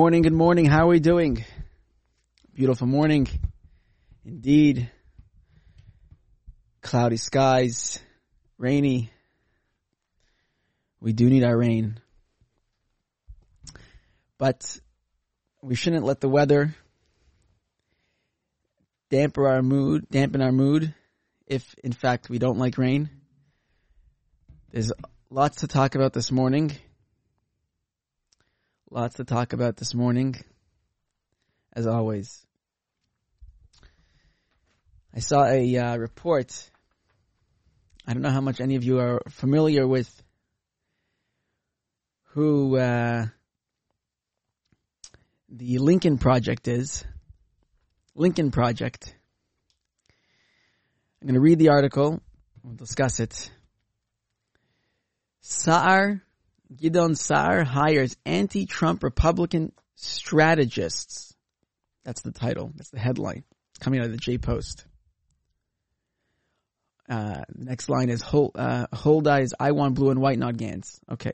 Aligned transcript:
Morning, 0.00 0.22
good 0.22 0.32
morning. 0.32 0.64
How 0.64 0.84
are 0.84 0.92
we 0.92 0.98
doing? 0.98 1.44
Beautiful 2.54 2.86
morning. 2.86 3.28
Indeed. 4.24 4.90
Cloudy 6.80 7.18
skies, 7.18 7.98
rainy. 8.56 9.10
We 11.02 11.12
do 11.12 11.28
need 11.28 11.44
our 11.44 11.54
rain. 11.54 12.00
But 14.38 14.78
we 15.60 15.74
shouldn't 15.74 16.06
let 16.06 16.22
the 16.22 16.30
weather 16.30 16.74
dampen 19.10 19.44
our 19.44 19.60
mood, 19.60 20.06
dampen 20.10 20.40
our 20.40 20.50
mood 20.50 20.94
if 21.46 21.74
in 21.84 21.92
fact 21.92 22.30
we 22.30 22.38
don't 22.38 22.58
like 22.58 22.78
rain. 22.78 23.10
There's 24.70 24.92
lots 25.28 25.58
to 25.58 25.68
talk 25.68 25.94
about 25.94 26.14
this 26.14 26.32
morning. 26.32 26.72
Lots 28.92 29.14
to 29.14 29.24
talk 29.24 29.52
about 29.52 29.76
this 29.76 29.94
morning, 29.94 30.34
as 31.72 31.86
always. 31.86 32.44
I 35.14 35.20
saw 35.20 35.44
a 35.44 35.76
uh, 35.76 35.96
report. 35.96 36.50
I 38.04 38.12
don't 38.12 38.22
know 38.22 38.30
how 38.30 38.40
much 38.40 38.60
any 38.60 38.74
of 38.74 38.82
you 38.82 38.98
are 38.98 39.22
familiar 39.28 39.86
with 39.86 40.10
who 42.30 42.78
uh, 42.78 43.26
the 45.48 45.78
Lincoln 45.78 46.18
Project 46.18 46.66
is. 46.66 47.04
Lincoln 48.16 48.50
Project. 48.50 49.14
I'm 51.22 51.28
going 51.28 51.34
to 51.34 51.40
read 51.40 51.60
the 51.60 51.68
article. 51.68 52.20
We'll 52.64 52.74
discuss 52.74 53.20
it. 53.20 53.52
Saar 55.42 56.24
Gideon 56.74 57.14
Saar 57.14 57.64
hires 57.64 58.16
anti-Trump 58.24 59.02
Republican 59.02 59.72
strategists. 59.96 61.34
That's 62.04 62.22
the 62.22 62.32
title. 62.32 62.72
That's 62.74 62.90
the 62.90 62.98
headline. 62.98 63.44
Coming 63.80 64.00
out 64.00 64.06
of 64.06 64.12
the 64.12 64.18
J 64.18 64.38
Post. 64.38 64.86
Uh, 67.08 67.42
next 67.54 67.88
line 67.88 68.08
is 68.08 68.22
Hold, 68.22 68.56
uh. 68.56 68.86
I 69.58 69.72
want 69.72 69.94
blue 69.94 70.10
and 70.10 70.20
white, 70.20 70.38
not 70.38 70.54
Gantz. 70.54 71.00
Okay. 71.10 71.32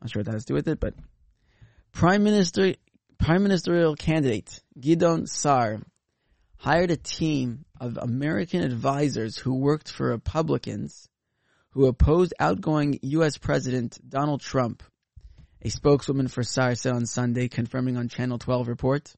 Not 0.00 0.10
sure 0.10 0.20
what 0.20 0.26
that 0.26 0.34
has 0.34 0.44
to 0.44 0.52
do 0.52 0.54
with 0.54 0.68
it, 0.68 0.78
but 0.78 0.94
Prime 1.92 2.22
Minister, 2.22 2.74
Prime 3.18 3.42
Ministerial 3.42 3.96
candidate 3.96 4.60
Gideon 4.78 5.26
Saar 5.26 5.80
hired 6.56 6.90
a 6.90 6.96
team 6.96 7.64
of 7.80 7.98
American 7.98 8.62
advisors 8.62 9.36
who 9.36 9.54
worked 9.54 9.90
for 9.90 10.08
Republicans 10.08 11.08
who 11.74 11.86
opposed 11.86 12.32
outgoing 12.38 13.00
U.S. 13.02 13.36
President 13.36 13.98
Donald 14.08 14.40
Trump. 14.40 14.82
A 15.60 15.70
spokeswoman 15.70 16.28
for 16.28 16.44
Saar 16.44 16.76
said 16.76 16.94
on 16.94 17.04
Sunday, 17.04 17.48
confirming 17.48 17.96
on 17.96 18.08
Channel 18.08 18.38
12 18.38 18.68
report. 18.68 19.12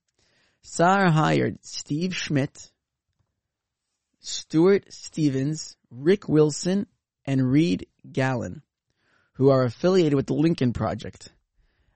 Saar 0.63 1.11
hired 1.11 1.59
Steve 1.63 2.17
Schmidt, 2.17 2.73
Stuart 4.21 4.91
Stevens, 4.91 5.77
Rick 5.91 6.29
Wilson, 6.31 6.87
and 7.27 7.51
Reed 7.51 7.89
Galen, 8.11 8.63
who 9.35 9.51
are 9.51 9.65
affiliated 9.65 10.15
with 10.15 10.27
the 10.27 10.35
Lincoln 10.35 10.73
Project, 10.73 11.33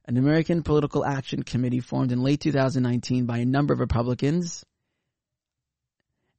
an 0.05 0.19
American 0.19 0.63
political 0.63 1.07
action 1.07 1.43
committee 1.43 1.81
formed 1.81 2.13
in 2.13 2.23
late 2.23 2.41
2019 2.41 3.25
by 3.25 3.39
a 3.39 3.47
number 3.47 3.73
of 3.73 3.81
Republicans 3.81 4.65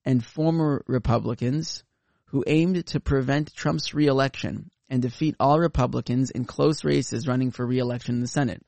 and 0.05 0.23
former 0.23 0.83
Republicans 0.85 1.83
who 2.31 2.43
aimed 2.47 2.85
to 2.87 2.99
prevent 2.99 3.53
Trump's 3.53 3.93
reelection 3.93 4.71
and 4.89 5.01
defeat 5.01 5.35
all 5.39 5.59
Republicans 5.59 6.31
in 6.31 6.45
close 6.45 6.83
races 6.83 7.27
running 7.27 7.51
for 7.51 7.65
reelection 7.65 8.15
in 8.15 8.21
the 8.21 8.27
Senate. 8.27 8.65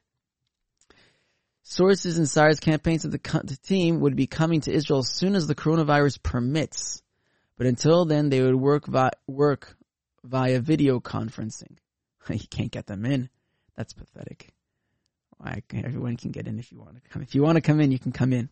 Sources 1.63 2.17
in 2.17 2.25
Saar's 2.25 2.59
campaign 2.59 2.99
said 2.99 3.11
the, 3.11 3.41
the 3.43 3.57
team 3.63 4.01
would 4.01 4.17
be 4.17 4.27
coming 4.27 4.59
to 4.61 4.71
Israel 4.71 4.99
as 4.99 5.09
soon 5.09 5.33
as 5.33 5.47
the 5.47 5.55
coronavirus 5.55 6.21
permits, 6.21 7.01
but 7.57 7.65
until 7.65 8.03
then 8.03 8.29
they 8.29 8.41
would 8.41 8.55
work 8.55 8.85
vi- 8.85 9.11
work 9.27 9.77
via 10.25 10.59
video 10.59 10.99
conferencing. 10.99 11.77
you 12.29 12.47
can't 12.49 12.71
get 12.71 12.85
them 12.85 13.05
in. 13.05 13.29
That's 13.77 13.93
pathetic. 13.93 14.49
everyone 15.73 16.17
can 16.17 16.31
get 16.31 16.47
in 16.47 16.59
if 16.59 16.69
you 16.71 16.79
want 16.79 16.95
to 16.95 17.09
come. 17.09 17.21
If 17.21 17.33
you 17.33 17.41
want 17.41 17.55
to 17.55 17.61
come 17.61 17.79
in, 17.79 17.93
you 17.93 17.99
can 17.99 18.11
come 18.11 18.33
in. 18.33 18.49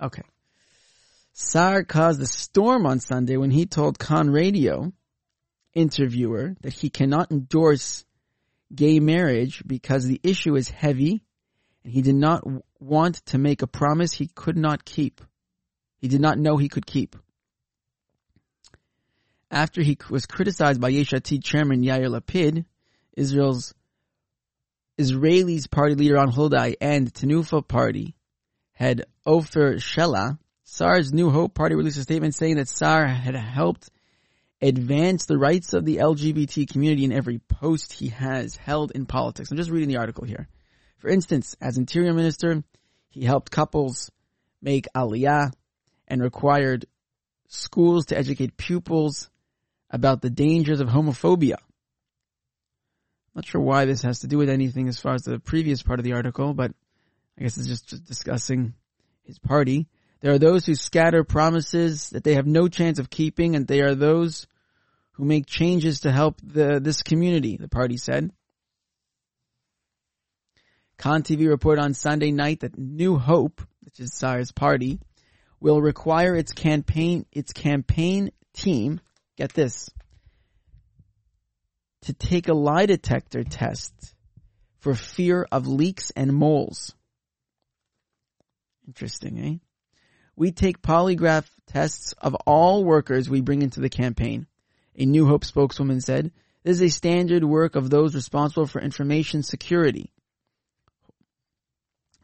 Okay. 0.00 0.22
Saar 1.36 1.82
caused 1.82 2.22
a 2.22 2.26
storm 2.26 2.86
on 2.86 3.00
Sunday 3.00 3.36
when 3.36 3.50
he 3.50 3.66
told 3.66 3.98
Kan 3.98 4.30
Radio 4.30 4.92
interviewer 5.74 6.54
that 6.60 6.72
he 6.72 6.90
cannot 6.90 7.32
endorse 7.32 8.04
gay 8.72 9.00
marriage 9.00 9.60
because 9.66 10.06
the 10.06 10.20
issue 10.22 10.54
is 10.54 10.70
heavy 10.70 11.24
and 11.82 11.92
he 11.92 12.02
did 12.02 12.14
not 12.14 12.44
want 12.78 13.16
to 13.26 13.38
make 13.38 13.62
a 13.62 13.66
promise 13.66 14.12
he 14.12 14.28
could 14.28 14.56
not 14.56 14.84
keep. 14.84 15.20
He 15.96 16.06
did 16.06 16.20
not 16.20 16.38
know 16.38 16.56
he 16.56 16.68
could 16.68 16.86
keep. 16.86 17.16
After 19.50 19.82
he 19.82 19.98
was 20.08 20.26
criticized 20.26 20.80
by 20.80 20.90
Yesh 20.90 21.10
Atid 21.10 21.42
chairman 21.42 21.82
Yair 21.82 22.08
Lapid, 22.08 22.64
Israel's 23.16 23.74
Israelis 25.00 25.68
party 25.68 25.96
leader 25.96 26.14
Ron 26.14 26.30
Huldai 26.30 26.76
and 26.80 27.12
Tenufa 27.12 27.66
party 27.66 28.14
head 28.72 29.06
Ofer 29.26 29.74
Shelah 29.74 30.38
Saar's 30.64 31.12
New 31.12 31.30
Hope 31.30 31.54
Party 31.54 31.74
released 31.74 31.98
a 31.98 32.02
statement 32.02 32.34
saying 32.34 32.56
that 32.56 32.68
Saar 32.68 33.06
had 33.06 33.34
helped 33.34 33.90
advance 34.62 35.26
the 35.26 35.36
rights 35.36 35.74
of 35.74 35.84
the 35.84 35.98
LGBT 35.98 36.68
community 36.68 37.04
in 37.04 37.12
every 37.12 37.38
post 37.38 37.92
he 37.92 38.08
has 38.08 38.56
held 38.56 38.90
in 38.92 39.04
politics. 39.04 39.50
I'm 39.50 39.58
just 39.58 39.70
reading 39.70 39.90
the 39.90 39.98
article 39.98 40.24
here. 40.24 40.48
For 40.98 41.10
instance, 41.10 41.54
as 41.60 41.76
Interior 41.76 42.14
Minister, 42.14 42.64
he 43.10 43.24
helped 43.24 43.52
couples 43.52 44.10
make 44.62 44.88
aliyah 44.96 45.52
and 46.08 46.22
required 46.22 46.86
schools 47.48 48.06
to 48.06 48.16
educate 48.16 48.56
pupils 48.56 49.28
about 49.90 50.22
the 50.22 50.30
dangers 50.30 50.80
of 50.80 50.88
homophobia. 50.88 51.56
Not 53.34 53.44
sure 53.44 53.60
why 53.60 53.84
this 53.84 54.02
has 54.02 54.20
to 54.20 54.28
do 54.28 54.38
with 54.38 54.48
anything 54.48 54.88
as 54.88 54.98
far 54.98 55.12
as 55.12 55.24
the 55.24 55.38
previous 55.38 55.82
part 55.82 56.00
of 56.00 56.04
the 56.04 56.14
article, 56.14 56.54
but 56.54 56.72
I 57.38 57.42
guess 57.42 57.58
it's 57.58 57.66
just 57.66 58.06
discussing 58.06 58.74
his 59.24 59.38
party. 59.38 59.88
There 60.24 60.32
are 60.32 60.38
those 60.38 60.64
who 60.64 60.74
scatter 60.74 61.22
promises 61.22 62.08
that 62.08 62.24
they 62.24 62.36
have 62.36 62.46
no 62.46 62.66
chance 62.66 62.98
of 62.98 63.10
keeping, 63.10 63.54
and 63.54 63.66
they 63.66 63.82
are 63.82 63.94
those 63.94 64.46
who 65.12 65.26
make 65.26 65.44
changes 65.44 66.00
to 66.00 66.10
help 66.10 66.40
the, 66.42 66.80
this 66.80 67.02
community, 67.02 67.58
the 67.58 67.68
party 67.68 67.98
said. 67.98 68.30
Kan 70.96 71.24
TV 71.24 71.46
reported 71.46 71.82
on 71.82 71.92
Sunday 71.92 72.30
night 72.30 72.60
that 72.60 72.78
New 72.78 73.18
Hope, 73.18 73.60
which 73.82 74.00
is 74.00 74.14
Saar's 74.14 74.50
party, 74.50 74.98
will 75.60 75.82
require 75.82 76.34
its 76.34 76.52
campaign, 76.52 77.26
its 77.30 77.52
campaign 77.52 78.30
team, 78.54 79.02
get 79.36 79.52
this, 79.52 79.90
to 82.04 82.14
take 82.14 82.48
a 82.48 82.54
lie 82.54 82.86
detector 82.86 83.44
test 83.44 83.92
for 84.78 84.94
fear 84.94 85.46
of 85.52 85.66
leaks 85.66 86.12
and 86.16 86.32
moles. 86.32 86.94
Interesting, 88.86 89.38
eh? 89.38 89.58
We 90.36 90.52
take 90.52 90.82
polygraph 90.82 91.48
tests 91.66 92.14
of 92.18 92.34
all 92.46 92.84
workers 92.84 93.28
we 93.28 93.40
bring 93.40 93.62
into 93.62 93.80
the 93.80 93.88
campaign. 93.88 94.46
A 94.96 95.06
New 95.06 95.26
Hope 95.26 95.44
spokeswoman 95.44 96.00
said, 96.00 96.32
this 96.62 96.80
is 96.80 96.82
a 96.82 96.88
standard 96.88 97.44
work 97.44 97.76
of 97.76 97.90
those 97.90 98.14
responsible 98.14 98.66
for 98.66 98.80
information 98.80 99.42
security. 99.42 100.10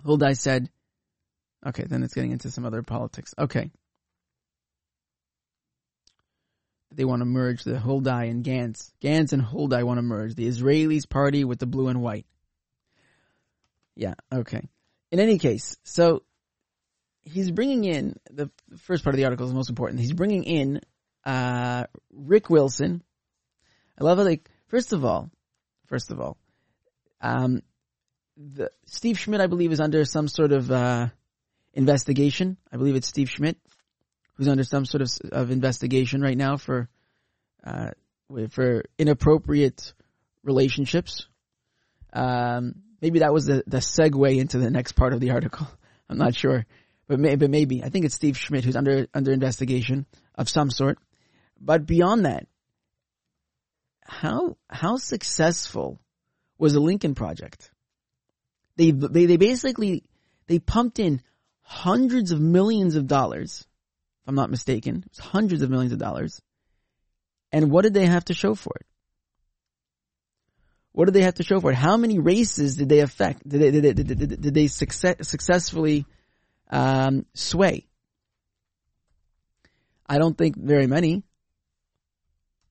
Huldai 0.05 0.37
said, 0.37 0.71
okay, 1.67 1.85
then 1.85 2.03
it's 2.03 2.15
getting 2.15 2.33
into 2.33 2.51
some 2.51 2.65
other 2.65 2.83
politics. 2.83 3.35
Okay. 3.39 3.71
They 6.93 7.05
want 7.05 7.21
to 7.21 7.27
merge 7.27 7.63
the 7.63 7.75
Huldai 7.75 8.31
and 8.31 8.45
Gantz. 8.45 8.93
Gantz 9.03 9.33
and 9.33 9.43
Huldai 9.43 9.85
want 9.85 9.99
to 9.99 10.03
merge 10.03 10.35
the 10.35 10.49
Israelis 10.49 11.09
party 11.09 11.45
with 11.45 11.59
the 11.59 11.67
blue 11.67 11.89
and 11.89 12.01
white. 12.01 12.27
Yeah, 13.95 14.15
okay. 14.33 14.69
In 15.13 15.21
any 15.21 15.39
case, 15.39 15.77
so 15.85 16.23
he's 17.31 17.51
bringing 17.51 17.85
in 17.85 18.17
the 18.31 18.51
first 18.79 19.05
part 19.05 19.15
of 19.15 19.19
the 19.19 19.25
article 19.25 19.47
is 19.47 19.53
the 19.53 19.57
most 19.57 19.71
important. 19.71 20.01
He's 20.01 20.13
bringing 20.13 20.45
in 20.45 20.81
uh, 21.25 21.85
Rick 22.13 22.51
Wilson. 22.51 23.03
I 23.99 24.05
love 24.05 24.19
it. 24.19 24.25
Like 24.25 24.51
first 24.69 24.93
of 24.93 25.05
all, 25.05 25.31
first 25.87 26.11
of 26.11 26.21
all, 26.21 26.37
um, 27.21 27.63
the 28.37 28.71
Steve 28.87 29.19
Schmidt, 29.19 29.41
I 29.41 29.47
believe, 29.47 29.73
is 29.73 29.81
under 29.81 30.05
some 30.05 30.29
sort 30.29 30.53
of 30.53 30.71
uh, 30.71 31.09
investigation. 31.75 32.57
I 32.73 32.77
believe 32.77 32.97
it's 32.97 33.09
Steve 33.09 33.31
Schmidt 33.31 33.59
who's 34.41 34.49
under 34.49 34.65
some 34.65 34.87
sort 34.87 35.03
of, 35.03 35.11
of 35.33 35.51
investigation 35.51 36.23
right 36.23 36.37
now 36.37 36.57
for 36.57 36.89
uh, 37.63 37.91
for 38.49 38.85
inappropriate 38.99 39.93
relationships. 40.43 41.27
Um, 42.11 42.77
maybe 43.03 43.19
that 43.19 43.35
was 43.35 43.45
the, 43.45 43.63
the 43.67 43.79
segue 43.79 44.39
into 44.39 44.57
the 44.57 44.71
next 44.71 44.93
part 44.93 45.13
of 45.13 45.21
the 45.21 45.33
article. 45.33 45.69
I'm 46.09 46.17
not 46.17 46.35
sure 46.35 46.65
but, 47.11 47.19
may, 47.19 47.35
but 47.35 47.51
maybe 47.51 47.83
I 47.83 47.89
think 47.89 48.05
it's 48.05 48.15
Steve 48.15 48.39
Schmidt 48.39 48.65
who's 48.65 48.77
under 48.77 49.09
under 49.13 49.33
investigation 49.33 50.07
of 50.37 50.49
some 50.49 50.71
sort. 50.71 50.97
But 51.61 51.85
beyond 51.85 52.25
that, 52.25 52.47
how 54.05 54.57
how 54.69 54.97
successful 54.97 56.01
was 56.57 56.73
the 56.73 56.79
Lincoln 56.79 57.17
Project? 57.17 57.73
They, 58.77 58.93
they, 58.93 59.27
they 59.27 59.37
basically, 59.39 60.05
they 60.47 60.61
pumped 60.61 61.01
in 61.01 61.21
hundreds 61.63 62.31
of 62.31 62.41
millions 62.41 62.95
of 62.95 63.09
dollars, 63.09 63.67
if 64.23 64.29
I'm 64.29 64.37
not 64.37 64.49
mistaken. 64.49 65.03
It 65.05 65.11
was 65.11 65.19
hundreds 65.19 65.63
of 65.63 65.71
millions 65.71 65.93
of 65.93 65.99
dollars. 65.99 66.41
And 67.51 67.73
what 67.73 67.83
did 67.83 67.93
they 67.93 68.07
have 68.07 68.25
to 68.27 68.35
show 68.35 68.55
for 68.55 68.73
it? 68.81 68.87
What 70.93 71.07
did 71.07 71.15
they 71.15 71.23
have 71.23 71.35
to 71.35 71.43
show 71.43 71.61
for 71.61 71.73
it? 71.73 71.77
How 71.77 71.97
many 71.97 72.21
races 72.21 72.77
did 72.77 72.89
they 72.89 73.01
affect? 73.01 73.47
Did 73.49 73.61
they, 73.61 73.71
did 73.73 73.83
they, 73.83 73.93
did 73.93 74.19
they, 74.19 74.37
did 74.37 74.55
they 74.55 74.69
success, 74.69 75.17
successfully 75.29 76.07
um, 76.71 77.27
sway? 77.35 77.87
I 80.07 80.19
don't 80.19 80.37
think 80.37 80.57
very 80.57 80.87
many. 80.87 81.23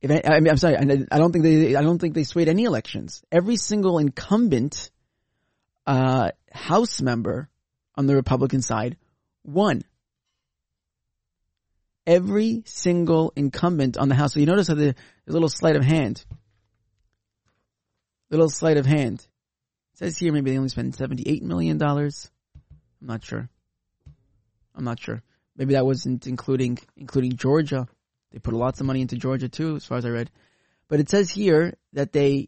If 0.02 0.12
I, 0.12 0.22
I 0.26 0.40
mean, 0.40 0.50
I'm 0.50 0.58
sorry, 0.58 0.78
I 0.78 1.18
don't 1.18 1.32
think 1.32 1.44
they, 1.44 1.76
I 1.76 1.82
don't 1.82 2.00
think 2.00 2.14
they 2.14 2.24
swayed 2.24 2.50
any 2.50 2.64
elections. 2.64 3.22
Every 3.32 3.58
single 3.58 4.00
incumbent 4.00 4.92
uh, 5.86 6.32
House 6.52 7.02
member 7.02 7.50
on 7.96 8.08
the 8.08 8.16
Republican 8.16 8.62
side 8.62 8.98
won. 9.44 9.84
Every 12.08 12.64
single 12.66 13.34
incumbent 13.36 13.98
on 13.98 14.10
the 14.10 14.16
House. 14.16 14.34
So 14.34 14.40
you 14.40 14.46
notice 14.46 14.70
how 14.70 14.76
the, 14.76 14.96
the 15.26 15.34
little 15.34 15.50
sleight 15.50 15.76
of 15.76 15.84
hand, 15.84 16.26
little 18.30 18.50
sleight 18.50 18.78
of 18.78 18.86
hand. 18.86 19.20
It 19.94 19.98
says 19.98 20.18
here 20.18 20.32
maybe 20.32 20.52
they 20.52 20.58
only 20.58 20.70
spent 20.70 20.96
seventy-eight 20.96 21.44
million 21.44 21.78
dollars. 21.78 22.32
I'm 23.02 23.08
not 23.08 23.24
sure. 23.24 23.50
I'm 24.80 24.86
not 24.86 25.00
sure. 25.00 25.22
Maybe 25.58 25.74
that 25.74 25.86
wasn't 25.86 26.26
including 26.26 26.80
including 26.96 27.36
Georgia. 27.36 27.86
They 28.32 28.40
put 28.40 28.54
lots 28.54 28.80
of 28.80 28.86
money 28.86 29.02
into 29.02 29.18
Georgia 29.18 29.50
too, 29.50 29.76
as 29.76 29.84
far 29.84 29.98
as 29.98 30.06
I 30.06 30.10
read. 30.10 30.32
But 30.88 31.02
it 31.02 31.10
says 31.10 31.30
here 31.30 31.76
that 31.94 32.14
they 32.14 32.48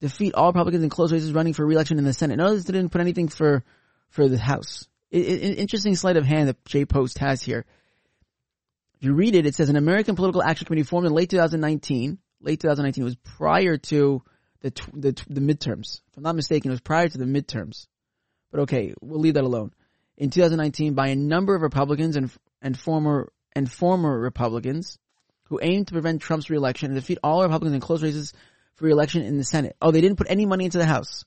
defeat 0.00 0.34
all 0.34 0.48
Republicans 0.48 0.84
in 0.84 0.90
close 0.90 1.10
races 1.10 1.32
running 1.32 1.54
for 1.54 1.64
reelection 1.64 1.96
in 1.96 2.04
the 2.04 2.12
Senate. 2.12 2.36
Notice 2.36 2.64
they 2.64 2.74
didn't 2.74 2.92
put 2.92 3.00
anything 3.00 3.28
for 3.28 3.64
for 4.10 4.28
the 4.28 4.36
House. 4.36 4.86
It, 5.10 5.20
it, 5.20 5.58
interesting 5.58 5.96
sleight 5.96 6.18
of 6.18 6.26
hand 6.26 6.48
that 6.48 6.62
J 6.66 6.84
Post 6.84 7.16
has 7.18 7.42
here. 7.42 7.64
If 8.96 9.04
you 9.04 9.14
read 9.14 9.34
it, 9.34 9.46
it 9.46 9.54
says 9.54 9.70
an 9.70 9.76
American 9.76 10.16
Political 10.16 10.42
Action 10.42 10.66
Committee 10.66 10.82
formed 10.82 11.06
in 11.06 11.14
late 11.14 11.30
2019. 11.30 12.18
Late 12.42 12.60
2019 12.60 13.04
was 13.04 13.16
prior 13.16 13.78
to 13.78 14.22
the 14.60 14.70
the, 14.92 15.12
the 15.30 15.40
midterms. 15.40 16.02
If 16.10 16.18
I'm 16.18 16.24
not 16.24 16.36
mistaken, 16.36 16.70
it 16.70 16.74
was 16.74 16.82
prior 16.82 17.08
to 17.08 17.16
the 17.16 17.24
midterms. 17.24 17.86
But 18.50 18.60
okay, 18.62 18.92
we'll 19.00 19.20
leave 19.20 19.34
that 19.34 19.44
alone 19.44 19.72
in 20.22 20.30
2019 20.30 20.94
by 20.94 21.08
a 21.08 21.16
number 21.16 21.52
of 21.56 21.62
Republicans 21.62 22.14
and 22.14 22.30
and 22.62 22.78
former 22.78 23.32
and 23.56 23.68
former 23.68 24.16
Republicans 24.16 25.00
who 25.46 25.58
aimed 25.60 25.88
to 25.88 25.94
prevent 25.94 26.22
Trump's 26.22 26.48
reelection 26.48 26.92
and 26.92 26.94
defeat 26.94 27.18
all 27.24 27.42
Republicans 27.42 27.74
in 27.74 27.80
close 27.80 28.04
races 28.04 28.32
for 28.76 28.84
reelection 28.84 29.22
in 29.22 29.36
the 29.36 29.42
Senate. 29.42 29.74
Oh, 29.82 29.90
they 29.90 30.00
didn't 30.00 30.18
put 30.18 30.30
any 30.30 30.46
money 30.46 30.64
into 30.64 30.78
the 30.78 30.86
House. 30.86 31.24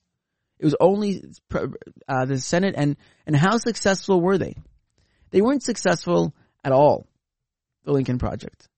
It 0.60 0.66
was 0.66 0.78
only 0.80 1.22
uh, 2.08 2.24
the 2.24 2.40
Senate 2.40 2.76
and 2.78 2.96
and 3.28 3.36
how 3.36 3.58
successful 3.58 4.22
were 4.22 4.38
they? 4.38 4.56
They 5.32 5.42
weren't 5.42 5.64
successful 5.64 6.34
at 6.64 6.72
all. 6.72 7.06
The 7.84 7.92
Lincoln 7.92 8.18
Project. 8.18 8.70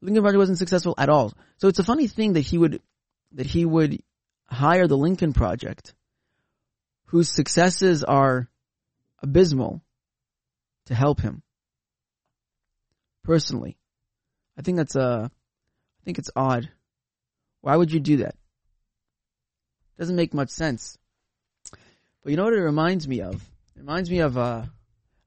Lincoln 0.00 0.22
Project 0.22 0.38
wasn't 0.38 0.58
successful 0.58 0.94
at 0.96 1.10
all. 1.10 1.34
So 1.58 1.68
it's 1.68 1.78
a 1.78 1.84
funny 1.84 2.06
thing 2.06 2.32
that 2.32 2.40
he 2.40 2.56
would 2.56 2.80
that 3.32 3.44
he 3.44 3.66
would 3.66 4.00
hire 4.46 4.88
the 4.88 4.96
Lincoln 4.96 5.34
Project, 5.34 5.92
whose 7.08 7.28
successes 7.28 8.02
are 8.02 8.48
abysmal 9.22 9.82
to 10.86 10.94
help 10.94 11.20
him. 11.20 11.42
Personally, 13.24 13.76
I 14.58 14.62
think 14.62 14.78
that's 14.78 14.96
uh, 14.96 15.28
I 15.28 16.04
think 16.04 16.18
it's 16.18 16.30
odd. 16.34 16.70
Why 17.60 17.76
would 17.76 17.92
you 17.92 18.00
do 18.00 18.18
that? 18.18 18.34
Doesn't 19.98 20.16
make 20.16 20.32
much 20.32 20.50
sense. 20.50 20.96
But 22.22 22.30
you 22.30 22.36
know 22.36 22.44
what 22.44 22.54
it 22.54 22.62
reminds 22.62 23.06
me 23.06 23.20
of? 23.20 23.34
It 23.76 23.80
reminds 23.80 24.10
me 24.10 24.20
of 24.20 24.38
uh, 24.38 24.62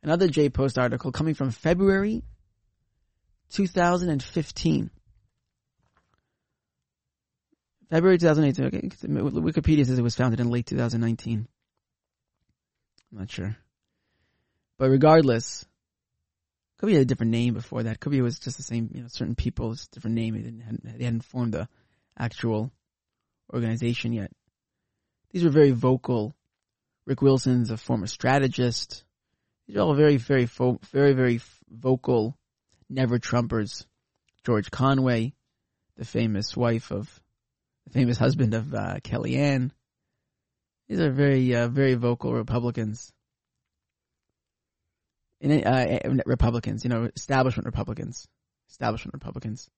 another 0.01 0.27
J 0.27 0.49
Post 0.49 0.79
article 0.79 1.11
coming 1.11 1.33
from 1.33 1.51
February 1.51 2.23
2015. 3.51 4.89
February 7.89 8.17
2018. 8.17 8.65
Okay, 8.65 8.89
Wikipedia 9.07 9.85
says 9.85 9.99
it 9.99 10.01
was 10.01 10.15
founded 10.15 10.39
in 10.39 10.49
late 10.49 10.65
2019. 10.65 11.47
I'm 13.11 13.17
not 13.19 13.29
sure. 13.29 13.57
But 14.81 14.89
regardless, 14.89 15.63
could 16.79 16.87
be 16.87 16.95
a 16.95 17.05
different 17.05 17.31
name 17.31 17.53
before 17.53 17.83
that. 17.83 17.99
Could 17.99 18.13
be 18.13 18.17
it 18.17 18.23
was 18.23 18.39
just 18.39 18.57
the 18.57 18.63
same, 18.63 18.89
you 18.91 19.03
know, 19.03 19.07
certain 19.09 19.35
people, 19.35 19.73
it's 19.73 19.85
different 19.85 20.15
name. 20.15 20.33
They 20.33 20.41
didn't, 20.41 20.97
they 20.97 21.05
hadn't 21.05 21.23
formed 21.23 21.53
the 21.53 21.69
actual 22.17 22.71
organization 23.53 24.11
yet. 24.11 24.31
These 25.29 25.43
were 25.43 25.51
very 25.51 25.69
vocal. 25.69 26.35
Rick 27.05 27.21
Wilson's 27.21 27.69
a 27.69 27.77
former 27.77 28.07
strategist. 28.07 29.03
These 29.67 29.77
are 29.77 29.81
all 29.81 29.93
very, 29.93 30.17
very, 30.17 30.45
very, 30.45 31.13
very 31.13 31.39
vocal 31.69 32.35
never 32.89 33.19
Trumpers. 33.19 33.85
George 34.43 34.71
Conway, 34.71 35.35
the 35.97 36.05
famous 36.05 36.57
wife 36.57 36.89
of, 36.89 37.21
the 37.85 37.93
famous 37.93 38.17
husband 38.17 38.55
of 38.55 38.73
uh, 38.73 38.95
Kellyanne. 39.03 39.69
These 40.89 41.01
are 41.01 41.11
very, 41.11 41.55
uh, 41.55 41.67
very 41.67 41.93
vocal 41.93 42.33
Republicans 42.33 43.13
in 45.41 45.63
uh, 45.65 45.99
Republicans, 46.25 46.83
you 46.83 46.89
know, 46.89 47.09
establishment 47.15 47.65
Republicans, 47.65 48.27
establishment 48.69 49.13
Republicans. 49.13 49.69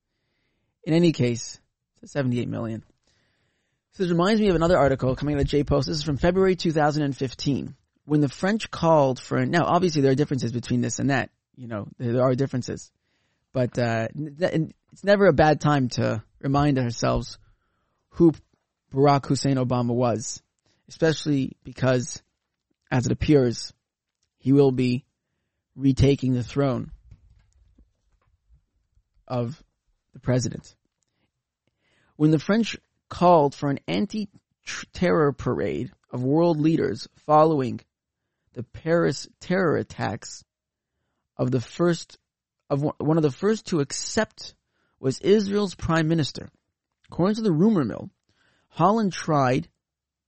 In 0.84 0.94
any 0.94 1.14
case, 1.14 1.60
it's 2.02 2.12
78 2.12 2.50
million. 2.50 2.84
So 3.94 4.04
this 4.04 4.12
reminds 4.12 4.42
me 4.42 4.50
of 4.50 4.56
another 4.56 4.78
article 4.78 5.16
coming 5.16 5.36
out 5.36 5.42
of 5.42 5.48
J 5.48 5.64
Post. 5.64 5.88
This 5.88 5.98
is 5.98 6.04
from 6.04 6.18
February 6.18 6.56
2015. 6.56 7.76
When 8.06 8.20
the 8.20 8.28
French 8.28 8.70
called 8.70 9.20
for, 9.20 9.46
now 9.46 9.64
obviously 9.64 10.02
there 10.02 10.12
are 10.12 10.16
differences 10.16 10.52
between 10.52 10.82
this 10.82 11.00
and 11.00 11.10
that, 11.10 11.30
you 11.56 11.68
know, 11.68 11.88
there 11.98 12.22
are 12.22 12.36
differences. 12.36 12.92
But, 13.54 13.78
uh, 13.78 14.10
it's 14.16 15.04
never 15.04 15.28
a 15.28 15.34
bad 15.34 15.62
time 15.62 15.90
to 15.90 16.24
remind 16.42 16.78
ourselves 16.78 17.38
who 18.10 18.34
Barack 18.94 19.28
Hussein 19.28 19.56
Obama 19.56 19.94
was, 19.94 20.42
especially 20.90 21.56
because, 21.64 22.22
as 22.92 23.06
it 23.06 23.12
appears, 23.12 23.74
he 24.40 24.52
will 24.52 24.72
be 24.72 25.06
retaking 25.76 26.34
the 26.34 26.44
throne 26.44 26.92
of 29.28 29.62
the 30.14 30.20
president. 30.20 30.76
When 32.16 32.32
the 32.32 32.40
French 32.40 32.78
called 33.10 33.56
for 33.56 33.70
an 33.70 33.80
anti-terror 33.88 35.34
parade 35.34 35.92
of 36.12 36.24
world 36.24 36.60
leaders 36.60 37.08
following 37.26 37.80
the 38.54 38.64
Paris 38.64 39.28
terror 39.40 39.78
attacks 39.78 40.44
of 41.38 41.52
the 41.52 41.62
first 41.62 42.18
of 42.70 42.82
one 42.82 43.18
of 43.18 43.24
the 43.24 43.32
first 43.32 43.68
to 43.68 43.82
accept 43.82 44.56
was 45.00 45.20
Israel's 45.20 45.76
prime 45.76 46.08
minister. 46.08 46.50
According 47.12 47.36
to 47.36 47.42
the 47.42 47.52
rumor 47.52 47.84
mill, 47.84 48.10
Hollande 48.70 49.12
tried 49.12 49.68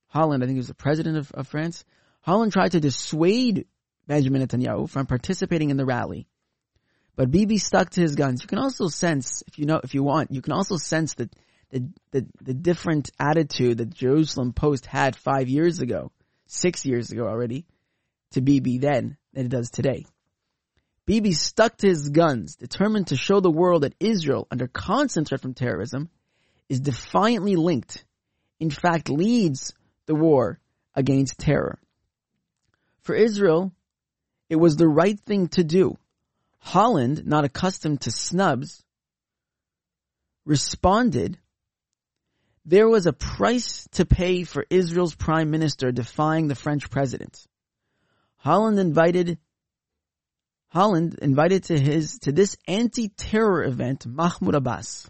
Hollande, 0.07 0.43
I 0.43 0.45
think 0.45 0.55
he 0.55 0.59
was 0.59 0.67
the 0.67 0.75
president 0.75 1.17
of, 1.17 1.31
of 1.31 1.47
France. 1.47 1.85
Hollande 2.21 2.53
tried 2.53 2.71
to 2.73 2.79
dissuade 2.79 3.65
Benjamin 4.07 4.45
Netanyahu 4.45 4.89
from 4.89 5.05
participating 5.05 5.69
in 5.69 5.77
the 5.77 5.85
rally. 5.85 6.27
But 7.15 7.31
Bibi 7.31 7.57
stuck 7.57 7.91
to 7.91 8.01
his 8.01 8.15
guns. 8.15 8.41
You 8.41 8.47
can 8.47 8.59
also 8.59 8.87
sense, 8.87 9.43
if 9.47 9.57
you 9.57 9.65
know, 9.65 9.79
if 9.83 9.93
you 9.93 10.03
want, 10.03 10.31
you 10.31 10.41
can 10.41 10.53
also 10.53 10.77
sense 10.77 11.13
that 11.15 11.33
the, 11.71 11.89
the, 12.11 12.25
the 12.41 12.53
different 12.53 13.09
attitude 13.19 13.77
that 13.77 13.93
Jerusalem 13.93 14.53
Post 14.53 14.85
had 14.85 15.15
five 15.15 15.47
years 15.47 15.79
ago, 15.79 16.11
six 16.45 16.85
years 16.85 17.11
ago 17.11 17.25
already, 17.25 17.65
to 18.31 18.41
Bibi 18.41 18.79
then 18.79 19.17
than 19.33 19.45
it 19.45 19.49
does 19.49 19.69
today. 19.69 20.05
Bibi 21.05 21.33
stuck 21.33 21.77
to 21.77 21.87
his 21.87 22.09
guns, 22.09 22.55
determined 22.55 23.07
to 23.07 23.17
show 23.17 23.39
the 23.39 23.51
world 23.51 23.83
that 23.83 23.95
Israel, 23.99 24.47
under 24.49 24.67
constant 24.67 25.27
threat 25.27 25.41
from 25.41 25.53
terrorism, 25.53 26.09
is 26.67 26.79
defiantly 26.79 27.55
linked, 27.55 28.03
in 28.59 28.71
fact 28.71 29.09
leads 29.09 29.73
the 30.07 30.15
war 30.15 30.59
against 30.95 31.37
terror. 31.37 31.79
For 33.01 33.13
Israel, 33.13 33.71
it 34.49 34.55
was 34.55 34.75
the 34.75 34.87
right 34.87 35.19
thing 35.19 35.47
to 35.49 35.63
do. 35.63 35.97
Hollande, 36.59 37.25
not 37.25 37.45
accustomed 37.45 38.01
to 38.01 38.11
snubs, 38.11 38.83
responded, 40.45 41.37
there 42.65 42.89
was 42.89 43.05
a 43.05 43.13
price 43.13 43.87
to 43.93 44.05
pay 44.05 44.43
for 44.43 44.65
Israel's 44.69 45.15
prime 45.15 45.51
minister 45.51 45.91
defying 45.91 46.47
the 46.47 46.55
French 46.55 46.89
president. 46.89 47.45
Hollande 48.37 48.79
invited 48.79 49.37
Hollande 50.69 51.15
invited 51.21 51.63
to 51.65 51.79
his 51.79 52.19
to 52.19 52.31
this 52.31 52.57
anti-terror 52.67 53.63
event 53.63 54.05
Mahmoud 54.05 54.55
Abbas, 54.55 55.09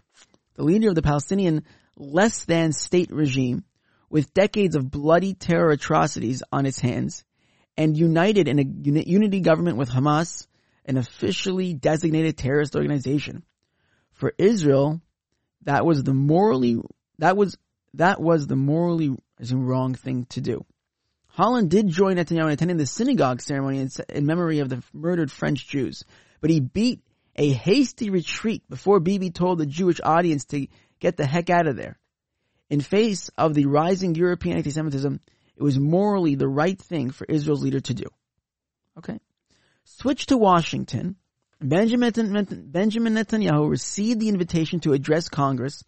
the 0.54 0.62
leader 0.62 0.90
of 0.90 0.94
the 0.94 1.02
Palestinian 1.02 1.64
less 1.96 2.44
than 2.44 2.72
state 2.72 3.10
regime 3.10 3.64
with 4.10 4.32
decades 4.32 4.76
of 4.76 4.90
bloody 4.90 5.34
terror 5.34 5.70
atrocities 5.70 6.42
on 6.52 6.66
its 6.66 6.78
hands 6.78 7.24
and 7.76 7.96
united 7.96 8.48
in 8.48 8.58
a 8.58 9.02
unity 9.02 9.40
government 9.40 9.76
with 9.76 9.90
Hamas, 9.90 10.46
an 10.84 10.96
officially 10.96 11.74
designated 11.74 12.36
terrorist 12.36 12.76
organization. 12.76 13.44
For 14.12 14.32
Israel, 14.38 15.00
that 15.62 15.84
was 15.84 16.02
the 16.02 16.14
morally 16.14 16.80
that 17.18 17.36
was 17.36 17.56
that 17.94 18.20
was 18.20 18.46
the 18.46 18.56
morally 18.56 19.16
wrong 19.50 19.94
thing 19.94 20.26
to 20.30 20.40
do. 20.40 20.64
Hollande 21.26 21.68
did 21.68 21.88
join 21.88 22.16
Netanyahu 22.16 22.46
in 22.46 22.50
attending 22.52 22.76
the 22.78 22.86
synagogue 22.86 23.42
ceremony 23.42 23.80
in, 23.80 23.90
in 24.08 24.24
memory 24.24 24.60
of 24.60 24.70
the 24.70 24.82
murdered 24.94 25.30
French 25.30 25.68
Jews, 25.68 26.04
but 26.40 26.48
he 26.48 26.60
beat 26.60 27.02
a 27.34 27.50
hasty 27.50 28.08
retreat 28.08 28.62
before 28.70 29.00
Bibi 29.00 29.30
told 29.30 29.58
the 29.58 29.66
Jewish 29.66 30.00
audience 30.02 30.46
to 30.46 30.66
get 30.98 31.18
the 31.18 31.26
heck 31.26 31.50
out 31.50 31.66
of 31.66 31.76
there. 31.76 31.98
In 32.70 32.80
face 32.80 33.30
of 33.36 33.52
the 33.52 33.66
rising 33.66 34.14
European 34.14 34.56
anti-Semitism, 34.56 35.20
it 35.56 35.62
was 35.62 35.78
morally 35.78 36.34
the 36.34 36.48
right 36.48 36.78
thing 36.78 37.10
for 37.10 37.24
Israel's 37.28 37.62
leader 37.62 37.80
to 37.80 37.94
do. 37.94 38.06
Okay. 38.98 39.18
Switch 39.84 40.26
to 40.26 40.36
Washington. 40.36 41.16
Benjamin, 41.60 42.12
Netanyahu 42.12 43.70
received 43.70 44.20
the 44.20 44.28
invitation 44.28 44.80
to 44.80 44.92
address 44.92 45.28
Congress 45.28 45.82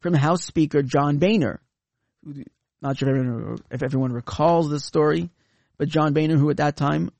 from 0.00 0.14
House 0.14 0.44
Speaker 0.44 0.82
John 0.82 1.18
Boehner. 1.18 1.60
Not 2.80 2.98
sure 2.98 3.08
if 3.08 3.16
everyone, 3.16 3.58
if 3.70 3.82
everyone 3.82 4.12
recalls 4.12 4.68
this 4.68 4.84
story, 4.84 5.30
but 5.78 5.88
John 5.88 6.12
Boehner, 6.12 6.36
who 6.36 6.50
at 6.50 6.56
that 6.56 6.76
time 6.76 7.10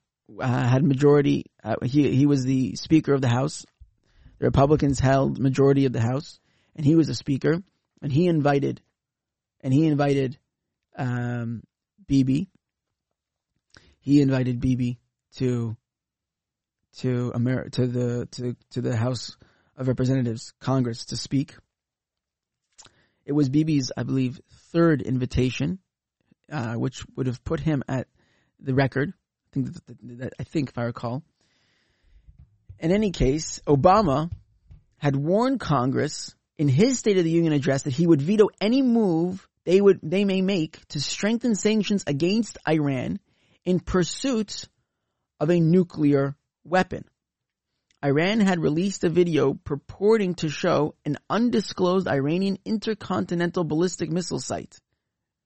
uh, 0.40 0.68
had 0.68 0.82
majority, 0.82 1.46
uh, 1.62 1.76
he 1.84 2.12
he 2.14 2.26
was 2.26 2.44
the 2.44 2.74
Speaker 2.74 3.14
of 3.14 3.20
the 3.20 3.28
House. 3.28 3.64
The 4.38 4.46
Republicans 4.46 4.98
held 4.98 5.38
majority 5.38 5.84
of 5.84 5.92
the 5.92 6.00
House, 6.00 6.40
and 6.74 6.84
he 6.84 6.96
was 6.96 7.08
a 7.08 7.14
Speaker, 7.14 7.62
and 8.00 8.12
he 8.12 8.26
invited, 8.26 8.80
and 9.60 9.72
he 9.72 9.86
invited 9.86 10.36
um, 10.96 11.62
Bibi. 12.12 12.46
He 14.00 14.20
invited 14.20 14.60
Bibi 14.60 14.98
to 15.36 15.74
to 16.98 17.32
Amer- 17.34 17.70
to 17.70 17.86
the 17.86 18.26
to 18.32 18.54
to 18.72 18.82
the 18.82 18.94
House 18.94 19.38
of 19.78 19.88
Representatives, 19.88 20.52
Congress, 20.60 21.06
to 21.06 21.16
speak. 21.16 21.54
It 23.24 23.32
was 23.32 23.48
Bibi's, 23.48 23.92
I 23.96 24.02
believe, 24.02 24.42
third 24.72 25.00
invitation, 25.00 25.78
uh, 26.50 26.74
which 26.74 27.02
would 27.16 27.28
have 27.28 27.42
put 27.44 27.60
him 27.60 27.82
at 27.88 28.08
the 28.60 28.74
record. 28.74 29.14
I 29.14 29.48
think 29.54 29.72
that, 29.72 30.18
that, 30.18 30.32
I 30.38 30.44
think 30.44 30.68
if 30.68 30.76
I 30.76 30.82
recall. 30.82 31.22
In 32.78 32.92
any 32.92 33.12
case, 33.12 33.62
Obama 33.66 34.30
had 34.98 35.16
warned 35.16 35.60
Congress 35.60 36.34
in 36.58 36.68
his 36.68 36.98
State 36.98 37.16
of 37.16 37.24
the 37.24 37.30
Union 37.30 37.54
address 37.54 37.84
that 37.84 37.94
he 37.94 38.06
would 38.06 38.20
veto 38.20 38.48
any 38.60 38.82
move 38.82 39.48
they 39.64 39.80
would 39.80 40.00
they 40.02 40.24
may 40.24 40.42
make 40.42 40.86
to 40.88 41.00
strengthen 41.00 41.54
sanctions 41.54 42.04
against 42.06 42.58
Iran 42.68 43.20
in 43.64 43.80
pursuit 43.80 44.68
of 45.40 45.50
a 45.50 45.60
nuclear 45.60 46.36
weapon. 46.64 47.04
Iran 48.04 48.40
had 48.40 48.58
released 48.58 49.04
a 49.04 49.08
video 49.08 49.54
purporting 49.54 50.34
to 50.36 50.48
show 50.48 50.96
an 51.04 51.18
undisclosed 51.30 52.08
Iranian 52.08 52.58
intercontinental 52.64 53.62
ballistic 53.62 54.10
missile 54.10 54.40
site. 54.40 54.80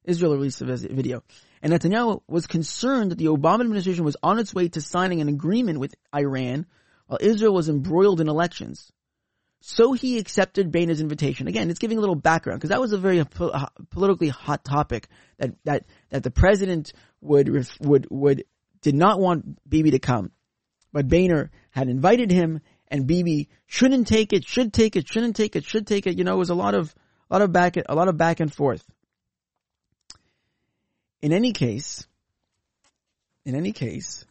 Israel 0.05 0.33
released 0.33 0.63
a 0.63 0.65
video. 0.65 1.23
And 1.61 1.73
Netanyahu 1.73 2.23
was 2.29 2.47
concerned 2.47 3.11
that 3.11 3.19
the 3.19 3.27
Obama 3.27 3.61
administration 3.61 4.05
was 4.05 4.17
on 4.23 4.39
its 4.39 4.55
way 4.55 4.69
to 4.69 4.81
signing 4.81 5.21
an 5.21 5.29
agreement 5.29 5.81
with 5.81 5.95
Iran 6.15 6.67
while 7.07 7.19
Israel 7.21 7.53
was 7.53 7.69
embroiled 7.69 8.21
in 8.21 8.29
elections. 8.29 8.91
So 9.61 9.93
he 9.93 10.19
accepted 10.19 10.71
Boehner's 10.71 11.01
invitation. 11.01 11.49
Again, 11.49 11.71
it's 11.71 11.79
giving 11.79 11.99
a 11.99 12.01
little 12.01 12.15
background 12.15 12.61
because 12.61 12.71
that 12.71 12.81
was 12.81 12.93
a 12.93 12.99
very 12.99 13.21
uh, 13.21 13.25
po- 13.25 13.49
uh, 13.49 13.67
politically 13.91 14.29
hot 14.29 14.65
topic 14.65 15.09
that, 15.39 15.55
that, 15.65 15.85
that 16.11 16.23
the 16.23 16.31
president 16.31 16.93
would, 17.21 17.49
would, 17.81 18.07
would, 18.11 18.45
did 18.83 18.95
not 18.95 19.19
want 19.19 19.59
Bibi 19.69 19.93
to 19.93 19.99
come. 19.99 20.31
But 20.93 21.09
Boehner 21.09 21.51
had 21.71 21.89
invited 21.89 22.31
him 22.31 22.61
and 22.89 23.07
Bibi 23.07 23.49
shouldn't 23.67 24.07
take 24.07 24.33
it, 24.33 24.45
should 24.47 24.73
take 24.73 24.97
it, 24.97 25.09
shouldn't 25.09 25.37
take 25.37 25.57
it, 25.57 25.65
should 25.65 25.87
take 25.87 26.07
it. 26.07 26.17
You 26.17 26.25
know, 26.25 26.35
it 26.35 26.39
was 26.39 26.51
a 26.51 26.55
lot 26.55 26.75
of, 26.75 26.95
a 27.31 27.35
lot 27.35 27.43
of 27.43 27.53
back, 27.53 27.77
a 27.77 27.95
lot 27.95 28.09
of 28.09 28.17
back 28.17 28.41
and 28.41 28.53
forth. 28.53 28.85
In 31.21 31.33
any 31.33 31.53
case, 31.53 32.07
in 33.45 33.57
any 33.57 33.73
case, 33.73 34.25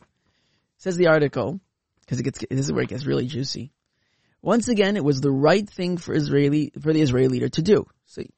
says 0.77 0.95
the 0.97 1.07
article, 1.07 1.59
because 2.01 2.19
it 2.19 2.23
gets, 2.23 2.39
this 2.49 2.59
is 2.59 2.71
where 2.71 2.83
it 2.83 2.89
gets 2.89 3.05
really 3.05 3.25
juicy. 3.25 3.71
Once 4.45 4.67
again, 4.67 4.95
it 4.95 5.03
was 5.03 5.21
the 5.21 5.31
right 5.31 5.67
thing 5.67 5.97
for 5.97 6.13
Israeli, 6.13 6.71
for 6.79 6.93
the 6.93 7.01
Israeli 7.01 7.29
leader 7.29 7.49
to 7.49 7.63
do. 7.63 7.87
See. 8.05 8.29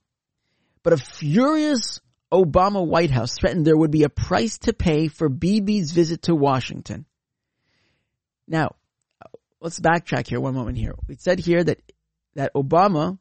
But 0.81 0.93
a 0.93 0.97
furious 0.97 1.99
Obama 2.31 2.87
White 2.87 3.11
House 3.11 3.33
threatened 3.33 3.67
there 3.67 3.75
would 3.75 3.91
be 3.91 4.03
a 4.03 4.09
price 4.09 4.57
to 4.59 4.71
pay 4.71 5.09
for 5.09 5.29
Bibi's 5.29 5.91
visit 5.91 6.21
to 6.23 6.33
Washington. 6.33 7.05
Now, 8.47 8.75
let's 9.59 9.81
backtrack 9.81 10.27
here 10.27 10.39
one 10.39 10.55
moment 10.55 10.77
here. 10.77 10.95
We 11.09 11.17
said 11.17 11.39
here 11.39 11.61
that, 11.61 11.81
that 12.35 12.53
Obama, 12.53 13.19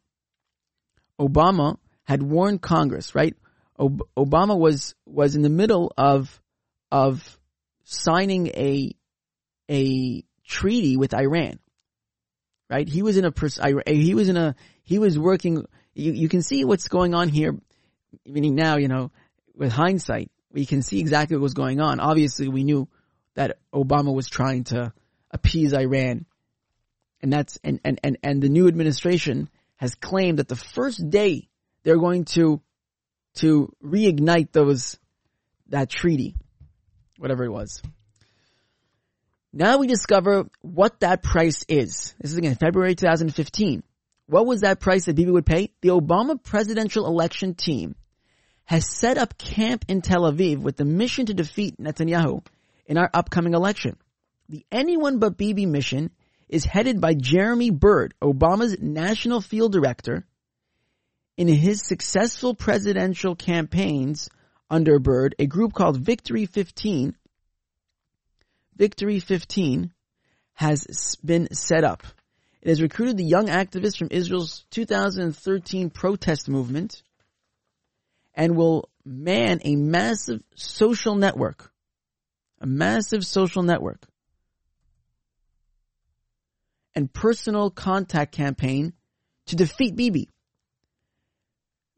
Obama 1.18 1.78
had 2.04 2.22
warned 2.22 2.62
Congress, 2.62 3.16
right? 3.16 3.34
Ob- 3.80 4.06
Obama 4.16 4.56
was, 4.56 4.94
was 5.06 5.34
in 5.34 5.42
the 5.42 5.48
middle 5.48 5.92
of, 5.98 6.40
of 6.92 7.36
signing 7.82 8.46
a, 8.46 8.94
a 9.68 10.22
treaty 10.46 10.96
with 10.96 11.14
Iran 11.14 11.58
right? 12.68 12.88
He 12.88 13.02
was 13.02 13.16
in 13.16 13.24
a, 13.24 13.32
he 13.86 14.14
was 14.14 14.28
in 14.28 14.36
a, 14.36 14.54
he 14.82 14.98
was 14.98 15.18
working, 15.18 15.66
you, 15.94 16.12
you 16.12 16.28
can 16.28 16.42
see 16.42 16.64
what's 16.64 16.88
going 16.88 17.14
on 17.14 17.28
here, 17.28 17.56
meaning 18.24 18.54
now, 18.54 18.76
you 18.76 18.88
know, 18.88 19.10
with 19.54 19.72
hindsight, 19.72 20.30
we 20.52 20.66
can 20.66 20.82
see 20.82 21.00
exactly 21.00 21.36
what 21.36 21.42
was 21.42 21.54
going 21.54 21.80
on. 21.80 22.00
Obviously, 22.00 22.48
we 22.48 22.64
knew 22.64 22.88
that 23.34 23.58
Obama 23.72 24.14
was 24.14 24.28
trying 24.28 24.64
to 24.64 24.92
appease 25.30 25.74
Iran. 25.74 26.26
And 27.22 27.32
that's, 27.32 27.58
and, 27.62 27.80
and, 27.84 28.00
and, 28.02 28.18
and 28.22 28.42
the 28.42 28.48
new 28.48 28.68
administration 28.68 29.48
has 29.76 29.94
claimed 29.94 30.38
that 30.38 30.48
the 30.48 30.56
first 30.56 31.10
day 31.10 31.48
they're 31.82 31.98
going 31.98 32.24
to, 32.24 32.60
to 33.36 33.72
reignite 33.84 34.52
those, 34.52 34.98
that 35.68 35.90
treaty, 35.90 36.36
whatever 37.18 37.44
it 37.44 37.50
was. 37.50 37.82
Now 39.58 39.78
we 39.78 39.86
discover 39.86 40.50
what 40.60 41.00
that 41.00 41.22
price 41.22 41.64
is. 41.66 42.14
This 42.20 42.32
is 42.32 42.36
again 42.36 42.56
February 42.56 42.94
2015. 42.94 43.82
What 44.26 44.44
was 44.44 44.60
that 44.60 44.80
price 44.80 45.06
that 45.06 45.16
Bibi 45.16 45.30
would 45.30 45.46
pay? 45.46 45.70
The 45.80 45.88
Obama 45.88 46.36
presidential 46.42 47.06
election 47.06 47.54
team 47.54 47.94
has 48.66 48.86
set 48.86 49.16
up 49.16 49.38
camp 49.38 49.86
in 49.88 50.02
Tel 50.02 50.30
Aviv 50.30 50.58
with 50.58 50.76
the 50.76 50.84
mission 50.84 51.24
to 51.24 51.32
defeat 51.32 51.78
Netanyahu 51.80 52.44
in 52.84 52.98
our 52.98 53.08
upcoming 53.14 53.54
election. 53.54 53.96
The 54.50 54.66
Anyone 54.70 55.20
But 55.20 55.38
Bibi 55.38 55.64
mission 55.64 56.10
is 56.50 56.66
headed 56.66 57.00
by 57.00 57.14
Jeremy 57.14 57.70
Bird, 57.70 58.12
Obama's 58.20 58.76
national 58.78 59.40
field 59.40 59.72
director. 59.72 60.26
In 61.38 61.48
his 61.48 61.80
successful 61.80 62.54
presidential 62.54 63.34
campaigns 63.34 64.28
under 64.68 64.98
Bird, 64.98 65.34
a 65.38 65.46
group 65.46 65.72
called 65.72 65.96
Victory 65.96 66.44
15 66.44 67.16
Victory 68.76 69.20
15 69.20 69.92
has 70.54 71.16
been 71.24 71.52
set 71.54 71.84
up. 71.84 72.02
It 72.62 72.68
has 72.68 72.82
recruited 72.82 73.16
the 73.16 73.24
young 73.24 73.46
activists 73.46 73.98
from 73.98 74.08
Israel's 74.10 74.64
2013 74.70 75.90
protest 75.90 76.48
movement 76.48 77.02
and 78.34 78.56
will 78.56 78.90
man 79.04 79.60
a 79.64 79.76
massive 79.76 80.42
social 80.54 81.14
network. 81.14 81.72
A 82.60 82.66
massive 82.66 83.24
social 83.24 83.62
network. 83.62 84.02
And 86.94 87.12
personal 87.12 87.70
contact 87.70 88.32
campaign 88.32 88.92
to 89.46 89.56
defeat 89.56 89.96
Bibi. 89.96 90.28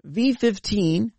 V15 0.06 1.12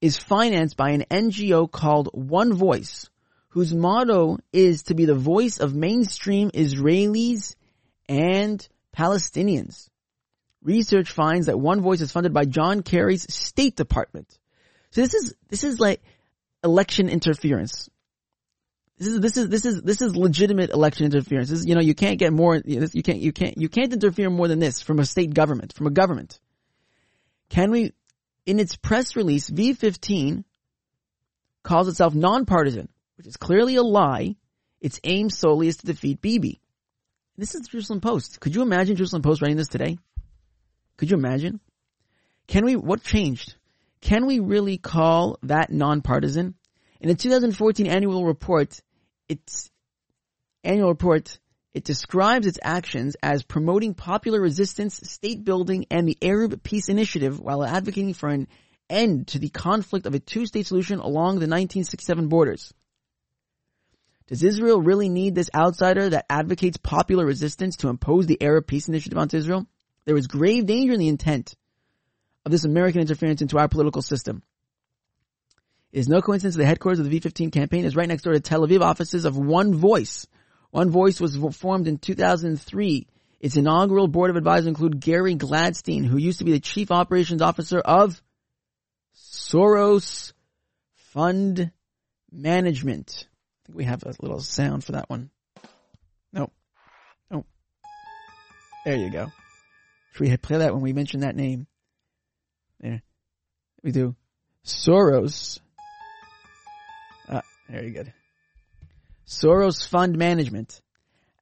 is 0.00 0.18
financed 0.18 0.76
by 0.76 0.90
an 0.90 1.04
NGO 1.10 1.70
called 1.70 2.10
One 2.12 2.52
Voice, 2.52 3.08
whose 3.54 3.72
motto 3.72 4.36
is 4.52 4.82
to 4.82 4.94
be 4.94 5.04
the 5.04 5.14
voice 5.14 5.60
of 5.60 5.76
mainstream 5.76 6.50
Israelis 6.50 7.54
and 8.08 8.68
Palestinians. 8.96 9.88
Research 10.60 11.12
finds 11.12 11.46
that 11.46 11.56
One 11.56 11.80
Voice 11.80 12.00
is 12.00 12.10
funded 12.10 12.32
by 12.32 12.46
John 12.46 12.82
Kerry's 12.82 13.32
State 13.32 13.76
Department. 13.76 14.26
So 14.90 15.02
this 15.02 15.14
is, 15.14 15.34
this 15.50 15.62
is 15.62 15.78
like 15.78 16.02
election 16.64 17.08
interference. 17.08 17.88
This 18.98 19.06
is, 19.06 19.20
this 19.20 19.36
is, 19.36 19.48
this 19.50 19.64
is, 19.64 19.82
this 19.82 20.02
is 20.02 20.16
legitimate 20.16 20.70
election 20.70 21.06
interference. 21.06 21.48
This 21.48 21.60
is, 21.60 21.66
you 21.66 21.76
know, 21.76 21.80
you 21.80 21.94
can't 21.94 22.18
get 22.18 22.32
more, 22.32 22.56
you 22.56 23.02
can't, 23.04 23.20
you 23.20 23.30
can't, 23.32 23.56
you 23.56 23.68
can't 23.68 23.92
interfere 23.92 24.30
more 24.30 24.48
than 24.48 24.58
this 24.58 24.80
from 24.80 24.98
a 24.98 25.06
state 25.06 25.32
government, 25.32 25.74
from 25.74 25.86
a 25.86 25.92
government. 25.92 26.40
Can 27.50 27.70
we, 27.70 27.92
in 28.46 28.58
its 28.58 28.74
press 28.74 29.14
release, 29.14 29.48
V15 29.48 30.42
calls 31.62 31.86
itself 31.86 32.16
nonpartisan 32.16 32.88
which 33.16 33.26
is 33.26 33.36
clearly 33.36 33.76
a 33.76 33.82
lie. 33.82 34.36
Its 34.80 35.00
aim 35.04 35.30
solely 35.30 35.68
is 35.68 35.78
to 35.78 35.86
defeat 35.86 36.20
Bibi. 36.20 36.60
This 37.36 37.54
is 37.54 37.62
the 37.62 37.68
Jerusalem 37.68 38.00
Post. 38.00 38.40
Could 38.40 38.54
you 38.54 38.62
imagine 38.62 38.96
Jerusalem 38.96 39.22
Post 39.22 39.42
writing 39.42 39.56
this 39.56 39.68
today? 39.68 39.98
Could 40.96 41.10
you 41.10 41.16
imagine? 41.16 41.60
Can 42.46 42.64
we, 42.64 42.76
what 42.76 43.02
changed? 43.02 43.56
Can 44.00 44.26
we 44.26 44.38
really 44.38 44.78
call 44.78 45.38
that 45.42 45.72
nonpartisan? 45.72 46.54
In 47.00 47.08
the 47.08 47.14
2014 47.14 47.86
annual 47.86 48.24
report, 48.24 48.78
its 49.28 49.70
annual 50.62 50.90
report, 50.90 51.38
it 51.72 51.84
describes 51.84 52.46
its 52.46 52.58
actions 52.62 53.16
as 53.22 53.42
promoting 53.42 53.94
popular 53.94 54.40
resistance, 54.40 55.00
state 55.02 55.42
building, 55.44 55.86
and 55.90 56.06
the 56.06 56.18
Arab 56.22 56.62
Peace 56.62 56.88
Initiative 56.88 57.40
while 57.40 57.64
advocating 57.64 58.14
for 58.14 58.28
an 58.28 58.46
end 58.88 59.28
to 59.28 59.38
the 59.38 59.48
conflict 59.48 60.06
of 60.06 60.14
a 60.14 60.20
two-state 60.20 60.66
solution 60.66 60.98
along 60.98 61.36
the 61.36 61.48
1967 61.48 62.28
borders. 62.28 62.72
Does 64.26 64.42
Israel 64.42 64.80
really 64.80 65.08
need 65.08 65.34
this 65.34 65.50
outsider 65.54 66.08
that 66.08 66.26
advocates 66.30 66.78
popular 66.78 67.26
resistance 67.26 67.76
to 67.76 67.88
impose 67.88 68.26
the 68.26 68.40
Arab 68.40 68.66
peace 68.66 68.88
initiative 68.88 69.18
onto 69.18 69.36
Israel? 69.36 69.66
There 70.06 70.16
is 70.16 70.26
grave 70.26 70.66
danger 70.66 70.94
in 70.94 71.00
the 71.00 71.08
intent 71.08 71.54
of 72.44 72.52
this 72.52 72.64
American 72.64 73.00
interference 73.00 73.42
into 73.42 73.58
our 73.58 73.68
political 73.68 74.02
system. 74.02 74.42
It 75.92 75.98
is 76.00 76.08
no 76.08 76.22
coincidence 76.22 76.56
the 76.56 76.64
headquarters 76.64 77.00
of 77.00 77.08
the 77.08 77.20
V15 77.20 77.52
campaign 77.52 77.84
is 77.84 77.96
right 77.96 78.08
next 78.08 78.22
door 78.22 78.32
to 78.32 78.40
Tel 78.40 78.66
Aviv 78.66 78.80
offices 78.80 79.24
of 79.24 79.36
One 79.36 79.74
Voice. 79.74 80.26
One 80.70 80.90
Voice 80.90 81.20
was 81.20 81.36
formed 81.56 81.86
in 81.86 81.98
2003. 81.98 83.06
Its 83.40 83.56
inaugural 83.56 84.08
board 84.08 84.30
of 84.30 84.36
advisors 84.36 84.66
include 84.66 85.00
Gary 85.00 85.36
Gladstein, 85.36 86.04
who 86.04 86.16
used 86.16 86.38
to 86.38 86.44
be 86.44 86.52
the 86.52 86.60
chief 86.60 86.90
operations 86.90 87.42
officer 87.42 87.78
of 87.78 88.20
Soros 89.14 90.32
Fund 90.94 91.70
Management. 92.32 93.28
Think 93.64 93.78
we 93.78 93.84
have 93.84 94.02
a 94.04 94.14
little 94.20 94.40
sound 94.40 94.84
for 94.84 94.92
that 94.92 95.08
one. 95.08 95.30
No. 96.32 96.50
No. 97.30 97.44
There 98.84 98.96
you 98.96 99.10
go. 99.10 99.32
Should 100.12 100.28
we 100.28 100.36
play 100.36 100.58
that 100.58 100.72
when 100.72 100.82
we 100.82 100.92
mention 100.92 101.20
that 101.20 101.36
name? 101.36 101.66
There. 102.80 103.02
We 103.82 103.90
do. 103.92 104.14
Soros 104.64 105.60
Ah, 107.28 107.42
very 107.68 107.90
good. 107.90 108.12
Soros 109.26 109.86
Fund 109.86 110.18
Management. 110.18 110.80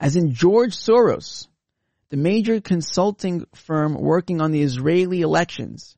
As 0.01 0.17
in 0.17 0.33
George 0.33 0.75
Soros, 0.75 1.49
the 2.11 2.17
major 2.17 2.61
consulting 2.61 3.47
firm 3.55 3.95
working 3.95 4.41
on 4.41 4.51
the 4.53 4.63
Israeli 4.63 5.21
elections 5.21 5.97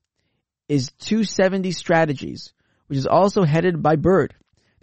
is 0.68 0.90
270 1.00 1.72
Strategies, 1.72 2.52
which 2.86 2.98
is 2.98 3.06
also 3.06 3.42
headed 3.42 3.82
by 3.82 3.96
Bird. 3.96 4.34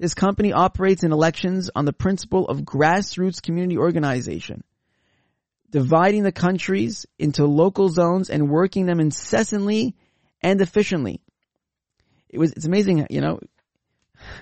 This 0.01 0.15
company 0.15 0.51
operates 0.51 1.03
in 1.03 1.11
elections 1.11 1.69
on 1.75 1.85
the 1.85 1.93
principle 1.93 2.47
of 2.47 2.61
grassroots 2.61 3.39
community 3.39 3.77
organization, 3.77 4.63
dividing 5.69 6.23
the 6.23 6.31
countries 6.31 7.05
into 7.19 7.45
local 7.45 7.87
zones 7.87 8.31
and 8.31 8.49
working 8.49 8.87
them 8.87 8.99
incessantly 8.99 9.95
and 10.41 10.59
efficiently. 10.59 11.21
It 12.29 12.39
was, 12.39 12.51
it's 12.53 12.65
amazing, 12.65 13.05
you 13.11 13.21
know, 13.21 13.39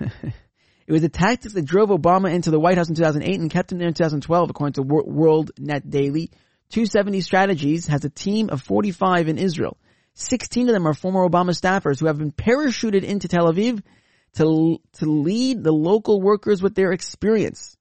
It 0.86 0.92
was 0.92 1.02
the 1.02 1.10
tactics 1.10 1.52
that 1.52 1.66
drove 1.66 1.90
Obama 1.90 2.32
into 2.32 2.50
the 2.50 2.58
White 2.58 2.78
House 2.78 2.88
in 2.88 2.94
2008 2.94 3.38
and 3.38 3.50
kept 3.50 3.70
him 3.70 3.78
there 3.78 3.86
in 3.86 3.92
2012, 3.92 4.50
according 4.50 4.72
to 4.72 4.82
World 4.82 5.50
Net 5.58 5.88
Daily. 5.88 6.30
270 6.70 7.20
Strategies 7.20 7.86
has 7.86 8.04
a 8.06 8.10
team 8.10 8.48
of 8.48 8.62
45 8.62 9.28
in 9.28 9.36
Israel. 9.36 9.76
16 10.14 10.68
of 10.68 10.72
them 10.72 10.88
are 10.88 10.94
former 10.94 11.28
Obama 11.28 11.50
staffers 11.50 12.00
who 12.00 12.06
have 12.06 12.18
been 12.18 12.32
parachuted 12.32 13.04
into 13.04 13.28
Tel 13.28 13.52
Aviv 13.52 13.82
to, 14.34 14.78
to 14.94 15.06
lead 15.06 15.62
the 15.62 15.72
local 15.72 16.20
workers 16.20 16.62
with 16.62 16.74
their 16.74 16.92
experience. 16.92 17.76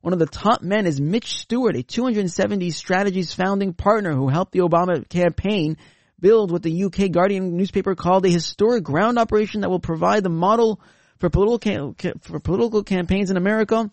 One 0.00 0.12
of 0.12 0.18
the 0.18 0.26
top 0.26 0.62
men 0.62 0.86
is 0.86 1.00
Mitch 1.00 1.38
Stewart, 1.38 1.76
a 1.76 1.82
270 1.82 2.70
Strategies 2.70 3.32
founding 3.32 3.72
partner 3.72 4.12
who 4.12 4.28
helped 4.28 4.52
the 4.52 4.58
Obama 4.58 5.08
campaign 5.08 5.76
build 6.18 6.50
what 6.50 6.62
the 6.62 6.84
UK 6.84 7.10
Guardian 7.10 7.56
newspaper 7.56 7.94
called 7.94 8.26
a 8.26 8.30
historic 8.30 8.82
ground 8.82 9.18
operation 9.18 9.60
that 9.60 9.70
will 9.70 9.80
provide 9.80 10.22
the 10.22 10.28
model 10.28 10.80
for 11.18 11.30
political 11.30 11.94
for 12.20 12.40
political 12.40 12.82
campaigns 12.82 13.30
in 13.30 13.36
America 13.36 13.90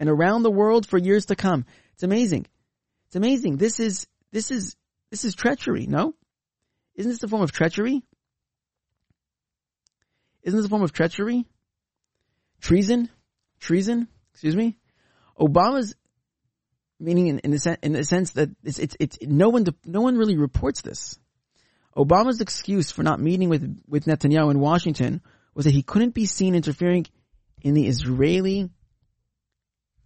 and 0.00 0.08
around 0.08 0.42
the 0.42 0.50
world 0.50 0.86
for 0.86 0.98
years 0.98 1.26
to 1.26 1.36
come. 1.36 1.64
It's 1.94 2.02
amazing. 2.02 2.46
It's 3.06 3.16
amazing. 3.16 3.56
This 3.56 3.78
is 3.78 4.06
this 4.32 4.50
is 4.50 4.74
this 5.10 5.24
is 5.24 5.34
treachery. 5.34 5.86
No, 5.86 6.14
isn't 6.94 7.10
this 7.10 7.22
a 7.22 7.28
form 7.28 7.42
of 7.42 7.52
treachery? 7.52 8.02
Isn't 10.42 10.58
this 10.58 10.66
a 10.66 10.70
form 10.70 10.82
of 10.82 10.92
treachery? 10.92 11.46
Treason, 12.62 13.10
treason. 13.60 14.08
Excuse 14.32 14.56
me. 14.56 14.78
Obama's 15.38 15.94
meaning 17.00 17.26
in, 17.26 17.40
in 17.40 17.50
the 17.50 17.58
sense 17.58 17.78
in 17.82 17.92
the 17.92 18.04
sense 18.04 18.30
that 18.32 18.50
it's 18.62 18.78
it's, 18.78 18.96
it's 19.00 19.18
no 19.20 19.48
one 19.48 19.66
no 19.84 20.00
one 20.00 20.16
really 20.16 20.36
reports 20.36 20.80
this. 20.80 21.18
Obama's 21.96 22.40
excuse 22.40 22.92
for 22.92 23.02
not 23.02 23.20
meeting 23.20 23.48
with 23.48 23.82
with 23.88 24.04
Netanyahu 24.04 24.52
in 24.52 24.60
Washington 24.60 25.20
was 25.54 25.64
that 25.64 25.72
he 25.72 25.82
couldn't 25.82 26.14
be 26.14 26.24
seen 26.24 26.54
interfering 26.54 27.06
in 27.60 27.74
the 27.74 27.88
Israeli 27.88 28.70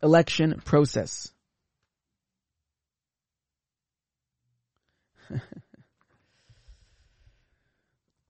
election 0.02 0.60
process. 0.64 1.30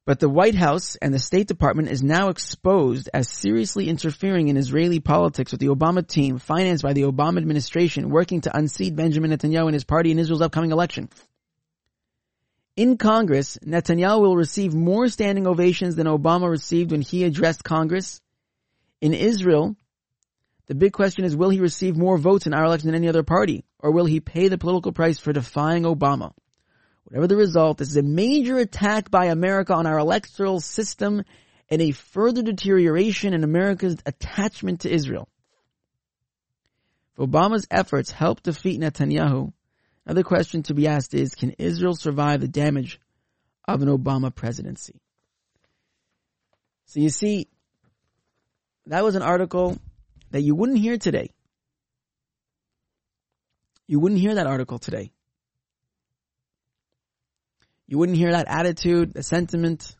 but 0.06 0.20
the 0.20 0.28
White 0.28 0.54
House 0.54 0.94
and 1.02 1.12
the 1.12 1.18
State 1.18 1.48
Department 1.48 1.88
is 1.88 2.00
now 2.00 2.28
exposed 2.28 3.10
as 3.12 3.28
seriously 3.28 3.88
interfering 3.88 4.46
in 4.46 4.56
Israeli 4.56 5.00
politics 5.00 5.50
with 5.50 5.60
the 5.60 5.66
Obama 5.66 6.06
team 6.06 6.38
financed 6.38 6.84
by 6.84 6.92
the 6.92 7.02
Obama 7.02 7.38
administration 7.38 8.08
working 8.08 8.40
to 8.42 8.56
unseat 8.56 8.94
Benjamin 8.94 9.32
Netanyahu 9.32 9.64
and 9.64 9.74
his 9.74 9.84
party 9.84 10.12
in 10.12 10.20
Israel's 10.20 10.42
upcoming 10.42 10.70
election. 10.70 11.10
In 12.76 12.98
Congress, 12.98 13.58
Netanyahu 13.66 14.20
will 14.20 14.36
receive 14.36 14.74
more 14.74 15.08
standing 15.08 15.48
ovations 15.48 15.96
than 15.96 16.06
Obama 16.06 16.48
received 16.48 16.92
when 16.92 17.02
he 17.02 17.24
addressed 17.24 17.64
Congress. 17.64 18.20
In 19.00 19.12
Israel, 19.12 19.74
the 20.66 20.76
big 20.76 20.92
question 20.92 21.24
is 21.24 21.34
will 21.34 21.50
he 21.50 21.58
receive 21.58 21.96
more 21.96 22.16
votes 22.16 22.46
in 22.46 22.54
our 22.54 22.64
election 22.64 22.88
than 22.88 22.94
any 22.94 23.08
other 23.08 23.24
party? 23.24 23.64
Or 23.80 23.90
will 23.90 24.06
he 24.06 24.20
pay 24.20 24.46
the 24.46 24.58
political 24.58 24.92
price 24.92 25.18
for 25.18 25.32
defying 25.32 25.82
Obama? 25.82 26.32
Whatever 27.06 27.26
the 27.26 27.36
result, 27.36 27.78
this 27.78 27.90
is 27.90 27.96
a 27.96 28.02
major 28.02 28.58
attack 28.58 29.10
by 29.10 29.26
America 29.26 29.74
on 29.74 29.86
our 29.86 29.98
electoral 29.98 30.60
system 30.60 31.22
and 31.68 31.82
a 31.82 31.92
further 31.92 32.42
deterioration 32.42 33.34
in 33.34 33.44
America's 33.44 33.96
attachment 34.04 34.80
to 34.80 34.92
Israel. 34.92 35.28
If 37.12 37.30
Obama's 37.30 37.66
efforts 37.70 38.10
help 38.10 38.42
defeat 38.42 38.80
Netanyahu, 38.80 39.52
Another 40.06 40.22
question 40.22 40.62
to 40.64 40.74
be 40.74 40.86
asked 40.86 41.14
is, 41.14 41.34
can 41.34 41.50
Israel 41.58 41.96
survive 41.96 42.40
the 42.40 42.48
damage 42.48 43.00
of 43.66 43.82
an 43.82 43.88
Obama 43.88 44.32
presidency? 44.32 45.00
So 46.84 47.00
you 47.00 47.10
see, 47.10 47.48
that 48.86 49.02
was 49.02 49.16
an 49.16 49.22
article 49.22 49.76
that 50.30 50.42
you 50.42 50.54
wouldn't 50.54 50.78
hear 50.78 50.96
today. 50.96 51.30
You 53.88 53.98
wouldn't 53.98 54.20
hear 54.20 54.36
that 54.36 54.46
article 54.46 54.78
today. 54.78 55.10
You 57.86 57.98
wouldn't 57.98 58.18
hear 58.18 58.32
that 58.32 58.48
attitude, 58.48 59.14
the 59.14 59.22
sentiment. 59.22 59.94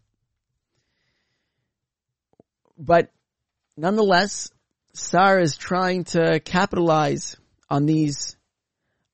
But 2.77 3.11
nonetheless, 3.77 4.51
Saar 4.92 5.38
is 5.38 5.57
trying 5.57 6.05
to 6.05 6.40
capitalize 6.40 7.37
on 7.70 7.87
these, 7.87 8.37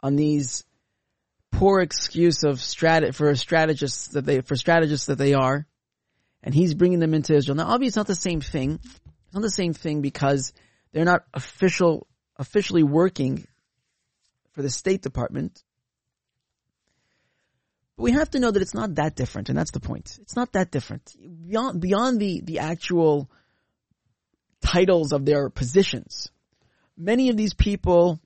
on 0.01 0.17
these 0.17 0.65
poor 1.51 1.81
excuse 1.81 2.43
of 2.45 2.57
strat 2.57 3.15
for 3.15 3.35
strategists 3.37 4.09
that 4.09 4.25
they 4.25 4.41
for 4.41 4.57
strategists 4.57 5.07
that 5.07 5.19
they 5.19 5.35
are, 5.35 5.67
and 6.43 6.55
he's 6.55 6.75
bringing 6.75 6.99
them 6.99 7.15
into 7.15 7.35
Israel. 7.35 7.57
Now, 7.57 7.67
obviously, 7.67 7.89
it's 7.89 7.97
not 7.97 8.07
the 8.07 8.15
same 8.15 8.41
thing. 8.41 8.81
It's 8.83 9.35
not 9.35 9.43
the 9.43 9.51
same 9.51 9.75
thing 9.75 10.01
because 10.01 10.53
they're 10.93 11.05
not 11.05 11.25
official 11.33 12.07
officially 12.37 12.83
working 12.83 13.47
for 14.53 14.63
the 14.63 14.71
State 14.71 15.03
Department. 15.03 15.63
But 17.97 18.05
we 18.05 18.13
have 18.13 18.31
to 18.31 18.39
know 18.39 18.51
that 18.51 18.63
it's 18.63 18.75
not 18.75 18.95
that 18.97 19.17
different, 19.17 19.49
and 19.49 19.59
that's 19.59 19.71
the 19.71 19.81
point. 19.81 20.19
It's 20.23 20.37
not 20.37 20.53
that 20.53 20.71
different 20.71 21.15
beyond 21.47 21.81
beyond 21.81 22.21
the 22.21 22.41
the 22.43 22.61
actual 22.61 23.31
titles 24.63 25.13
of 25.13 25.25
their 25.25 25.51
positions. 25.51 26.31
Many 26.97 27.29
of 27.29 27.37
these 27.37 27.55
people 27.55 28.21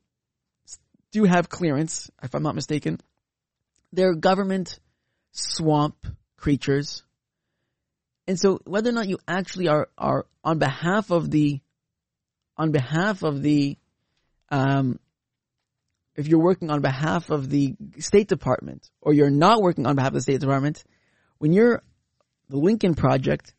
do 1.13 1.25
have 1.25 1.49
clearance, 1.49 2.11
if 2.23 2.35
I'm 2.35 2.43
not 2.43 2.55
mistaken, 2.55 3.01
they're 3.93 4.15
government 4.15 4.79
swamp 5.33 6.07
creatures. 6.37 7.03
And 8.27 8.39
so 8.39 8.61
whether 8.65 8.91
or 8.91 8.93
not 8.93 9.09
you 9.09 9.19
actually 9.27 9.69
are, 9.69 9.89
are 9.97 10.27
on 10.45 10.59
behalf 10.59 11.11
of 11.11 11.31
the, 11.31 11.61
on 12.57 12.73
behalf 12.73 13.23
of 13.23 13.43
the, 13.43 13.79
um, 14.51 14.99
if 16.17 16.29
you're 16.29 16.43
working 16.43 16.71
on 16.71 16.81
behalf 16.81 17.31
of 17.31 17.49
the 17.49 17.75
State 17.99 18.29
Department 18.29 18.91
or 19.01 19.13
you're 19.13 19.31
not 19.31 19.63
working 19.63 19.87
on 19.87 19.97
behalf 19.97 20.09
of 20.09 20.15
the 20.15 20.23
State 20.23 20.41
Department, 20.41 20.83
when 21.39 21.53
you're 21.53 21.83
the 22.49 22.57
Lincoln 22.57 22.95
Project, 22.95 23.55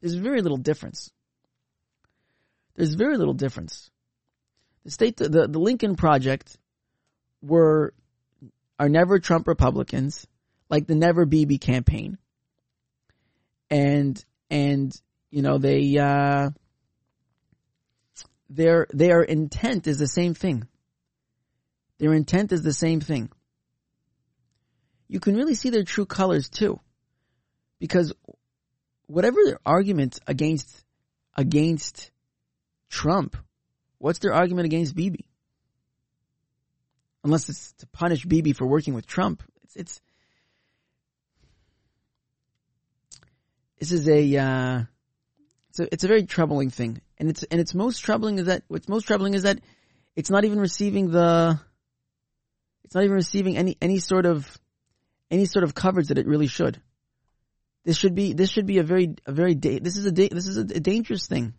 there's 0.00 0.14
very 0.14 0.42
little 0.42 0.58
difference. 0.58 1.10
There's 2.74 2.94
very 2.94 3.16
little 3.16 3.34
difference. 3.34 3.90
The 4.84 4.90
state, 4.90 5.16
the, 5.16 5.28
the 5.28 5.60
Lincoln 5.60 5.94
Project 5.94 6.58
were 7.40 7.94
are 8.78 8.88
never 8.88 9.20
Trump 9.20 9.46
Republicans, 9.46 10.26
like 10.68 10.88
the 10.88 10.96
Never 10.96 11.24
Bibi 11.24 11.58
campaign. 11.58 12.18
And, 13.70 14.22
and, 14.50 14.92
you 15.30 15.42
know, 15.42 15.58
they, 15.58 15.96
uh, 15.98 16.50
their, 18.50 18.88
their 18.90 19.22
intent 19.22 19.86
is 19.86 19.98
the 19.98 20.08
same 20.08 20.34
thing. 20.34 20.66
Their 22.02 22.14
intent 22.14 22.50
is 22.50 22.62
the 22.62 22.72
same 22.72 23.00
thing. 23.00 23.30
You 25.06 25.20
can 25.20 25.36
really 25.36 25.54
see 25.54 25.70
their 25.70 25.84
true 25.84 26.04
colors 26.04 26.48
too. 26.48 26.80
Because 27.78 28.12
whatever 29.06 29.38
their 29.44 29.60
argument 29.64 30.18
against 30.26 30.84
against 31.36 32.10
Trump, 32.88 33.36
what's 33.98 34.18
their 34.18 34.34
argument 34.34 34.66
against 34.66 34.96
Bibi? 34.96 35.26
Unless 37.22 37.48
it's 37.48 37.72
to 37.74 37.86
punish 37.86 38.24
Bibi 38.24 38.52
for 38.52 38.66
working 38.66 38.94
with 38.94 39.06
Trump, 39.06 39.44
it's 39.62 39.76
it's 39.76 40.00
this 43.78 43.92
is 43.92 44.08
a 44.08 44.38
uh, 44.38 44.82
a 45.78 45.94
it's 45.94 46.02
a 46.02 46.08
very 46.08 46.26
troubling 46.26 46.70
thing, 46.70 47.00
and 47.18 47.28
it's 47.28 47.44
and 47.44 47.60
it's 47.60 47.74
most 47.74 48.00
troubling 48.00 48.40
is 48.40 48.46
that 48.46 48.64
what's 48.66 48.88
most 48.88 49.06
troubling 49.06 49.34
is 49.34 49.44
that 49.44 49.60
it's 50.16 50.30
not 50.30 50.44
even 50.44 50.58
receiving 50.58 51.12
the 51.12 51.60
it's 52.84 52.94
not 52.94 53.04
even 53.04 53.16
receiving 53.16 53.56
any 53.56 53.76
any 53.80 53.98
sort 53.98 54.26
of 54.26 54.58
any 55.30 55.46
sort 55.46 55.64
of 55.64 55.74
coverage 55.74 56.08
that 56.08 56.18
it 56.18 56.26
really 56.26 56.46
should. 56.46 56.80
This 57.84 57.96
should 57.96 58.14
be 58.14 58.32
this 58.32 58.50
should 58.50 58.66
be 58.66 58.78
a 58.78 58.82
very 58.82 59.14
a 59.26 59.32
very 59.32 59.54
da- 59.54 59.80
this 59.80 59.96
is 59.96 60.04
a 60.04 60.12
da- 60.12 60.28
this 60.28 60.46
is 60.46 60.56
a, 60.56 60.60
a 60.60 60.80
dangerous 60.80 61.26
thing. 61.26 61.54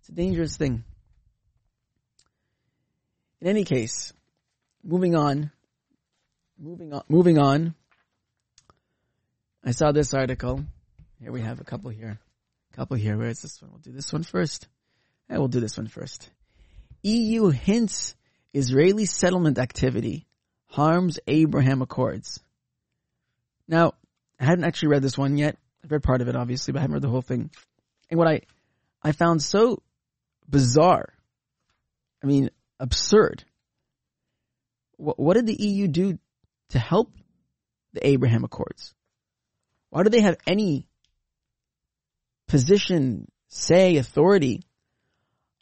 It's 0.00 0.08
a 0.08 0.12
dangerous 0.12 0.56
thing. 0.56 0.84
In 3.40 3.46
any 3.46 3.64
case, 3.64 4.12
moving 4.84 5.14
on, 5.14 5.50
moving 6.58 6.92
on, 6.92 7.02
moving 7.08 7.38
on. 7.38 7.74
I 9.64 9.72
saw 9.72 9.92
this 9.92 10.14
article. 10.14 10.64
Here 11.20 11.32
we 11.32 11.40
have 11.40 11.60
a 11.60 11.64
couple 11.64 11.90
here, 11.90 12.18
a 12.72 12.76
couple 12.76 12.96
here. 12.96 13.16
Where 13.16 13.28
is 13.28 13.42
this 13.42 13.60
one? 13.60 13.70
We'll 13.72 13.80
do 13.80 13.92
this 13.92 14.12
one 14.12 14.22
first. 14.22 14.68
Yeah, 15.28 15.38
we'll 15.38 15.48
do 15.48 15.60
this 15.60 15.76
one 15.76 15.88
first. 15.88 16.30
EU 17.02 17.48
hints 17.48 18.14
Israeli 18.54 19.04
settlement 19.04 19.58
activity 19.58 20.26
harms 20.66 21.18
Abraham 21.26 21.82
Accords. 21.82 22.40
Now, 23.66 23.92
I 24.40 24.44
hadn't 24.44 24.64
actually 24.64 24.88
read 24.88 25.02
this 25.02 25.18
one 25.18 25.36
yet. 25.36 25.56
I've 25.84 25.92
read 25.92 26.02
part 26.02 26.20
of 26.20 26.28
it, 26.28 26.36
obviously, 26.36 26.72
but 26.72 26.78
I 26.78 26.82
haven't 26.82 26.94
read 26.94 27.02
the 27.02 27.08
whole 27.08 27.22
thing. 27.22 27.50
And 28.10 28.18
what 28.18 28.28
I, 28.28 28.40
I 29.02 29.12
found 29.12 29.42
so 29.42 29.82
bizarre, 30.48 31.12
I 32.22 32.26
mean, 32.26 32.50
absurd. 32.80 33.44
What, 34.96 35.18
what 35.18 35.34
did 35.34 35.46
the 35.46 35.62
EU 35.62 35.88
do 35.88 36.18
to 36.70 36.78
help 36.78 37.12
the 37.92 38.06
Abraham 38.06 38.44
Accords? 38.44 38.94
Why 39.90 40.02
do 40.02 40.10
they 40.10 40.20
have 40.20 40.36
any 40.46 40.86
position, 42.46 43.30
say, 43.48 43.96
authority 43.96 44.62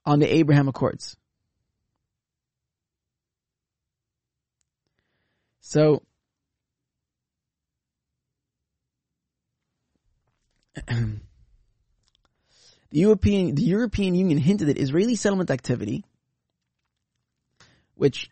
on 0.04 0.20
the 0.20 0.32
Abraham 0.32 0.68
Accords? 0.68 1.16
So, 5.68 6.00
the 10.86 11.18
European 12.92 13.56
the 13.56 13.64
European 13.64 14.14
Union 14.14 14.38
hinted 14.38 14.68
that 14.68 14.78
Israeli 14.78 15.16
settlement 15.16 15.50
activity, 15.50 16.04
which 17.96 18.30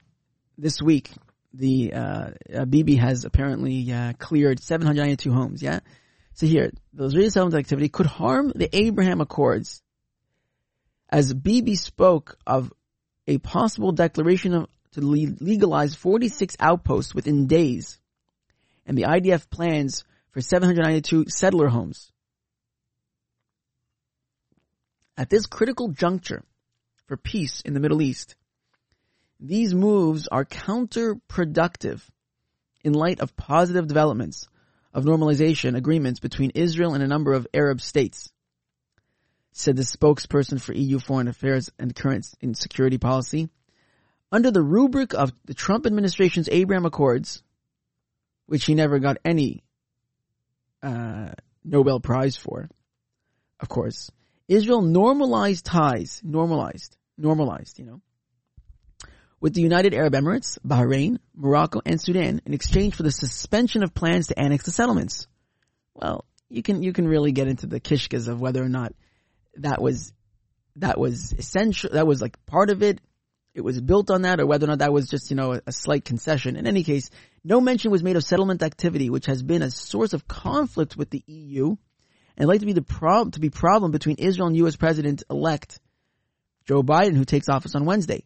this 0.56 0.80
week 0.80 1.10
the 1.52 1.92
uh, 1.92 2.30
uh, 2.54 2.66
Bibi 2.66 2.94
has 2.94 3.24
apparently 3.24 3.92
uh, 3.92 4.12
cleared 4.12 4.60
792 4.60 5.32
homes. 5.32 5.60
Yeah, 5.60 5.80
so 6.34 6.46
here 6.46 6.70
the 6.92 7.06
Israeli 7.06 7.30
settlement 7.30 7.58
activity 7.58 7.88
could 7.88 8.06
harm 8.06 8.52
the 8.54 8.68
Abraham 8.72 9.20
Accords, 9.20 9.82
as 11.10 11.34
Bibi 11.34 11.74
spoke 11.74 12.38
of 12.46 12.72
a 13.26 13.38
possible 13.38 13.90
declaration 13.90 14.54
of, 14.54 14.68
to 14.94 15.00
legalize 15.00 15.94
46 15.94 16.56
outposts 16.60 17.14
within 17.14 17.46
days, 17.46 17.98
and 18.86 18.96
the 18.98 19.02
IDF 19.02 19.48
plans 19.50 20.04
for 20.30 20.40
792 20.40 21.26
settler 21.28 21.68
homes. 21.68 22.10
At 25.16 25.30
this 25.30 25.46
critical 25.46 25.88
juncture 25.88 26.42
for 27.06 27.16
peace 27.16 27.60
in 27.60 27.74
the 27.74 27.80
Middle 27.80 28.02
East, 28.02 28.34
these 29.38 29.74
moves 29.74 30.26
are 30.28 30.44
counterproductive 30.44 32.02
in 32.82 32.92
light 32.92 33.20
of 33.20 33.36
positive 33.36 33.86
developments 33.86 34.48
of 34.92 35.04
normalization 35.04 35.76
agreements 35.76 36.20
between 36.20 36.50
Israel 36.54 36.94
and 36.94 37.02
a 37.02 37.08
number 37.08 37.32
of 37.32 37.46
Arab 37.52 37.80
states, 37.80 38.32
said 39.52 39.76
the 39.76 39.82
spokesperson 39.82 40.60
for 40.60 40.72
EU 40.72 40.98
foreign 40.98 41.28
affairs 41.28 41.70
and 41.78 41.94
current 41.94 42.26
security 42.54 42.98
policy. 42.98 43.48
Under 44.34 44.50
the 44.50 44.62
rubric 44.62 45.14
of 45.14 45.32
the 45.44 45.54
Trump 45.54 45.86
administration's 45.86 46.48
Abraham 46.50 46.86
Accords, 46.86 47.40
which 48.46 48.64
he 48.64 48.74
never 48.74 48.98
got 48.98 49.18
any 49.24 49.62
uh, 50.82 51.28
Nobel 51.62 52.00
Prize 52.00 52.36
for, 52.36 52.68
of 53.60 53.68
course, 53.68 54.10
Israel 54.48 54.82
normalized 54.82 55.64
ties, 55.64 56.20
normalized, 56.24 56.96
normalized, 57.16 57.78
you 57.78 57.84
know, 57.84 58.00
with 59.38 59.54
the 59.54 59.62
United 59.62 59.94
Arab 59.94 60.14
Emirates, 60.14 60.58
Bahrain, 60.66 61.18
Morocco, 61.36 61.80
and 61.86 62.00
Sudan 62.00 62.40
in 62.44 62.54
exchange 62.54 62.96
for 62.96 63.04
the 63.04 63.12
suspension 63.12 63.84
of 63.84 63.94
plans 63.94 64.26
to 64.26 64.36
annex 64.36 64.64
the 64.64 64.72
settlements. 64.72 65.28
Well, 65.94 66.24
you 66.48 66.64
can, 66.64 66.82
you 66.82 66.92
can 66.92 67.06
really 67.06 67.30
get 67.30 67.46
into 67.46 67.68
the 67.68 67.78
kishkas 67.78 68.26
of 68.26 68.40
whether 68.40 68.64
or 68.64 68.68
not 68.68 68.94
that 69.58 69.80
was, 69.80 70.12
that 70.74 70.98
was 70.98 71.32
essential, 71.38 71.90
that 71.92 72.04
was 72.04 72.20
like 72.20 72.44
part 72.46 72.70
of 72.70 72.82
it, 72.82 72.98
it 73.54 73.62
was 73.62 73.80
built 73.80 74.10
on 74.10 74.22
that, 74.22 74.40
or 74.40 74.46
whether 74.46 74.66
or 74.66 74.68
not 74.68 74.80
that 74.80 74.92
was 74.92 75.08
just, 75.08 75.30
you 75.30 75.36
know, 75.36 75.60
a, 75.64 75.72
slight 75.72 76.04
concession. 76.04 76.56
In 76.56 76.66
any 76.66 76.82
case, 76.82 77.10
no 77.44 77.60
mention 77.60 77.92
was 77.92 78.02
made 78.02 78.16
of 78.16 78.24
settlement 78.24 78.62
activity, 78.62 79.10
which 79.10 79.26
has 79.26 79.42
been 79.42 79.62
a 79.62 79.70
source 79.70 80.12
of 80.12 80.26
conflict 80.26 80.96
with 80.96 81.10
the 81.10 81.22
EU 81.26 81.76
and 82.36 82.48
like 82.48 82.60
to 82.60 82.66
be 82.66 82.72
the 82.72 82.82
problem 82.82 83.30
to 83.32 83.40
be 83.40 83.50
problem 83.50 83.92
between 83.92 84.16
Israel 84.18 84.48
and 84.48 84.56
U.S. 84.56 84.74
President 84.74 85.22
elect 85.30 85.78
Joe 86.66 86.82
Biden, 86.82 87.16
who 87.16 87.24
takes 87.24 87.48
office 87.48 87.76
on 87.76 87.84
Wednesday. 87.84 88.24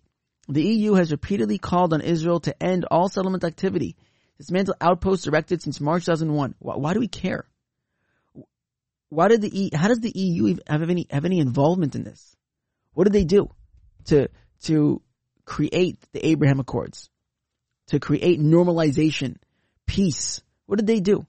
The 0.49 0.63
EU 0.63 0.95
has 0.95 1.11
repeatedly 1.11 1.59
called 1.59 1.93
on 1.93 2.01
Israel 2.01 2.41
to 2.41 2.63
end 2.63 2.87
all 2.91 3.11
settlement 3.11 3.45
activity, 3.45 3.97
dismantle 4.39 4.77
outposts 4.81 5.27
erected 5.27 5.61
since 5.61 5.79
March 5.79 6.07
2001. 6.07 6.55
Why, 6.59 6.77
why 6.77 6.95
do 6.95 7.01
we 7.01 7.09
care? 7.09 7.45
Why 9.11 9.29
did 9.29 9.43
the 9.43 9.61
e, 9.61 9.71
how 9.75 9.89
does 9.89 10.01
the 10.01 10.13
EU 10.15 10.57
have 10.67 10.89
any 10.89 11.07
have 11.11 11.27
any 11.27 11.41
involvement 11.41 11.95
in 11.97 12.05
this? 12.05 12.35
What 12.95 13.05
did 13.05 13.13
they 13.13 13.25
do 13.25 13.51
to 14.07 14.29
to 14.63 15.03
create 15.49 15.99
the 16.13 16.25
Abraham 16.25 16.61
Accords, 16.61 17.09
to 17.89 17.99
create 17.99 18.39
normalization, 18.39 19.37
peace? 19.87 20.43
What 20.67 20.77
did 20.77 20.87
they 20.87 21.01
do? 21.01 21.27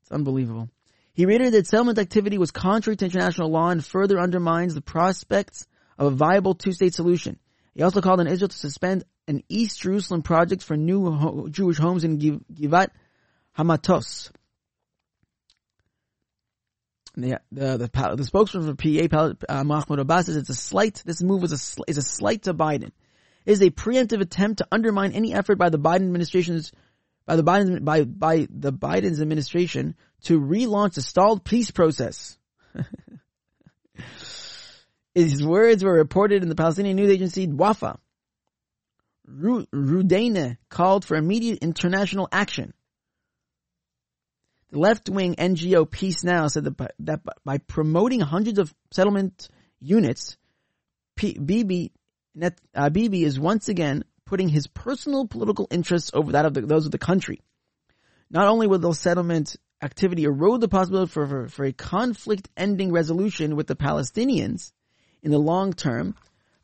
It's 0.00 0.10
unbelievable. 0.10 0.70
He 1.12 1.26
reiterated 1.26 1.54
that 1.54 1.66
settlement 1.66 1.98
activity 1.98 2.38
was 2.38 2.50
contrary 2.50 2.96
to 2.96 3.04
international 3.04 3.50
law 3.50 3.68
and 3.68 3.84
further 3.84 4.18
undermines 4.18 4.74
the 4.74 4.80
prospects 4.80 5.66
of 5.98 6.12
a 6.12 6.16
viable 6.16 6.54
two-state 6.54 6.94
solution. 6.94 7.38
He 7.74 7.82
also 7.82 8.00
called 8.00 8.20
on 8.20 8.26
Israel 8.26 8.48
to 8.48 8.56
suspend 8.56 9.04
an 9.28 9.42
East 9.48 9.82
Jerusalem 9.82 10.22
project 10.22 10.62
for 10.62 10.76
new 10.76 11.48
Jewish 11.50 11.76
homes 11.76 12.04
in 12.04 12.18
Givat 12.18 12.88
Hamatos. 13.58 14.30
The, 17.14 17.40
the, 17.50 17.76
the, 17.76 18.16
the, 18.16 18.24
spokesman 18.24 18.74
for 18.74 18.74
PA, 18.74 19.34
uh, 19.48 19.64
Mahmoud 19.64 19.98
Abbas, 19.98 20.26
says 20.26 20.36
it's 20.36 20.48
a 20.48 20.54
slight, 20.54 21.02
this 21.04 21.22
move 21.22 21.42
was 21.42 21.52
a, 21.52 21.90
is 21.90 21.98
a 21.98 22.02
slight 22.02 22.44
to 22.44 22.54
Biden. 22.54 22.90
It 23.44 23.52
is 23.52 23.60
a 23.60 23.70
preemptive 23.70 24.20
attempt 24.20 24.58
to 24.58 24.68
undermine 24.72 25.12
any 25.12 25.34
effort 25.34 25.56
by 25.56 25.68
the 25.68 25.78
Biden 25.78 26.06
administration's 26.06 26.72
by 27.26 27.36
the 27.36 27.44
Biden 27.44 27.84
by 27.84 28.04
by 28.04 28.46
the 28.50 28.72
Biden's 28.72 29.20
administration 29.20 29.94
to 30.22 30.40
relaunch 30.40 30.94
the 30.94 31.02
stalled 31.02 31.44
peace 31.44 31.70
process. 31.70 32.38
His 35.14 35.44
words 35.44 35.84
were 35.84 35.92
reported 35.92 36.42
in 36.42 36.48
the 36.48 36.54
Palestinian 36.54 36.96
news 36.96 37.10
agency 37.10 37.46
Wafa. 37.46 37.98
Rudaina 39.28 40.56
called 40.68 41.04
for 41.04 41.16
immediate 41.16 41.58
international 41.62 42.28
action. 42.32 42.72
Left-wing 44.72 45.36
NGO 45.36 45.88
Peace 45.88 46.24
Now 46.24 46.48
said 46.48 46.64
that, 46.64 46.94
that 47.00 47.20
by 47.44 47.58
promoting 47.58 48.20
hundreds 48.20 48.58
of 48.58 48.74
settlement 48.90 49.48
units, 49.80 50.36
P- 51.14 51.38
Bibi, 51.38 51.92
Net, 52.34 52.58
uh, 52.74 52.88
Bibi 52.88 53.24
is 53.24 53.38
once 53.38 53.68
again 53.68 54.04
putting 54.24 54.48
his 54.48 54.66
personal 54.66 55.26
political 55.26 55.68
interests 55.70 56.10
over 56.14 56.32
that 56.32 56.46
of 56.46 56.54
the, 56.54 56.62
those 56.62 56.86
of 56.86 56.92
the 56.92 56.98
country. 56.98 57.40
Not 58.30 58.48
only 58.48 58.66
will 58.66 58.78
the 58.78 58.94
settlement 58.94 59.56
activity 59.82 60.24
erode 60.24 60.62
the 60.62 60.68
possibility 60.68 61.10
for, 61.10 61.26
for, 61.26 61.48
for 61.48 61.64
a 61.66 61.72
conflict 61.72 62.48
ending 62.56 62.92
resolution 62.92 63.56
with 63.56 63.66
the 63.66 63.76
Palestinians 63.76 64.72
in 65.22 65.30
the 65.30 65.38
long 65.38 65.74
term, 65.74 66.14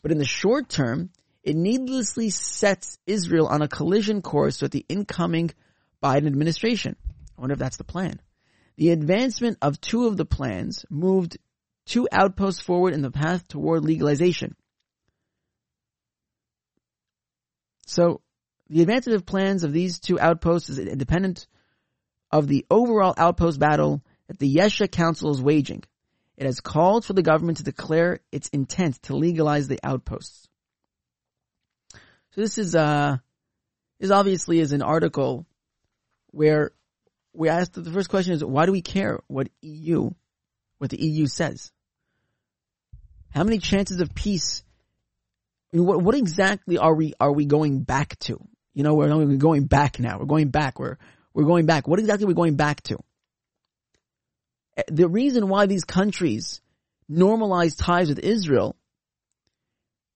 but 0.00 0.12
in 0.12 0.18
the 0.18 0.24
short 0.24 0.70
term, 0.70 1.10
it 1.42 1.56
needlessly 1.56 2.30
sets 2.30 2.98
Israel 3.06 3.46
on 3.46 3.60
a 3.60 3.68
collision 3.68 4.22
course 4.22 4.62
with 4.62 4.72
the 4.72 4.86
incoming 4.88 5.50
Biden 6.02 6.26
administration. 6.26 6.96
I 7.38 7.40
wonder 7.40 7.52
if 7.52 7.60
that's 7.60 7.76
the 7.76 7.84
plan. 7.84 8.20
The 8.76 8.90
advancement 8.90 9.58
of 9.62 9.80
two 9.80 10.06
of 10.06 10.16
the 10.16 10.24
plans 10.24 10.84
moved 10.90 11.38
two 11.86 12.08
outposts 12.10 12.60
forward 12.60 12.94
in 12.94 13.02
the 13.02 13.12
path 13.12 13.46
toward 13.46 13.84
legalization. 13.84 14.56
So 17.86 18.20
the 18.68 18.82
advancement 18.82 19.16
of 19.16 19.26
plans 19.26 19.62
of 19.62 19.72
these 19.72 20.00
two 20.00 20.18
outposts 20.18 20.68
is 20.68 20.78
independent 20.78 21.46
of 22.30 22.48
the 22.48 22.66
overall 22.70 23.14
outpost 23.16 23.58
battle 23.58 24.02
that 24.26 24.38
the 24.38 24.52
Yesha 24.52 24.90
Council 24.90 25.30
is 25.30 25.40
waging. 25.40 25.84
It 26.36 26.44
has 26.44 26.60
called 26.60 27.04
for 27.04 27.14
the 27.14 27.22
government 27.22 27.58
to 27.58 27.64
declare 27.64 28.20
its 28.30 28.48
intent 28.48 29.00
to 29.04 29.16
legalize 29.16 29.68
the 29.68 29.80
outposts. 29.82 30.48
So 32.32 32.40
this 32.40 32.58
is 32.58 32.74
uh 32.74 33.16
this 33.98 34.10
obviously 34.10 34.58
is 34.60 34.72
an 34.72 34.82
article 34.82 35.46
where 36.30 36.72
we 37.32 37.48
asked 37.48 37.74
the 37.74 37.90
first 37.90 38.08
question 38.08 38.34
is 38.34 38.44
why 38.44 38.66
do 38.66 38.72
we 38.72 38.82
care 38.82 39.20
what 39.26 39.48
EU 39.62 40.10
what 40.78 40.90
the 40.90 41.02
EU 41.02 41.26
says? 41.26 41.72
How 43.30 43.44
many 43.44 43.58
chances 43.58 44.00
of 44.00 44.14
peace 44.14 44.62
what 45.72 46.02
what 46.02 46.14
exactly 46.14 46.78
are 46.78 46.94
we 46.94 47.14
are 47.20 47.32
we 47.32 47.44
going 47.44 47.82
back 47.82 48.18
to? 48.20 48.40
You 48.74 48.84
know, 48.84 48.94
we're 48.94 49.36
going 49.36 49.64
back 49.64 49.98
now. 49.98 50.18
We're 50.18 50.26
going 50.26 50.48
back. 50.48 50.78
We're 50.78 50.96
we're 51.34 51.44
going 51.44 51.66
back. 51.66 51.86
What 51.86 51.98
exactly 51.98 52.24
are 52.24 52.28
we 52.28 52.34
going 52.34 52.56
back 52.56 52.80
to? 52.82 52.98
Eh, 54.76 54.82
the 54.88 55.08
reason 55.08 55.48
why 55.48 55.66
these 55.66 55.84
countries 55.84 56.60
normalized 57.08 57.78
ties 57.78 58.08
with 58.08 58.18
Israel 58.18 58.76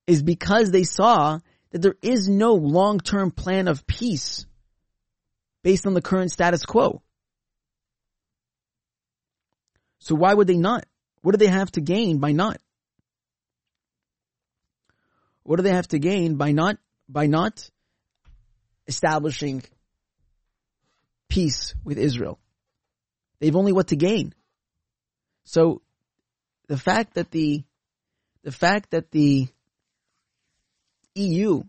is 0.07 0.23
because 0.23 0.71
they 0.71 0.85
saw 0.85 1.39
that 1.71 1.83
there 1.83 1.97
is 2.03 2.29
no 2.29 2.55
long-term 2.55 3.31
plan 3.31 3.69
of 3.69 3.87
peace 3.87 4.47
based 5.63 5.87
on 5.87 5.95
the 5.95 6.03
current 6.03 6.31
status 6.31 6.65
quo. 6.65 7.03
So 9.99 10.15
why 10.15 10.35
would 10.35 10.47
they 10.47 10.57
not? 10.57 10.85
What 11.23 11.33
do 11.33 11.39
they 11.39 11.47
have 11.51 11.71
to 11.73 11.81
gain 11.81 12.19
by 12.19 12.33
not? 12.33 12.59
What 15.45 15.57
do 15.57 15.63
they 15.63 15.71
have 15.71 15.89
to 15.89 15.99
gain 15.99 16.37
by 16.37 16.53
not, 16.53 16.79
by 17.09 17.27
not 17.27 17.69
establishing 18.87 19.63
peace 21.29 21.75
with 21.85 21.99
Israel? 21.99 22.39
They've 23.39 23.57
only 23.57 23.73
what 23.73 23.89
to 23.89 23.97
gain. 23.97 24.35
So 25.45 25.83
the 26.69 26.79
fact 26.79 27.15
that 27.15 27.31
the, 27.31 27.65
the 28.43 28.53
fact 28.53 28.91
that 28.91 29.11
the 29.11 29.49
EU 31.15 31.63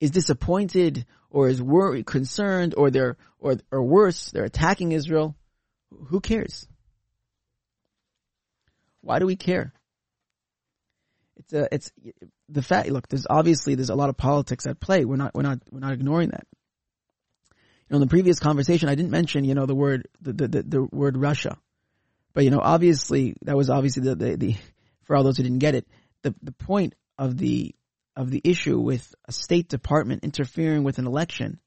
is 0.00 0.10
disappointed 0.10 1.06
or 1.30 1.48
is 1.48 1.60
worried, 1.60 2.06
concerned, 2.06 2.74
or 2.76 2.90
they're, 2.90 3.16
or, 3.38 3.56
or 3.70 3.82
worse, 3.82 4.30
they're 4.30 4.44
attacking 4.44 4.92
Israel, 4.92 5.34
who 6.08 6.20
cares? 6.20 6.66
Why 9.00 9.18
do 9.18 9.26
we 9.26 9.36
care? 9.36 9.72
It's 11.36 11.52
a, 11.52 11.68
it's 11.72 11.92
the 12.48 12.62
fact. 12.62 12.88
Look, 12.88 13.08
there's 13.08 13.26
obviously 13.28 13.74
there's 13.74 13.90
a 13.90 13.94
lot 13.94 14.08
of 14.08 14.16
politics 14.16 14.66
at 14.66 14.80
play. 14.80 15.04
We're 15.04 15.16
not, 15.16 15.34
we're 15.34 15.42
not, 15.42 15.58
we're 15.70 15.80
not 15.80 15.92
ignoring 15.92 16.30
that. 16.30 16.46
You 17.50 17.90
know, 17.90 17.96
in 17.96 18.00
the 18.00 18.06
previous 18.06 18.38
conversation, 18.38 18.88
I 18.88 18.94
didn't 18.94 19.10
mention, 19.10 19.44
you 19.44 19.54
know, 19.54 19.66
the 19.66 19.74
word, 19.74 20.08
the, 20.22 20.32
the, 20.32 20.48
the, 20.48 20.62
the 20.62 20.82
word 20.90 21.16
Russia. 21.16 21.58
But, 22.32 22.44
you 22.44 22.50
know, 22.50 22.60
obviously, 22.60 23.34
that 23.42 23.56
was 23.56 23.70
obviously 23.70 24.04
the, 24.04 24.14
the, 24.14 24.36
the, 24.36 24.56
for 25.02 25.16
all 25.16 25.22
those 25.22 25.36
who 25.36 25.42
didn't 25.42 25.58
get 25.58 25.74
it, 25.74 25.86
the, 26.22 26.34
the 26.42 26.52
point 26.52 26.94
of 27.18 27.36
the, 27.36 27.74
of 28.16 28.30
the 28.30 28.40
issue 28.44 28.78
with 28.78 29.14
a 29.26 29.32
State 29.32 29.68
Department 29.68 30.24
interfering 30.24 30.84
with 30.84 30.98
an 30.98 31.06
election 31.06 31.58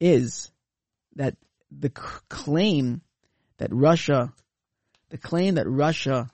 is 0.00 0.50
that 1.16 1.36
the 1.70 1.88
c- 1.96 2.20
claim 2.28 3.00
that 3.58 3.72
Russia, 3.72 4.32
the 5.10 5.18
claim 5.18 5.56
that 5.56 5.68
Russia 5.68 6.30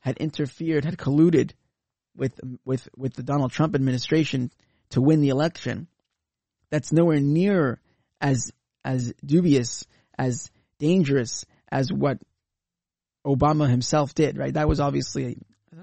had 0.00 0.18
interfered, 0.18 0.84
had 0.84 0.98
colluded 0.98 1.52
with, 2.16 2.38
with, 2.64 2.88
with 2.96 3.14
the 3.14 3.22
Donald 3.22 3.52
Trump 3.52 3.74
administration 3.74 4.50
to 4.90 5.00
win 5.00 5.20
the 5.20 5.30
election, 5.30 5.86
that's 6.70 6.92
nowhere 6.92 7.20
near 7.20 7.80
as, 8.20 8.52
as 8.84 9.14
dubious, 9.24 9.86
as 10.18 10.50
dangerous 10.78 11.44
as 11.70 11.92
what 11.92 12.18
Obama 13.24 13.68
himself 13.68 14.14
did, 14.14 14.36
right? 14.36 14.54
That 14.54 14.68
was 14.68 14.80
obviously, 14.80 15.38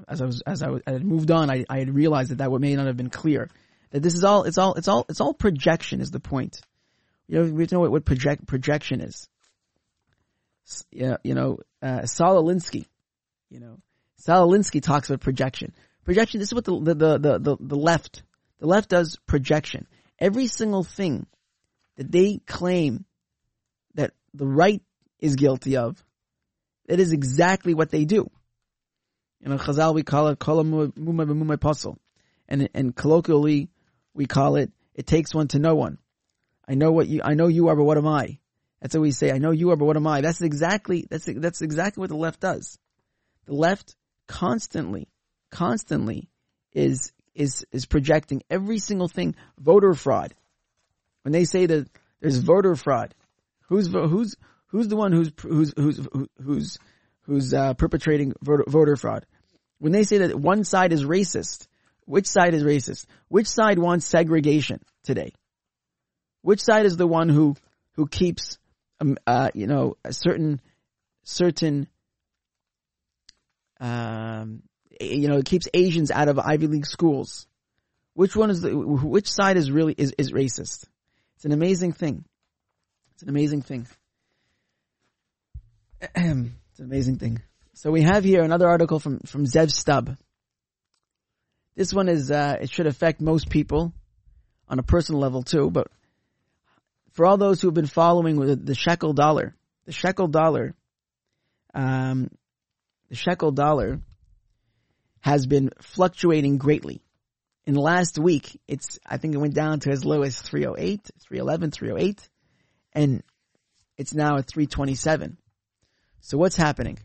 as 0.08 0.22
I 0.22 0.26
was, 0.26 0.42
as 0.46 0.64
I, 0.64 0.70
was, 0.70 0.82
I 0.86 0.92
had 0.92 1.06
moved 1.06 1.32
on, 1.32 1.50
I, 1.50 1.66
I 1.70 1.80
had 1.80 1.94
realized 1.94 2.32
that 2.32 2.38
that 2.40 2.52
may 2.52 2.76
not 2.76 2.88
have 2.88 2.98
been 2.98 3.10
clear. 3.10 3.50
That 3.92 4.02
this 4.02 4.16
is 4.16 4.24
all, 4.24 4.44
it's 4.44 4.58
all, 4.58 4.76
it's 4.76 4.88
all, 4.88 5.06
it's 5.10 5.22
all 5.22 5.34
projection 5.34 6.02
is 6.02 6.12
the 6.12 6.20
point. 6.20 6.62
You 7.28 7.40
know, 7.40 7.52
we 7.52 7.64
have 7.64 7.70
to 7.70 7.76
know 7.76 7.82
what, 7.82 7.92
what 7.92 8.06
project, 8.06 8.46
projection 8.48 9.02
is. 9.02 9.28
Yeah, 10.92 11.18
you 11.24 11.34
know, 11.34 11.60
uh, 11.82 12.06
Saul 12.06 12.44
Alinsky, 12.44 12.86
you 13.50 13.60
know, 13.60 13.80
Saul 14.18 14.50
Alinsky 14.50 14.82
talks 14.82 15.10
about 15.10 15.22
projection. 15.22 15.74
Projection, 16.06 16.40
this 16.40 16.50
is 16.50 16.54
what 16.54 16.66
the, 16.66 16.80
the, 16.80 16.94
the, 16.94 17.40
the, 17.40 17.58
the 17.60 17.76
left, 17.76 18.24
the 18.60 18.68
left 18.68 18.90
does 18.90 19.18
projection. 19.26 19.88
Every 20.20 20.48
single 20.48 20.84
thing 20.84 21.26
that 21.96 22.12
they 22.12 22.40
claim 22.46 23.06
that 23.96 24.12
the 24.34 24.46
right 24.46 24.82
is 25.20 25.36
guilty 25.36 25.78
of, 25.78 26.04
that 26.88 27.00
is 27.00 27.12
exactly 27.12 27.74
what 27.74 27.90
they 27.90 28.06
do. 28.06 28.30
You 29.42 29.50
know, 29.50 29.58
Chazal 29.58 29.94
we 29.94 30.04
call 30.04 30.28
it 30.28 30.40
kol 30.40 30.64
mumay 30.64 31.60
puzzle, 31.60 31.98
and 32.48 32.70
and 32.74 32.96
colloquially 32.96 33.70
we 34.14 34.26
call 34.26 34.56
it 34.56 34.72
it 34.94 35.08
takes 35.08 35.34
one 35.34 35.48
to 35.50 35.60
know 35.60 35.76
one. 35.76 35.98
I 36.68 36.76
know 36.76 36.92
what 36.92 37.08
you 37.08 37.22
I 37.24 37.34
know 37.34 37.48
you 37.48 37.70
are, 37.70 37.76
but 37.76 37.86
what 37.86 37.98
am 37.98 38.08
I? 38.08 38.40
That's 38.82 38.96
what 38.96 39.02
we 39.02 39.12
say. 39.12 39.32
I 39.32 39.38
know 39.38 39.52
you 39.52 39.72
are, 39.72 39.76
but 39.76 39.86
what 39.86 39.98
am 39.98 40.08
I? 40.08 40.22
That's 40.22 40.42
exactly 40.42 41.08
that's 41.10 41.26
that's 41.26 41.62
exactly 41.62 42.02
what 42.02 42.10
the 42.10 42.18
left 42.18 42.40
does. 42.40 42.78
The 43.46 43.54
left 43.54 43.96
constantly, 44.28 45.10
constantly 45.52 46.30
is 46.74 47.12
is 47.34 47.66
is 47.72 47.86
projecting 47.86 48.44
every 48.50 48.80
single 48.80 49.08
thing 49.08 49.36
voter 49.58 49.94
fraud. 49.94 50.34
When 51.24 51.32
they 51.32 51.46
say 51.46 51.66
that 51.66 51.90
there's 52.22 52.38
voter 52.38 52.76
fraud, 52.76 53.16
who's 53.68 53.88
who's 53.88 54.36
who's 54.68 54.88
the 54.88 54.96
one 54.96 55.12
who's 55.12 55.32
who's 55.42 55.74
who's 55.76 56.08
who's 56.42 56.78
who's 57.30 57.54
uh, 57.54 57.76
perpetrating 57.76 58.34
voter, 58.42 58.96
fraud? 58.96 59.26
When 59.78 59.92
they 59.92 60.04
say 60.04 60.18
that 60.18 60.38
one 60.38 60.64
side 60.64 60.92
is 60.92 61.06
racist, 61.06 61.68
which 62.06 62.26
side 62.26 62.56
is 62.56 62.64
racist? 62.64 63.06
Which 63.28 63.48
side 63.48 63.78
wants 63.78 64.08
segregation 64.08 64.82
today? 65.04 65.34
Which 66.42 66.62
side 66.62 66.86
is 66.88 66.98
the 66.98 67.08
one 67.08 67.30
who 67.30 67.56
who 67.94 68.08
keeps 68.08 68.58
um, 69.00 69.18
uh, 69.28 69.52
you 69.54 69.68
know 69.68 69.96
certain 70.10 70.60
certain 71.24 71.88
um, 73.80 74.64
you 75.00 75.28
know 75.28 75.44
keeps 75.44 75.68
Asians 75.74 76.10
out 76.10 76.30
of 76.30 76.40
Ivy 76.40 76.66
League 76.66 76.88
schools? 76.88 77.46
Which 78.16 78.36
one 78.36 78.50
is 78.50 78.62
the 78.62 78.76
which 78.76 79.32
side 79.32 79.56
is 79.56 79.70
really 79.70 79.94
is, 79.96 80.16
is 80.18 80.32
racist? 80.32 80.86
It's 81.36 81.46
an 81.46 81.52
amazing 81.52 81.94
thing. 81.94 82.26
It's 83.14 83.22
an 83.22 83.30
amazing 83.30 83.62
thing. 83.62 83.88
it's 86.80 86.86
an 86.86 86.94
amazing 86.94 87.18
thing. 87.18 87.42
So 87.74 87.92
we 87.92 88.04
have 88.04 88.24
here 88.24 88.42
another 88.42 88.70
article 88.70 89.00
from, 89.00 89.20
from 89.26 89.46
Zev 89.46 89.70
Stub. 89.70 90.16
This 91.76 91.94
one 91.94 92.08
is, 92.08 92.32
uh, 92.32 92.56
it 92.62 92.70
should 92.70 92.88
affect 92.88 93.20
most 93.20 93.50
people 93.50 93.92
on 94.70 94.80
a 94.80 94.84
personal 94.84 95.20
level 95.20 95.44
too, 95.44 95.70
but 95.70 95.88
for 97.12 97.26
all 97.26 97.36
those 97.36 97.60
who 97.60 97.68
have 97.68 97.74
been 97.74 97.86
following 97.86 98.38
with 98.38 98.66
the 98.66 98.76
shekel 98.76 99.12
dollar, 99.12 99.58
the 99.88 99.92
shekel 99.92 100.30
dollar, 100.30 100.74
um, 101.74 102.30
the 103.10 103.16
shekel 103.16 103.52
dollar 103.52 104.00
has 105.20 105.48
been 105.48 105.72
fluctuating 105.82 106.60
greatly. 106.60 107.02
In 107.66 107.74
the 107.74 107.82
last 107.82 108.18
week, 108.18 108.58
it's, 108.70 109.00
I 109.06 109.18
think 109.18 109.34
it 109.34 109.40
went 109.40 109.54
down 109.54 109.82
to 109.82 109.92
as 109.92 110.06
low 110.06 110.22
as 110.22 110.40
308, 110.40 111.12
311, 111.28 111.72
308, 111.72 112.30
and 112.94 113.22
it's 113.98 114.14
now 114.14 114.38
at 114.38 114.48
327. 114.48 115.38
So 116.22 116.38
what's 116.38 116.56
happening? 116.56 117.00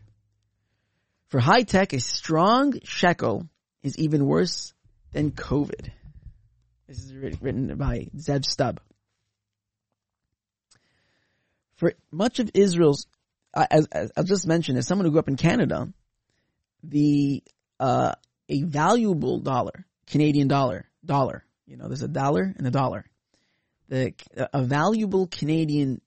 For 1.27 1.39
high 1.39 1.63
tech, 1.63 1.93
a 1.93 1.99
strong 1.99 2.79
shekel 2.83 3.47
is 3.81 3.97
even 3.97 4.25
worse 4.25 4.73
than 5.11 5.31
COVID. 5.31 5.89
This 6.87 6.99
is 6.99 7.13
written 7.13 7.75
by 7.75 8.09
Zev 8.15 8.45
Stub. 8.45 8.79
For 11.77 11.93
much 12.11 12.39
of 12.39 12.51
Israel's, 12.53 13.07
as, 13.53 13.87
as 13.91 14.11
I 14.15 14.23
just 14.23 14.47
mentioned, 14.47 14.77
as 14.77 14.87
someone 14.87 15.05
who 15.05 15.11
grew 15.11 15.19
up 15.19 15.27
in 15.27 15.35
Canada, 15.35 15.91
the 16.83 17.43
uh, 17.79 18.13
a 18.47 18.63
valuable 18.63 19.39
dollar, 19.39 19.85
Canadian 20.07 20.47
dollar, 20.47 20.87
dollar. 21.03 21.43
You 21.65 21.77
know, 21.77 21.87
there's 21.87 22.03
a 22.03 22.07
dollar 22.07 22.53
and 22.55 22.67
a 22.67 22.71
dollar. 22.71 23.05
The 23.89 24.13
a 24.53 24.63
valuable 24.63 25.27
Canadian 25.27 26.01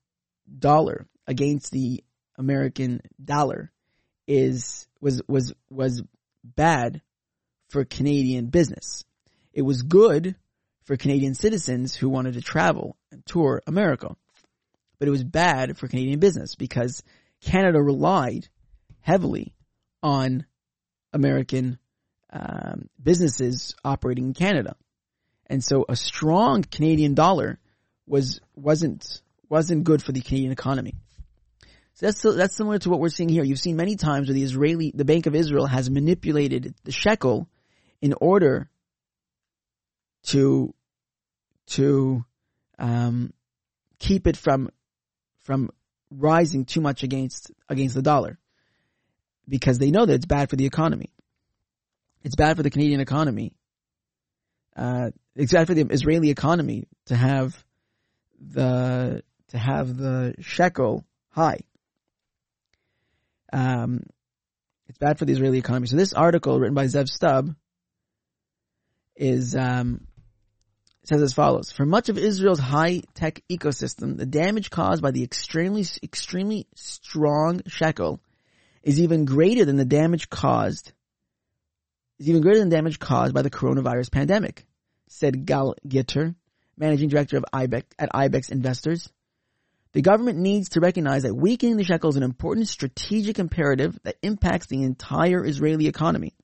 dollar 0.57 1.07
against 1.27 1.71
the 1.71 2.03
American 2.39 3.01
dollar 3.23 3.71
is 4.27 4.87
was 4.99 5.21
was 5.27 5.53
was 5.69 6.01
bad 6.43 7.01
for 7.67 7.85
Canadian 7.85 8.47
business. 8.47 9.05
It 9.53 9.61
was 9.61 9.83
good 9.83 10.35
for 10.85 10.97
Canadian 10.97 11.35
citizens 11.35 11.95
who 11.95 12.09
wanted 12.09 12.33
to 12.33 12.41
travel 12.41 12.97
and 13.11 13.23
tour 13.25 13.61
America. 13.67 14.15
But 14.97 15.07
it 15.07 15.11
was 15.11 15.23
bad 15.23 15.77
for 15.77 15.87
Canadian 15.87 16.19
business 16.19 16.55
because 16.55 17.03
Canada 17.41 17.81
relied 17.81 18.47
heavily 19.01 19.53
on 20.01 20.45
American 21.13 21.77
um, 22.31 22.89
businesses 23.01 23.75
operating 23.83 24.25
in 24.25 24.33
Canada. 24.33 24.75
And 25.47 25.63
so 25.63 25.85
a 25.89 25.95
strong 25.95 26.63
Canadian 26.63 27.15
dollar 27.15 27.59
was 28.07 28.39
wasn't 28.55 29.21
wasn't 29.49 29.83
good 29.83 30.01
for 30.01 30.11
the 30.11 30.21
Canadian 30.21 30.51
economy. 30.51 30.95
So 31.99 32.05
that's 32.05 32.21
that's 32.21 32.55
similar 32.55 32.79
to 32.79 32.89
what 32.89 33.01
we're 33.01 33.09
seeing 33.09 33.27
here. 33.27 33.43
You've 33.43 33.59
seen 33.59 33.75
many 33.75 33.97
times 33.97 34.29
where 34.29 34.33
the 34.33 34.43
Israeli, 34.43 34.93
the 34.95 35.03
Bank 35.03 35.25
of 35.25 35.35
Israel, 35.35 35.65
has 35.65 35.89
manipulated 35.89 36.73
the 36.85 36.93
shekel 36.93 37.49
in 38.01 38.13
order 38.21 38.69
to 40.27 40.73
to 41.71 42.23
um, 42.77 43.33
keep 43.99 44.27
it 44.27 44.37
from 44.37 44.69
from 45.41 45.71
rising 46.09 46.63
too 46.63 46.79
much 46.79 47.03
against 47.03 47.51
against 47.67 47.95
the 47.95 48.01
dollar 48.01 48.39
because 49.49 49.77
they 49.77 49.91
know 49.91 50.05
that 50.05 50.13
it's 50.13 50.25
bad 50.25 50.49
for 50.49 50.55
the 50.55 50.65
economy. 50.65 51.11
It's 52.23 52.35
bad 52.35 52.55
for 52.55 52.63
the 52.63 52.69
Canadian 52.69 53.01
economy. 53.01 53.51
Uh, 54.73 55.11
it's 55.35 55.51
bad 55.51 55.67
for 55.67 55.73
the 55.73 55.85
Israeli 55.89 56.29
economy 56.29 56.87
to 57.07 57.17
have 57.17 57.61
the 58.39 59.21
to 59.49 59.57
have 59.57 59.97
the 59.97 60.35
shekel 60.39 61.03
high. 61.31 61.59
Um, 63.51 64.03
it's 64.87 64.97
bad 64.97 65.19
for 65.19 65.25
the 65.25 65.33
Israeli 65.33 65.59
economy. 65.59 65.87
So 65.87 65.95
this 65.95 66.13
article 66.13 66.59
written 66.59 66.75
by 66.75 66.85
Zev 66.85 67.09
Stub 67.09 67.53
is 69.15 69.55
um, 69.55 70.07
says 71.03 71.21
as 71.21 71.33
follows: 71.33 71.71
For 71.71 71.85
much 71.85 72.09
of 72.09 72.17
Israel's 72.17 72.59
high-tech 72.59 73.43
ecosystem, 73.49 74.17
the 74.17 74.25
damage 74.25 74.69
caused 74.69 75.01
by 75.01 75.11
the 75.11 75.23
extremely 75.23 75.85
extremely 76.01 76.67
strong 76.75 77.61
shekel 77.67 78.19
is 78.81 78.99
even 78.99 79.25
greater 79.25 79.65
than 79.65 79.77
the 79.77 79.85
damage 79.85 80.29
caused 80.29 80.93
is 82.19 82.29
even 82.29 82.41
greater 82.41 82.59
than 82.59 82.69
damage 82.69 82.99
caused 82.99 83.33
by 83.33 83.41
the 83.41 83.49
coronavirus 83.49 84.11
pandemic, 84.11 84.65
said 85.07 85.45
Gal 85.45 85.75
Gitter, 85.87 86.35
managing 86.77 87.09
director 87.09 87.37
of 87.37 87.45
IBEX 87.53 87.83
at 87.97 88.11
IBEX 88.11 88.51
Investors. 88.51 89.09
The 89.93 90.01
government 90.01 90.37
needs 90.37 90.69
to 90.69 90.81
recognize 90.81 91.23
that 91.23 91.33
weakening 91.33 91.77
the 91.77 91.83
shekel 91.83 92.11
is 92.11 92.15
an 92.15 92.23
important 92.23 92.67
strategic 92.67 93.39
imperative 93.39 93.97
that 94.03 94.17
impacts 94.21 94.67
the 94.67 94.83
entire 94.83 95.43
Israeli 95.43 95.87
economy. 95.87 96.35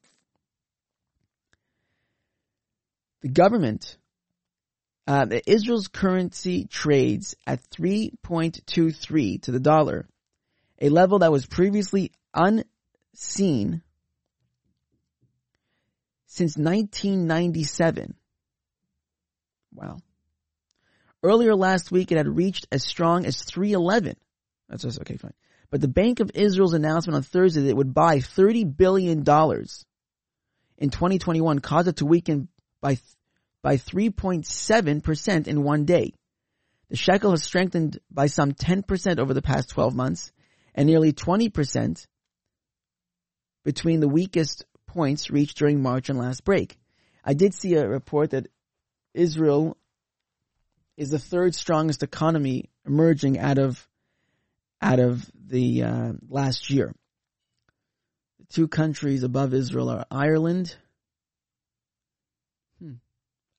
The 3.22 3.30
government, 3.30 3.98
uh, 5.08 5.28
Israel's 5.46 5.88
currency 5.88 6.66
trades 6.66 7.36
at 7.46 7.62
3.23 7.70 9.42
to 9.44 9.52
the 9.52 9.60
dollar, 9.60 10.08
a 10.82 10.90
level 10.90 11.20
that 11.20 11.32
was 11.32 11.46
previously 11.46 12.12
unseen 12.34 13.84
since 16.26 16.58
1997. 16.58 18.16
Wow. 19.74 19.98
Earlier 21.26 21.56
last 21.56 21.92
week, 21.92 22.12
it 22.12 22.18
had 22.18 22.28
reached 22.28 22.68
as 22.72 22.84
strong 22.84 23.26
as 23.26 23.42
311. 23.42 24.16
That's 24.70 24.84
just 24.84 25.02
okay, 25.02 25.18
fine. 25.18 25.34
But 25.72 25.82
the 25.82 25.88
Bank 25.88 26.20
of 26.20 26.30
Israel's 26.36 26.74
announcement 26.74 27.16
on 27.16 27.24
Thursday 27.24 27.62
that 27.62 27.70
it 27.70 27.76
would 27.76 27.96
buy 27.96 28.18
$30 28.18 28.78
billion 28.78 29.18
in 29.18 30.90
2021 30.92 31.60
caused 31.60 31.88
it 31.88 31.96
to 31.96 32.06
weaken 32.06 32.48
by, 32.80 33.00
by 33.64 33.78
3.7% 33.78 35.48
in 35.48 35.64
one 35.64 35.86
day. 35.86 36.14
The 36.92 36.96
shekel 36.96 37.32
has 37.32 37.42
strengthened 37.42 37.98
by 38.12 38.28
some 38.28 38.52
10% 38.52 39.18
over 39.18 39.34
the 39.34 39.42
past 39.42 39.70
12 39.70 39.96
months 39.96 40.32
and 40.76 40.86
nearly 40.86 41.12
20% 41.12 42.06
between 43.64 44.00
the 44.00 44.08
weakest 44.08 44.64
points 44.86 45.32
reached 45.32 45.58
during 45.58 45.82
March 45.82 46.10
and 46.10 46.20
last 46.20 46.44
break. 46.44 46.78
I 47.24 47.34
did 47.34 47.56
see 47.56 47.74
a 47.74 47.88
report 47.88 48.30
that 48.30 48.46
Israel 49.16 49.76
is 50.98 51.10
the 51.10 51.20
third 51.20 51.54
strongest 51.56 52.04
economy 52.04 52.70
emerging 52.86 53.40
out 53.40 53.58
of 53.58 53.88
out 54.82 55.00
of 55.00 55.30
the 55.48 55.84
uh, 55.84 56.12
last 56.30 56.70
year. 56.70 56.94
The 58.40 58.46
two 58.54 58.68
countries 58.68 59.24
above 59.24 59.54
Israel 59.54 59.90
are 59.90 60.06
Ireland 60.12 60.76
hmm, 62.80 62.94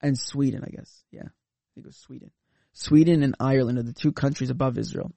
and 0.00 0.18
Sweden, 0.18 0.64
I 0.66 0.70
guess. 0.70 1.04
Yeah, 1.10 1.22
I 1.22 1.68
think 1.74 1.84
it 1.84 1.86
was 1.86 1.96
Sweden. 1.96 2.30
Sweden 2.72 3.22
and 3.22 3.34
Ireland 3.40 3.78
are 3.78 3.82
the 3.82 3.92
two 3.92 4.12
countries 4.12 4.50
above 4.50 4.78
Israel. 4.78 5.12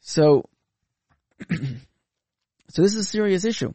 So, 0.00 0.48
so 1.50 2.82
this 2.82 2.94
is 2.94 2.96
a 2.96 3.04
serious 3.04 3.44
issue. 3.44 3.72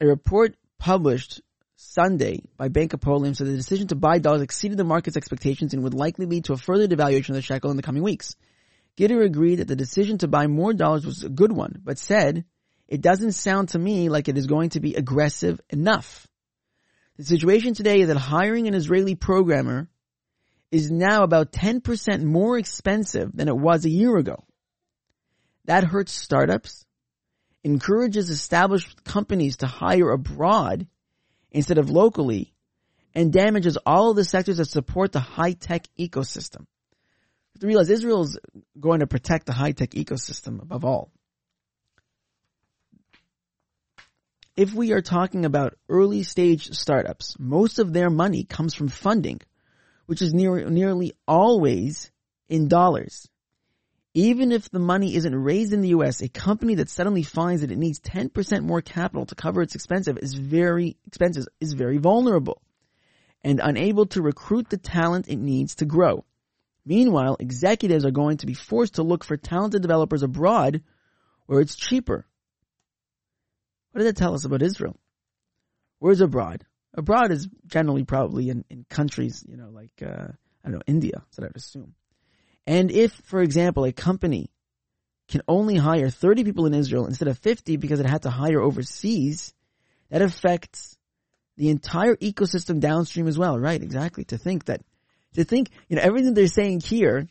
A 0.00 0.06
report 0.06 0.56
published 0.78 1.40
Sunday 1.84 2.42
by 2.56 2.68
Bank 2.68 2.92
Hapoalim 2.92 3.36
said 3.36 3.46
the 3.46 3.56
decision 3.56 3.88
to 3.88 3.94
buy 3.94 4.18
dollars 4.18 4.42
exceeded 4.42 4.78
the 4.78 4.84
market's 4.84 5.16
expectations 5.16 5.74
and 5.74 5.82
would 5.82 5.94
likely 5.94 6.26
lead 6.26 6.44
to 6.46 6.52
a 6.52 6.56
further 6.56 6.88
devaluation 6.88 7.30
of 7.30 7.34
the 7.36 7.42
shekel 7.42 7.70
in 7.70 7.76
the 7.76 7.82
coming 7.82 8.02
weeks. 8.02 8.36
Gitter 8.96 9.24
agreed 9.24 9.56
that 9.56 9.68
the 9.68 9.76
decision 9.76 10.18
to 10.18 10.28
buy 10.28 10.46
more 10.46 10.72
dollars 10.72 11.04
was 11.04 11.24
a 11.24 11.28
good 11.28 11.52
one, 11.52 11.80
but 11.84 11.98
said, 11.98 12.44
it 12.88 13.00
doesn't 13.00 13.32
sound 13.32 13.70
to 13.70 13.78
me 13.78 14.08
like 14.08 14.28
it 14.28 14.38
is 14.38 14.46
going 14.46 14.70
to 14.70 14.80
be 14.80 14.94
aggressive 14.94 15.60
enough. 15.70 16.26
The 17.16 17.24
situation 17.24 17.74
today 17.74 18.00
is 18.00 18.08
that 18.08 18.16
hiring 18.16 18.66
an 18.66 18.74
Israeli 18.74 19.14
programmer 19.14 19.88
is 20.70 20.90
now 20.90 21.22
about 21.22 21.52
10% 21.52 22.22
more 22.22 22.58
expensive 22.58 23.30
than 23.36 23.48
it 23.48 23.56
was 23.56 23.84
a 23.84 23.90
year 23.90 24.16
ago. 24.16 24.42
That 25.66 25.84
hurts 25.84 26.12
startups, 26.12 26.84
encourages 27.62 28.30
established 28.30 29.04
companies 29.04 29.58
to 29.58 29.66
hire 29.66 30.10
abroad 30.10 30.86
instead 31.54 31.78
of 31.78 31.88
locally 31.88 32.52
and 33.14 33.32
damages 33.32 33.78
all 33.86 34.10
of 34.10 34.16
the 34.16 34.24
sectors 34.24 34.58
that 34.58 34.66
support 34.66 35.12
the 35.12 35.20
high-tech 35.20 35.86
ecosystem. 35.98 36.60
You 36.60 37.54
have 37.54 37.60
to 37.60 37.66
realize 37.68 37.90
Israel 37.90 38.22
is 38.22 38.38
going 38.78 39.00
to 39.00 39.06
protect 39.06 39.46
the 39.46 39.52
high-tech 39.52 39.90
ecosystem 39.90 40.60
above 40.60 40.84
all. 40.84 41.12
If 44.56 44.74
we 44.74 44.92
are 44.92 45.00
talking 45.00 45.44
about 45.44 45.78
early 45.88 46.24
stage 46.24 46.72
startups, 46.72 47.36
most 47.38 47.78
of 47.78 47.92
their 47.92 48.10
money 48.10 48.44
comes 48.44 48.74
from 48.74 48.88
funding, 48.88 49.40
which 50.06 50.22
is 50.22 50.34
near, 50.34 50.68
nearly 50.68 51.12
always 51.26 52.10
in 52.48 52.68
dollars. 52.68 53.28
Even 54.14 54.52
if 54.52 54.70
the 54.70 54.78
money 54.78 55.16
isn't 55.16 55.34
raised 55.34 55.72
in 55.72 55.80
the 55.80 55.88
US, 55.88 56.22
a 56.22 56.28
company 56.28 56.76
that 56.76 56.88
suddenly 56.88 57.24
finds 57.24 57.62
that 57.62 57.72
it 57.72 57.78
needs 57.78 57.98
10% 57.98 58.62
more 58.62 58.80
capital 58.80 59.26
to 59.26 59.34
cover 59.34 59.60
its 59.60 59.74
expenses 59.74 60.16
is 60.22 60.34
very 60.34 60.96
expenses 61.04 61.48
is 61.60 61.72
very 61.72 61.98
vulnerable 61.98 62.62
and 63.42 63.60
unable 63.62 64.06
to 64.06 64.22
recruit 64.22 64.70
the 64.70 64.76
talent 64.76 65.28
it 65.28 65.36
needs 65.36 65.76
to 65.76 65.84
grow. 65.84 66.24
Meanwhile, 66.86 67.36
executives 67.40 68.04
are 68.04 68.12
going 68.12 68.36
to 68.38 68.46
be 68.46 68.54
forced 68.54 68.94
to 68.94 69.02
look 69.02 69.24
for 69.24 69.36
talented 69.36 69.82
developers 69.82 70.22
abroad 70.22 70.82
where 71.46 71.60
it's 71.60 71.74
cheaper. 71.74 72.24
What 73.90 74.00
does 74.00 74.06
that 74.06 74.16
tell 74.16 74.34
us 74.34 74.44
about 74.44 74.62
Israel? 74.62 74.96
Where's 75.98 76.20
abroad? 76.20 76.64
Abroad 76.94 77.32
is 77.32 77.48
generally 77.66 78.04
probably 78.04 78.48
in, 78.48 78.64
in 78.70 78.84
countries, 78.88 79.44
you 79.48 79.56
know, 79.56 79.70
like, 79.70 79.92
uh, 80.02 80.28
I 80.64 80.68
don't 80.68 80.74
know, 80.74 80.82
India, 80.86 81.12
that's 81.14 81.38
what 81.38 81.46
I'd 81.48 81.56
assume. 81.56 81.94
And 82.66 82.90
if, 82.90 83.12
for 83.24 83.42
example, 83.42 83.84
a 83.84 83.92
company 83.92 84.50
can 85.28 85.42
only 85.48 85.76
hire 85.76 86.10
30 86.10 86.44
people 86.44 86.66
in 86.66 86.74
Israel 86.74 87.06
instead 87.06 87.28
of 87.28 87.38
50 87.38 87.76
because 87.76 88.00
it 88.00 88.06
had 88.06 88.22
to 88.22 88.30
hire 88.30 88.60
overseas, 88.60 89.54
that 90.10 90.22
affects 90.22 90.96
the 91.56 91.70
entire 91.70 92.16
ecosystem 92.16 92.80
downstream 92.80 93.26
as 93.26 93.38
well, 93.38 93.58
right? 93.58 93.82
Exactly. 93.82 94.24
To 94.26 94.38
think 94.38 94.66
that, 94.66 94.82
to 95.34 95.44
think, 95.44 95.70
you 95.88 95.96
know, 95.96 96.02
everything 96.02 96.34
they're 96.34 96.46
saying 96.46 96.80
here, 96.80 97.28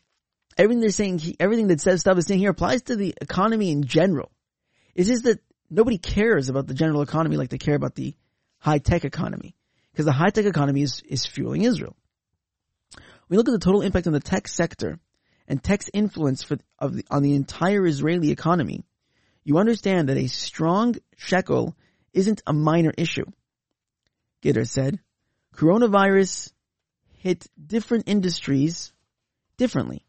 everything 0.57 0.81
they're 0.81 0.89
saying, 0.89 1.21
everything 1.39 1.67
that 1.67 1.81
says 1.81 2.01
stuff 2.01 2.17
is 2.17 2.25
saying 2.25 2.39
here 2.39 2.51
applies 2.51 2.83
to 2.83 2.95
the 2.95 3.13
economy 3.21 3.71
in 3.71 3.83
general. 3.83 4.31
It's 4.95 5.09
just 5.09 5.23
that 5.25 5.39
nobody 5.69 5.97
cares 5.97 6.49
about 6.49 6.67
the 6.67 6.73
general 6.73 7.01
economy 7.01 7.37
like 7.37 7.49
they 7.49 7.57
care 7.57 7.75
about 7.75 7.95
the 7.95 8.15
high 8.59 8.79
tech 8.79 9.05
economy. 9.05 9.55
Because 9.91 10.05
the 10.05 10.11
high 10.11 10.29
tech 10.29 10.45
economy 10.45 10.81
is, 10.81 11.03
is 11.07 11.25
fueling 11.25 11.63
Israel. 11.63 11.95
We 13.29 13.37
look 13.37 13.47
at 13.47 13.51
the 13.51 13.59
total 13.59 13.81
impact 13.81 14.07
on 14.07 14.13
the 14.13 14.19
tech 14.19 14.47
sector 14.47 14.99
and 15.47 15.63
tech's 15.63 15.89
influence 15.93 16.43
for, 16.43 16.57
the, 16.79 17.03
on 17.09 17.23
the 17.23 17.35
entire 17.35 17.85
Israeli 17.85 18.31
economy, 18.31 18.83
you 19.43 19.57
understand 19.57 20.09
that 20.09 20.17
a 20.17 20.27
strong 20.27 20.95
shekel 21.17 21.75
isn't 22.13 22.41
a 22.47 22.53
minor 22.53 22.93
issue. 22.97 23.25
Gitter 24.41 24.67
said, 24.67 24.99
coronavirus 25.55 26.51
hit 27.17 27.47
different 27.65 28.07
industries 28.07 28.91
differently. 29.57 30.05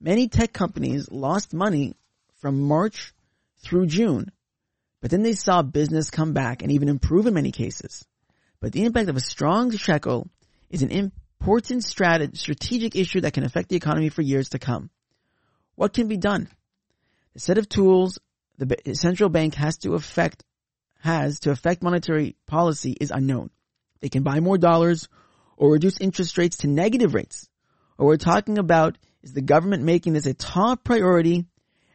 Many 0.00 0.28
tech 0.28 0.52
companies 0.52 1.10
lost 1.10 1.54
money 1.54 1.94
from 2.40 2.62
March 2.62 3.12
through 3.58 3.86
June, 3.86 4.30
but 5.00 5.10
then 5.10 5.22
they 5.22 5.32
saw 5.32 5.62
business 5.62 6.10
come 6.10 6.32
back 6.32 6.62
and 6.62 6.70
even 6.70 6.88
improve 6.88 7.26
in 7.26 7.34
many 7.34 7.52
cases. 7.52 8.04
But 8.60 8.72
the 8.72 8.84
impact 8.84 9.08
of 9.08 9.16
a 9.16 9.20
strong 9.20 9.70
shekel 9.70 10.28
is 10.70 10.82
an 10.82 10.90
important 11.44 11.84
strategic 11.84 12.96
issue 12.96 13.20
that 13.20 13.34
can 13.34 13.44
affect 13.44 13.68
the 13.68 13.76
economy 13.76 14.08
for 14.08 14.22
years 14.22 14.48
to 14.50 14.58
come. 14.58 14.88
What 15.74 15.92
can 15.92 16.08
be 16.08 16.16
done? 16.16 16.48
The 17.34 17.40
set 17.40 17.58
of 17.58 17.68
tools 17.68 18.18
the 18.56 18.94
central 18.94 19.28
bank 19.28 19.54
has 19.56 19.76
to 19.78 19.92
affect 19.92 20.42
has 21.00 21.40
to 21.40 21.50
affect 21.50 21.82
monetary 21.82 22.34
policy 22.46 22.96
is 22.98 23.10
unknown. 23.10 23.50
They 24.00 24.08
can 24.08 24.22
buy 24.22 24.40
more 24.40 24.56
dollars 24.56 25.08
or 25.58 25.72
reduce 25.72 26.00
interest 26.00 26.38
rates 26.38 26.58
to 26.58 26.66
negative 26.66 27.12
rates. 27.12 27.46
What 27.96 28.06
we're 28.06 28.16
talking 28.16 28.56
about 28.56 28.96
is 29.22 29.34
the 29.34 29.42
government 29.42 29.82
making 29.82 30.14
this 30.14 30.24
a 30.24 30.32
top 30.32 30.82
priority 30.82 31.44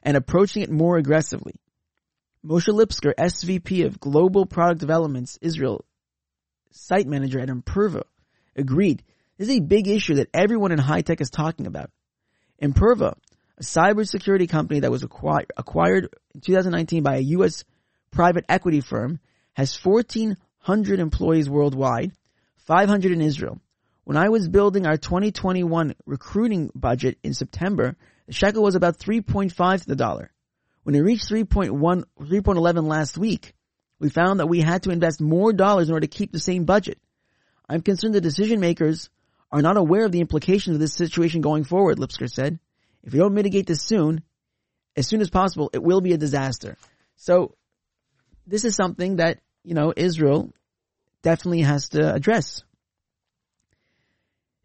and 0.04 0.16
approaching 0.16 0.62
it 0.62 0.70
more 0.70 0.98
aggressively. 0.98 1.56
Moshe 2.46 2.68
Lipsker, 2.68 3.14
SVP 3.18 3.86
of 3.86 4.00
Global 4.00 4.46
Product 4.46 4.80
Developments, 4.80 5.40
Israel, 5.42 5.86
site 6.70 7.08
manager 7.08 7.40
at 7.40 7.50
Imperva, 7.50 8.04
agreed. 8.56 9.04
This 9.40 9.48
is 9.48 9.56
a 9.56 9.62
big 9.62 9.88
issue 9.88 10.16
that 10.16 10.28
everyone 10.34 10.74
in 10.74 10.80
high 10.80 11.00
tech 11.00 11.22
is 11.22 11.30
talking 11.30 11.66
about. 11.66 11.90
Imperva, 12.62 13.14
a 13.58 13.64
cybersecurity 13.64 14.50
company 14.50 14.82
that 14.82 14.92
was 14.92 15.04
acquired, 15.04 15.54
acquired 15.56 16.10
in 16.36 16.42
2019 16.42 17.04
by 17.04 17.16
a 17.16 17.22
U.S. 17.38 17.64
private 18.12 18.44
equity 18.50 18.82
firm, 18.82 19.22
has 19.54 19.74
1,400 19.82 21.00
employees 21.00 21.50
worldwide, 21.50 22.12
500 22.68 23.14
in 23.14 23.22
Israel. 23.22 23.62
When 24.04 24.18
I 24.18 24.28
was 24.28 24.50
building 24.50 24.86
our 24.86 24.98
2021 24.98 25.96
recruiting 26.06 26.70
budget 26.76 27.18
in 27.24 27.34
September, 27.34 27.96
the 28.28 28.34
shekel 28.34 28.62
was 28.62 28.76
about 28.76 28.98
3.5 28.98 29.82
to 29.82 29.88
the 29.88 29.96
dollar. 29.96 30.34
When 30.84 30.96
it 30.96 31.00
reached 31.00 31.30
3.1, 31.30 32.04
3.11 32.20 32.88
last 32.88 33.18
week, 33.18 33.54
we 34.00 34.10
found 34.10 34.42
that 34.42 34.48
we 34.48 34.60
had 34.60 34.84
to 34.84 34.92
invest 34.92 35.22
more 35.22 35.54
dollars 35.54 35.88
in 35.88 35.94
order 35.94 36.08
to 36.08 36.18
keep 36.18 36.34
the 36.34 36.40
same 36.40 36.66
budget. 36.66 37.00
I'm 37.70 37.82
concerned 37.82 38.16
the 38.16 38.22
decision 38.22 38.60
makers 38.60 39.10
are 39.52 39.62
not 39.62 39.78
aware 39.78 40.06
of 40.06 40.12
the 40.12 40.22
implications 40.22 40.76
of 40.76 40.80
this 40.80 40.94
situation 40.94 41.42
going 41.42 41.64
forward, 41.64 41.98
Lipsker 41.98 42.30
said. 42.30 42.60
If 43.04 43.14
we 43.14 43.20
don't 43.20 43.34
mitigate 43.34 43.66
this 43.66 43.82
soon, 43.82 44.22
as 44.96 45.08
soon 45.08 45.22
as 45.22 45.30
possible, 45.30 45.70
it 45.74 45.82
will 45.82 46.02
be 46.02 46.14
a 46.14 46.18
disaster. 46.18 46.78
So 47.16 47.56
this 48.46 48.66
is 48.66 48.76
something 48.76 49.18
that, 49.18 49.40
you 49.64 49.74
know, 49.74 49.94
Israel 49.96 50.54
definitely 51.22 51.62
has 51.62 51.90
to 51.90 52.14
address. 52.14 52.64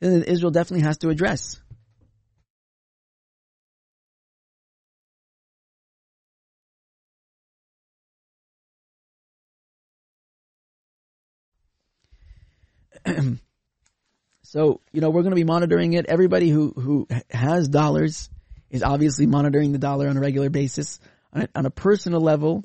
Israel 0.01 0.51
definitely 0.51 0.85
has 0.85 0.99
to 0.99 1.09
address. 1.09 1.61
so, 14.55 14.81
you 14.93 15.01
know, 15.01 15.11
we're 15.11 15.23
going 15.23 15.33
to 15.33 15.35
be 15.35 15.43
monitoring 15.43 15.95
it. 15.95 16.07
Everybody 16.07 16.49
who, 16.49 16.71
who 16.77 17.09
has 17.29 17.67
dollars 17.67 18.31
is 18.71 18.85
obviously 18.85 19.27
monitoring 19.27 19.73
the 19.73 19.79
dollar 19.79 20.07
on 20.07 20.17
a 20.17 20.21
regular 20.21 20.49
basis. 20.49 21.01
On 21.33 21.43
a, 21.43 21.49
on 21.57 21.67
a 21.67 21.71
personal 21.71 22.21
level, 22.21 22.65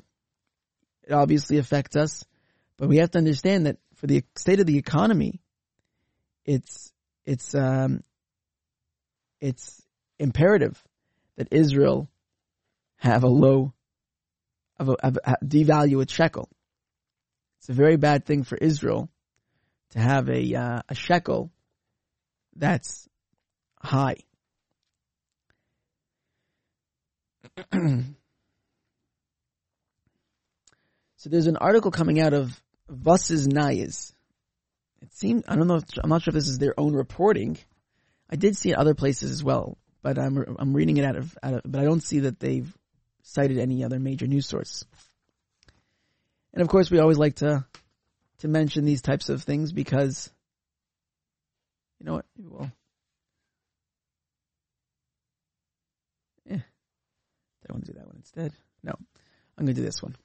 it 1.02 1.12
obviously 1.12 1.58
affects 1.58 1.96
us, 1.96 2.24
but 2.76 2.88
we 2.88 2.98
have 2.98 3.10
to 3.10 3.18
understand 3.18 3.66
that 3.66 3.78
for 3.96 4.06
the 4.06 4.22
state 4.36 4.60
of 4.60 4.66
the 4.66 4.78
economy, 4.78 5.40
it's, 6.44 6.92
it's, 7.26 7.56
um, 7.56 8.04
it's 9.40 9.82
imperative 10.20 10.80
that 11.38 11.48
Israel 11.50 12.08
have 12.98 13.24
a 13.24 13.28
low, 13.28 13.72
of 14.78 14.90
a, 14.90 14.92
of 14.92 15.18
a 15.24 15.36
devalue 15.44 16.00
its 16.02 16.12
shekel. 16.12 16.48
It's 17.58 17.68
a 17.68 17.72
very 17.72 17.96
bad 17.96 18.26
thing 18.26 18.44
for 18.44 18.56
Israel 18.56 19.08
to 19.90 19.98
have 19.98 20.28
a 20.28 20.54
uh, 20.54 20.82
a 20.88 20.94
shekel 20.94 21.50
that's 22.56 23.08
high. 23.80 24.16
so 27.72 28.04
there's 31.26 31.46
an 31.46 31.56
article 31.56 31.90
coming 31.90 32.20
out 32.20 32.32
of 32.32 32.60
Vos 32.88 33.30
Iz 33.30 33.46
Neias. 33.48 34.12
It 35.02 35.12
seems 35.14 35.44
I 35.48 35.56
don't 35.56 35.66
know. 35.66 35.76
If, 35.76 35.84
I'm 36.02 36.10
not 36.10 36.22
sure 36.22 36.32
if 36.32 36.34
this 36.34 36.48
is 36.48 36.58
their 36.58 36.78
own 36.78 36.94
reporting. 36.94 37.58
I 38.28 38.36
did 38.36 38.56
see 38.56 38.70
it 38.70 38.76
other 38.76 38.94
places 38.94 39.30
as 39.30 39.42
well, 39.42 39.78
but 40.02 40.18
I'm 40.18 40.56
I'm 40.58 40.74
reading 40.74 40.96
it 40.98 41.04
out 41.04 41.16
of, 41.16 41.36
out 41.42 41.54
of 41.54 41.62
but 41.64 41.80
I 41.80 41.84
don't 41.84 42.02
see 42.02 42.20
that 42.20 42.38
they've 42.38 42.72
cited 43.22 43.58
any 43.58 43.84
other 43.84 43.98
major 43.98 44.26
news 44.26 44.46
source. 44.46 44.84
And 46.52 46.62
of 46.62 46.68
course, 46.68 46.90
we 46.90 46.98
always 46.98 47.18
like 47.18 47.36
to 47.36 47.64
to 48.40 48.48
mention 48.48 48.84
these 48.84 49.02
types 49.02 49.28
of 49.28 49.42
things 49.42 49.72
because, 49.72 50.30
you 52.00 52.06
know 52.06 52.14
what? 52.14 52.24
Well, 52.38 52.70
yeah, 56.46 56.56
I 56.56 57.72
want 57.72 57.84
to 57.84 57.92
do 57.92 57.98
that 57.98 58.06
one 58.06 58.16
instead. 58.16 58.52
No, 58.82 58.94
I'm 59.58 59.66
going 59.66 59.74
to 59.74 59.80
do 59.80 59.84
this 59.84 60.02
one. 60.02 60.16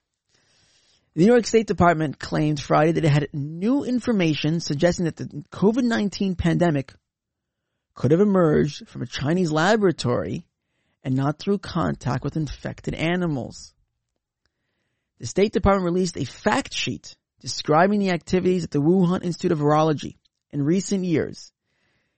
The 1.15 1.21
New 1.21 1.32
York 1.32 1.45
State 1.45 1.67
Department 1.67 2.19
claimed 2.19 2.59
Friday 2.59 2.93
that 2.93 3.05
it 3.05 3.11
had 3.11 3.28
new 3.34 3.84
information 3.84 4.59
suggesting 4.59 5.05
that 5.05 5.15
the 5.15 5.26
COVID-19 5.51 6.38
pandemic 6.38 6.93
could 7.93 8.11
have 8.11 8.19
emerged 8.19 8.88
from 8.88 9.01
a 9.01 9.05
Chinese 9.05 9.51
laboratory 9.51 10.45
and 11.03 11.15
not 11.15 11.39
through 11.39 11.59
contact 11.59 12.23
with 12.23 12.36
infected 12.36 12.93
animals. 12.93 13.73
The 15.19 15.28
State 15.28 15.53
Department 15.53 15.86
released 15.86 16.17
a 16.17 16.26
fact 16.26 16.73
sheet 16.73 17.15
describing 17.39 17.99
the 17.99 18.09
activities 18.09 18.65
at 18.65 18.71
the 18.71 18.82
Wuhan 18.82 19.23
Institute 19.23 19.53
of 19.53 19.59
Virology 19.59 20.17
in 20.51 20.63
recent 20.63 21.05
years, 21.05 21.53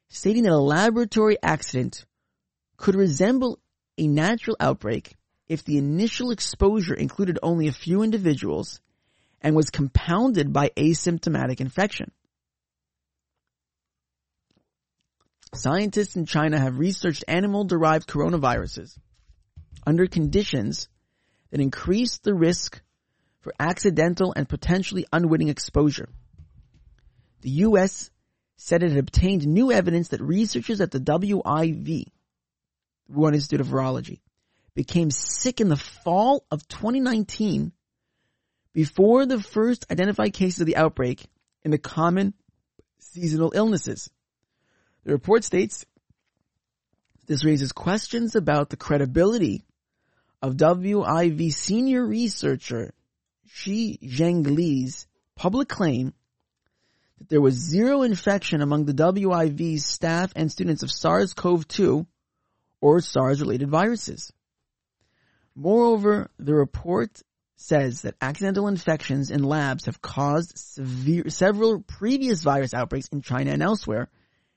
stating 0.10 0.43
that 0.43 0.51
a 0.51 0.58
laboratory 0.58 1.38
accident 1.41 2.05
could 2.78 2.95
resemble 2.95 3.60
a 3.97 4.08
natural 4.08 4.55
outbreak 4.60 5.16
if 5.47 5.64
the 5.64 5.78
initial 5.78 6.32
exposure 6.32 6.93
included 6.93 7.39
only 7.41 7.68
a 7.68 7.74
few 7.74 8.03
individuals 8.03 8.82
and 9.41 9.55
was 9.55 9.70
compounded 9.70 10.51
by 10.51 10.70
asymptomatic 10.78 11.62
infection. 11.62 12.12
Scientists 15.53 16.16
in 16.16 16.26
China 16.26 16.60
have 16.60 16.78
researched 16.78 17.24
animal-derived 17.28 18.08
coronaviruses 18.08 18.97
under 19.86 20.05
conditions 20.05 20.89
that 21.51 21.62
increase 21.62 22.18
the 22.18 22.34
risk 22.34 22.82
for 23.39 23.53
accidental 23.60 24.34
and 24.36 24.49
potentially 24.49 25.05
unwitting 25.14 25.47
exposure. 25.47 26.10
The 27.41 27.49
U.S. 27.49 28.10
said 28.58 28.84
it 28.84 28.89
had 28.89 28.99
obtained 28.99 29.47
new 29.47 29.72
evidence 29.72 30.10
that 30.10 30.22
researchers 30.22 30.82
at 30.82 30.91
the 30.91 30.99
WIV, 30.99 32.05
Wuhan 33.12 33.34
Institute 33.34 33.62
of 33.62 33.68
Virology, 33.68 34.20
became 34.74 35.10
sick 35.12 35.62
in 35.62 35.70
the 35.70 35.78
fall 35.78 36.45
of 36.51 36.68
2019 36.68 37.72
before 38.74 39.26
the 39.26 39.41
first 39.41 39.86
identified 39.89 40.34
cases 40.34 40.62
of 40.62 40.68
the 40.68 40.76
outbreak 40.76 41.26
in 41.64 41.72
the 41.72 41.78
common 41.78 42.34
seasonal 42.99 43.51
illnesses. 43.55 44.10
The 45.03 45.12
report 45.12 45.43
states 45.43 45.86
this 47.28 47.43
raises 47.43 47.72
questions 47.72 48.36
about 48.36 48.70
the 48.70 48.78
credibility 48.78 49.66
of 50.41 50.55
WIV 50.55 51.53
senior 51.53 52.05
researcher 52.05 52.93
Shi 53.45 53.97
Zhengli's 54.03 55.08
public 55.36 55.68
claim 55.68 56.14
that 57.18 57.30
there 57.30 57.41
was 57.41 57.55
zero 57.55 58.03
infection 58.03 58.61
among 58.61 58.86
the 58.86 58.93
WIV's 58.93 59.86
staff 59.86 60.32
and 60.36 60.51
students 60.51 60.84
of 60.84 60.91
SARS-CoV-2 60.91 62.05
or 62.82 63.01
SARS-related 63.01 63.70
viruses. 63.70 64.32
Moreover, 65.55 66.30
the 66.38 66.53
report 66.53 67.22
says 67.55 68.03
that 68.03 68.15
accidental 68.22 68.68
infections 68.68 69.32
in 69.32 69.43
labs 69.43 69.86
have 69.86 70.01
caused 70.01 70.57
severe, 70.57 71.30
several 71.30 71.82
previous 71.82 72.43
virus 72.43 72.74
outbreaks 72.74 73.07
in 73.07 73.22
China 73.22 73.51
and 73.51 73.63
elsewhere, 73.63 74.09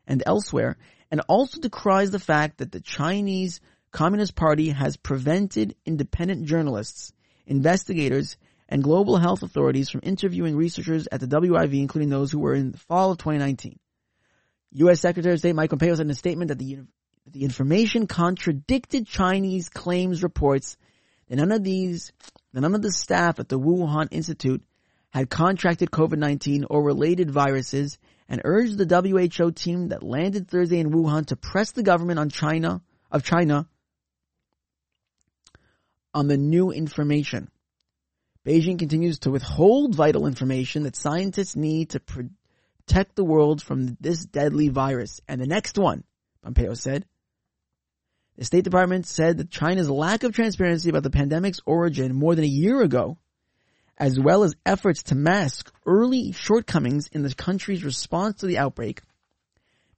and 0.06 0.22
elsewhere, 0.26 0.76
and 1.10 1.22
also 1.26 1.60
decries 1.60 2.10
the 2.10 2.18
fact 2.18 2.58
that 2.58 2.70
the 2.72 2.80
Chinese 2.80 3.60
Communist 3.90 4.36
Party 4.36 4.68
has 4.68 4.96
prevented 4.96 5.74
independent 5.86 6.44
journalists, 6.44 7.12
investigators, 7.46 8.36
and 8.70 8.84
global 8.84 9.16
health 9.16 9.42
authorities 9.42 9.90
from 9.90 10.00
interviewing 10.04 10.56
researchers 10.56 11.08
at 11.10 11.20
the 11.20 11.26
WIV, 11.26 11.80
including 11.80 12.08
those 12.08 12.30
who 12.30 12.38
were 12.38 12.54
in 12.54 12.72
the 12.72 12.78
fall 12.78 13.10
of 13.10 13.18
2019. 13.18 13.78
U.S. 14.74 15.00
Secretary 15.00 15.34
of 15.34 15.40
State 15.40 15.56
Mike 15.56 15.70
Pompeo 15.70 15.94
said 15.94 16.06
in 16.06 16.10
a 16.10 16.14
statement 16.14 16.48
that 16.48 16.58
the, 16.58 16.78
the 17.26 17.42
information 17.42 18.06
contradicted 18.06 19.08
Chinese 19.08 19.68
claims 19.68 20.22
reports 20.22 20.76
that 21.28 21.36
none 21.36 21.50
of 21.50 21.64
these, 21.64 22.12
that 22.52 22.60
none 22.60 22.76
of 22.76 22.82
the 22.82 22.92
staff 22.92 23.40
at 23.40 23.48
the 23.48 23.58
Wuhan 23.58 24.06
Institute 24.12 24.62
had 25.10 25.28
contracted 25.28 25.90
COVID-19 25.90 26.66
or 26.70 26.84
related 26.84 27.30
viruses 27.30 27.98
and 28.28 28.40
urged 28.44 28.78
the 28.78 28.86
WHO 28.86 29.50
team 29.50 29.88
that 29.88 30.04
landed 30.04 30.46
Thursday 30.48 30.78
in 30.78 30.92
Wuhan 30.92 31.26
to 31.26 31.36
press 31.36 31.72
the 31.72 31.82
government 31.82 32.20
on 32.20 32.30
China, 32.30 32.80
of 33.10 33.24
China 33.24 33.66
on 36.14 36.28
the 36.28 36.36
new 36.36 36.70
information. 36.70 37.50
Beijing 38.46 38.78
continues 38.78 39.18
to 39.20 39.30
withhold 39.30 39.94
vital 39.94 40.26
information 40.26 40.84
that 40.84 40.96
scientists 40.96 41.56
need 41.56 41.90
to 41.90 42.00
protect 42.00 43.14
the 43.14 43.24
world 43.24 43.62
from 43.62 43.98
this 44.00 44.24
deadly 44.24 44.68
virus. 44.68 45.20
And 45.28 45.40
the 45.40 45.46
next 45.46 45.78
one, 45.78 46.04
Pompeo 46.42 46.74
said. 46.74 47.04
The 48.38 48.46
State 48.46 48.64
Department 48.64 49.06
said 49.06 49.36
that 49.36 49.50
China's 49.50 49.90
lack 49.90 50.22
of 50.22 50.32
transparency 50.32 50.88
about 50.88 51.02
the 51.02 51.10
pandemic's 51.10 51.60
origin 51.66 52.14
more 52.14 52.34
than 52.34 52.44
a 52.44 52.48
year 52.48 52.80
ago, 52.80 53.18
as 53.98 54.18
well 54.18 54.44
as 54.44 54.56
efforts 54.64 55.02
to 55.04 55.14
mask 55.14 55.70
early 55.84 56.32
shortcomings 56.32 57.08
in 57.08 57.22
the 57.22 57.34
country's 57.34 57.84
response 57.84 58.40
to 58.40 58.46
the 58.46 58.56
outbreak, 58.56 59.02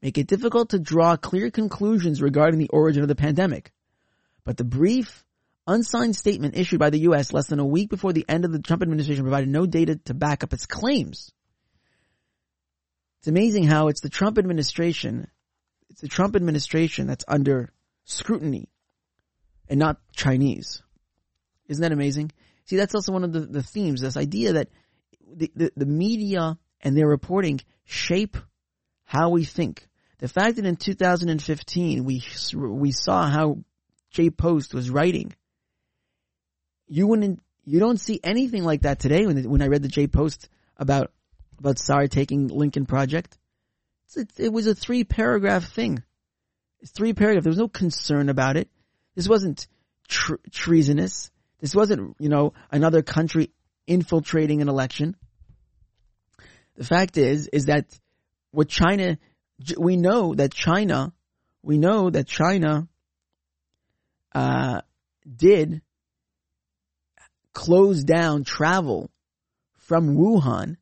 make 0.02 0.18
it 0.18 0.26
difficult 0.26 0.70
to 0.70 0.80
draw 0.80 1.16
clear 1.16 1.52
conclusions 1.52 2.20
regarding 2.20 2.58
the 2.58 2.70
origin 2.70 3.02
of 3.02 3.08
the 3.08 3.14
pandemic. 3.14 3.70
But 4.42 4.56
the 4.56 4.64
brief, 4.64 5.24
unsigned 5.66 6.16
statement 6.16 6.56
issued 6.56 6.78
by 6.78 6.90
the 6.90 7.00
U.S. 7.00 7.32
less 7.32 7.46
than 7.46 7.60
a 7.60 7.66
week 7.66 7.90
before 7.90 8.12
the 8.12 8.24
end 8.28 8.44
of 8.44 8.52
the 8.52 8.58
Trump 8.58 8.82
administration 8.82 9.24
provided 9.24 9.48
no 9.48 9.66
data 9.66 9.96
to 10.06 10.14
back 10.14 10.42
up 10.42 10.52
its 10.52 10.66
claims. 10.66 11.32
It's 13.20 13.28
amazing 13.28 13.64
how 13.64 13.88
it's 13.88 14.00
the 14.00 14.08
Trump 14.08 14.38
administration, 14.38 15.28
it's 15.90 16.00
the 16.00 16.08
Trump 16.08 16.34
administration 16.34 17.06
that's 17.06 17.24
under 17.28 17.72
scrutiny 18.04 18.68
and 19.68 19.78
not 19.78 19.98
Chinese. 20.16 20.82
Isn't 21.68 21.82
that 21.82 21.92
amazing? 21.92 22.32
See, 22.64 22.76
that's 22.76 22.94
also 22.94 23.12
one 23.12 23.24
of 23.24 23.32
the, 23.32 23.40
the 23.40 23.62
themes, 23.62 24.00
this 24.00 24.16
idea 24.16 24.54
that 24.54 24.68
the, 25.34 25.52
the, 25.54 25.72
the 25.76 25.86
media 25.86 26.58
and 26.80 26.96
their 26.96 27.06
reporting 27.06 27.60
shape 27.84 28.36
how 29.04 29.30
we 29.30 29.44
think. 29.44 29.86
The 30.18 30.28
fact 30.28 30.56
that 30.56 30.66
in 30.66 30.76
2015 30.76 32.04
we, 32.04 32.24
we 32.54 32.92
saw 32.92 33.28
how 33.28 33.58
Jay 34.10 34.30
Post 34.30 34.74
was 34.74 34.90
writing, 34.90 35.34
you 36.92 37.06
wouldn't, 37.06 37.40
you 37.64 37.80
don't 37.80 37.98
see 37.98 38.20
anything 38.22 38.64
like 38.64 38.82
that 38.82 38.98
today 38.98 39.24
when, 39.24 39.48
when 39.48 39.62
I 39.62 39.68
read 39.68 39.82
the 39.82 39.88
Jay 39.88 40.06
Post 40.06 40.50
about, 40.76 41.10
about 41.58 41.78
Saar 41.78 42.06
taking 42.06 42.48
Lincoln 42.48 42.84
Project. 42.84 43.38
It, 44.14 44.28
it 44.36 44.52
was 44.52 44.66
a 44.66 44.74
three 44.74 45.02
paragraph 45.02 45.72
thing. 45.72 46.02
It's 46.82 46.92
three 46.92 47.14
paragraph. 47.14 47.44
There 47.44 47.50
was 47.50 47.58
no 47.58 47.68
concern 47.68 48.28
about 48.28 48.58
it. 48.58 48.68
This 49.14 49.26
wasn't 49.26 49.66
tre- 50.06 50.36
treasonous. 50.50 51.30
This 51.60 51.74
wasn't, 51.74 52.14
you 52.18 52.28
know, 52.28 52.52
another 52.70 53.00
country 53.00 53.52
infiltrating 53.86 54.60
an 54.60 54.68
election. 54.68 55.16
The 56.76 56.84
fact 56.84 57.16
is, 57.16 57.48
is 57.48 57.66
that 57.66 57.86
what 58.50 58.68
China, 58.68 59.16
we 59.78 59.96
know 59.96 60.34
that 60.34 60.52
China, 60.52 61.14
we 61.62 61.78
know 61.78 62.10
that 62.10 62.26
China, 62.26 62.86
uh, 64.34 64.82
did 65.34 65.80
close 67.52 68.04
down 68.04 68.44
travel 68.44 69.10
from 69.78 70.16
Wuhan 70.16 70.76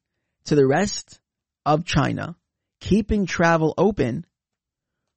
to 0.44 0.54
the 0.54 0.66
rest 0.66 1.20
of 1.66 1.84
China, 1.84 2.36
keeping 2.80 3.26
travel 3.26 3.74
open 3.76 4.24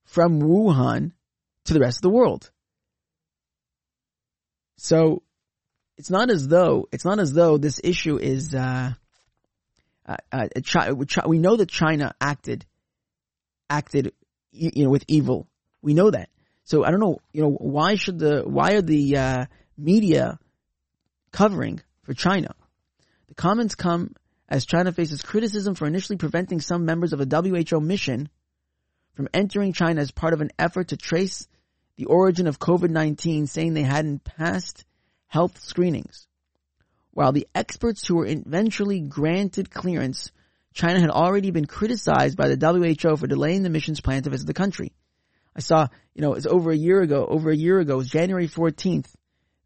from 0.06 0.41
Wuhan 0.41 1.12
to 1.66 1.74
the 1.74 1.80
rest 1.80 1.97
of 1.99 2.01
the 2.04 2.10
world. 2.10 2.51
So 4.78 5.24
it's 5.97 6.10
not 6.10 6.30
as 6.30 6.47
though 6.47 6.88
it's 6.91 7.06
not 7.06 7.20
as 7.20 7.34
though 7.34 7.58
this 7.58 7.80
issue 7.84 8.18
is 8.18 8.54
uh, 8.54 8.93
uh, 10.06 10.18
uh, 10.32 10.93
we 11.26 11.38
know 11.38 11.56
that 11.56 11.70
China 11.70 12.14
acted 12.20 12.66
acted 13.70 14.14
you 14.51 14.84
know 14.84 14.89
with 14.89 15.06
evil. 15.08 15.47
We 15.82 15.93
know 15.93 16.12
that. 16.12 16.30
So 16.66 16.84
I 16.84 16.91
don't 16.91 16.99
know, 16.99 17.20
you 17.34 17.41
know, 17.41 17.51
why 17.51 17.95
should 17.95 18.20
the 18.20 18.43
why 18.45 18.74
are 18.74 18.82
the 18.82 19.18
uh, 19.18 19.45
media 19.78 20.39
covering 21.34 21.81
for 22.03 22.13
China? 22.13 22.55
The 23.27 23.36
comments 23.36 23.75
come 23.75 24.15
as 24.47 24.65
China 24.65 24.93
faces 24.93 25.21
criticism 25.21 25.75
for 25.75 25.88
initially 25.88 26.17
preventing 26.17 26.61
some 26.61 26.86
members 26.86 27.11
of 27.11 27.19
a 27.19 27.25
WHO 27.25 27.81
mission 27.81 28.29
from 29.15 29.27
entering 29.34 29.73
China 29.73 29.99
as 29.99 30.11
part 30.11 30.34
of 30.34 30.41
an 30.41 30.51
effort 30.57 30.89
to 30.89 30.97
trace 30.97 31.47
the 31.97 32.05
origin 32.05 32.47
of 32.47 32.59
COVID-19, 32.59 33.47
saying 33.47 33.73
they 33.73 33.84
hadn't 33.84 34.23
passed 34.23 34.86
health 35.27 35.59
screenings. 35.61 36.27
While 37.11 37.31
the 37.31 37.47
experts 37.53 38.07
who 38.07 38.15
were 38.15 38.25
eventually 38.25 39.01
granted 39.01 39.69
clearance, 39.69 40.31
China 40.73 40.99
had 40.99 41.11
already 41.11 41.51
been 41.51 41.65
criticized 41.65 42.36
by 42.36 42.47
the 42.47 42.93
WHO 42.97 43.17
for 43.17 43.27
delaying 43.27 43.61
the 43.61 43.69
mission's 43.69 44.01
plan 44.01 44.23
to 44.23 44.31
visit 44.31 44.47
the 44.47 44.53
country. 44.53 44.93
I 45.55 45.59
saw, 45.59 45.88
you 46.15 46.21
know, 46.21 46.34
it's 46.34 46.47
over 46.47 46.71
a 46.71 46.77
year 46.77 47.01
ago, 47.01 47.27
over 47.27 47.51
a 47.51 47.55
year 47.55 47.79
ago, 47.79 47.93
it 47.93 47.97
was 47.97 48.09
January 48.09 48.47
14th, 48.47 49.07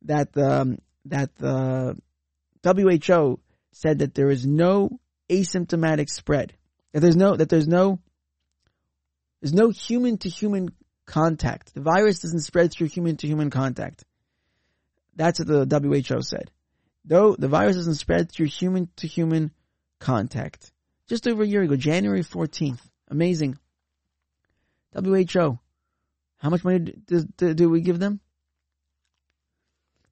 that 0.04 0.34
the, 0.34 0.62
um, 0.62 0.78
that 1.10 1.36
the 1.36 1.98
WHO 2.64 3.40
said 3.72 4.00
that 4.00 4.16
there 4.16 4.30
is 4.30 4.46
no 4.46 5.00
asymptomatic 5.30 6.10
spread. 6.10 6.54
That 6.94 7.02
there's 7.02 7.16
no, 7.16 7.36
that 7.36 7.50
there's 7.50 7.68
no, 7.68 8.00
there's 9.42 9.54
no 9.54 9.70
human 9.70 10.18
to 10.20 10.30
human 10.30 10.70
contact. 11.06 11.74
The 11.74 11.82
virus 11.82 12.20
doesn't 12.20 12.42
spread 12.42 12.72
through 12.72 12.88
human 12.88 13.18
to 13.18 13.28
human 13.28 13.50
contact. 13.50 14.04
That's 15.16 15.40
what 15.40 15.48
the 15.48 15.80
WHO 15.80 16.22
said. 16.22 16.52
Though 17.06 17.36
the 17.36 17.48
virus 17.48 17.76
doesn't 17.76 17.96
spread 17.96 18.32
through 18.32 18.48
human 18.48 18.90
to 18.98 19.08
human 19.08 19.52
contact. 20.00 20.72
Just 21.08 21.28
over 21.28 21.44
a 21.44 21.48
year 21.48 21.62
ago, 21.62 21.76
January 21.76 22.24
14th. 22.24 22.82
Amazing. 23.10 23.58
WHO. 24.94 25.60
How 26.38 26.50
much 26.50 26.64
money 26.64 26.80
do, 26.80 27.24
do, 27.38 27.54
do 27.54 27.70
we 27.70 27.82
give 27.82 28.00
them? 28.00 28.20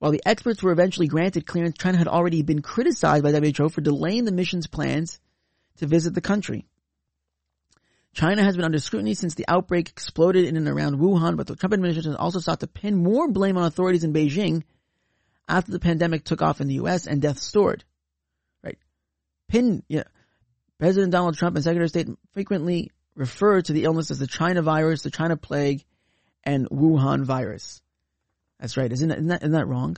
While 0.05 0.11
the 0.11 0.21
experts 0.23 0.61
were 0.61 0.71
eventually 0.71 1.07
granted 1.07 1.47
clearance, 1.47 1.79
China 1.79 1.97
had 1.97 2.07
already 2.07 2.43
been 2.43 2.61
criticized 2.61 3.23
by 3.23 3.31
WHO 3.31 3.69
for 3.69 3.81
delaying 3.81 4.25
the 4.25 4.31
mission's 4.31 4.67
plans 4.67 5.19
to 5.77 5.87
visit 5.87 6.13
the 6.13 6.21
country. 6.21 6.67
China 8.13 8.43
has 8.43 8.55
been 8.55 8.65
under 8.65 8.77
scrutiny 8.77 9.15
since 9.15 9.33
the 9.33 9.45
outbreak 9.47 9.89
exploded 9.89 10.45
in 10.45 10.57
and 10.57 10.67
around 10.67 10.99
Wuhan, 10.99 11.37
but 11.37 11.47
the 11.47 11.55
Trump 11.55 11.73
administration 11.73 12.15
also 12.15 12.37
sought 12.37 12.59
to 12.59 12.67
pin 12.67 12.95
more 12.95 13.27
blame 13.27 13.57
on 13.57 13.63
authorities 13.63 14.03
in 14.03 14.13
Beijing 14.13 14.61
after 15.49 15.71
the 15.71 15.79
pandemic 15.79 16.23
took 16.23 16.43
off 16.43 16.61
in 16.61 16.67
the 16.67 16.75
U.S. 16.75 17.07
and 17.07 17.19
deaths 17.19 17.41
soared. 17.41 17.83
Right? 18.63 18.77
Pin, 19.47 19.81
yeah. 19.89 20.03
President 20.77 21.13
Donald 21.13 21.35
Trump 21.35 21.55
and 21.55 21.63
Secretary 21.63 21.85
of 21.85 21.89
State 21.89 22.09
frequently 22.31 22.91
refer 23.15 23.59
to 23.59 23.73
the 23.73 23.85
illness 23.85 24.11
as 24.11 24.19
the 24.19 24.27
China 24.27 24.61
virus, 24.61 25.01
the 25.01 25.09
China 25.09 25.35
plague, 25.35 25.83
and 26.43 26.69
Wuhan 26.69 27.23
virus. 27.23 27.81
That's 28.59 28.77
right. 28.77 28.91
Isn't 28.91 29.09
that, 29.09 29.17
isn't 29.17 29.27
that, 29.27 29.41
isn't 29.41 29.51
that 29.51 29.67
wrong? 29.67 29.97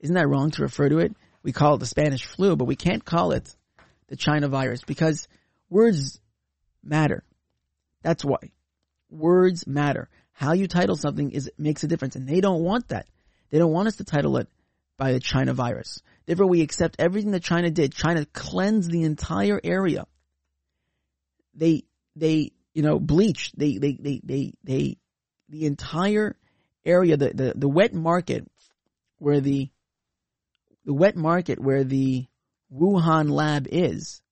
Isn't 0.00 0.14
that 0.14 0.28
wrong 0.28 0.50
to 0.52 0.62
refer 0.62 0.88
to 0.88 0.98
it? 0.98 1.14
We 1.42 1.52
call 1.52 1.74
it 1.74 1.78
the 1.78 1.86
Spanish 1.86 2.24
flu, 2.24 2.56
but 2.56 2.66
we 2.66 2.76
can't 2.76 3.04
call 3.04 3.32
it 3.32 3.54
the 4.08 4.16
China 4.16 4.48
virus 4.48 4.82
because 4.82 5.28
words 5.68 6.20
matter. 6.82 7.24
That's 8.02 8.24
why. 8.24 8.38
Words 9.10 9.66
matter. 9.66 10.08
How 10.32 10.52
you 10.52 10.68
title 10.68 10.96
something 10.96 11.32
is 11.32 11.50
makes 11.58 11.84
a 11.84 11.88
difference, 11.88 12.16
and 12.16 12.28
they 12.28 12.40
don't 12.40 12.62
want 12.62 12.88
that. 12.88 13.06
They 13.50 13.58
don't 13.58 13.72
want 13.72 13.88
us 13.88 13.96
to 13.96 14.04
title 14.04 14.36
it 14.38 14.48
by 14.96 15.12
the 15.12 15.20
China 15.20 15.52
virus. 15.52 16.00
Therefore, 16.26 16.46
we 16.46 16.62
accept 16.62 16.96
everything 16.98 17.32
that 17.32 17.42
China 17.42 17.70
did. 17.70 17.92
China 17.92 18.24
cleansed 18.26 18.90
the 18.90 19.02
entire 19.02 19.60
area. 19.62 20.06
They, 21.54 21.84
they, 22.14 22.52
you 22.72 22.82
know, 22.82 22.98
bleached. 22.98 23.58
They, 23.58 23.78
they, 23.78 23.98
they, 24.00 24.20
they, 24.22 24.52
they, 24.62 24.98
the 25.48 25.66
entire 25.66 26.36
area, 26.90 27.16
the, 27.16 27.30
the, 27.30 27.52
the 27.56 27.68
wet 27.68 27.94
market 27.94 28.46
where 29.18 29.40
the, 29.40 29.70
the 30.84 30.94
wet 30.94 31.16
market 31.16 31.58
where 31.58 31.84
the 31.84 32.26
Wuhan 32.72 33.30
lab 33.30 33.66
is, 33.70 34.22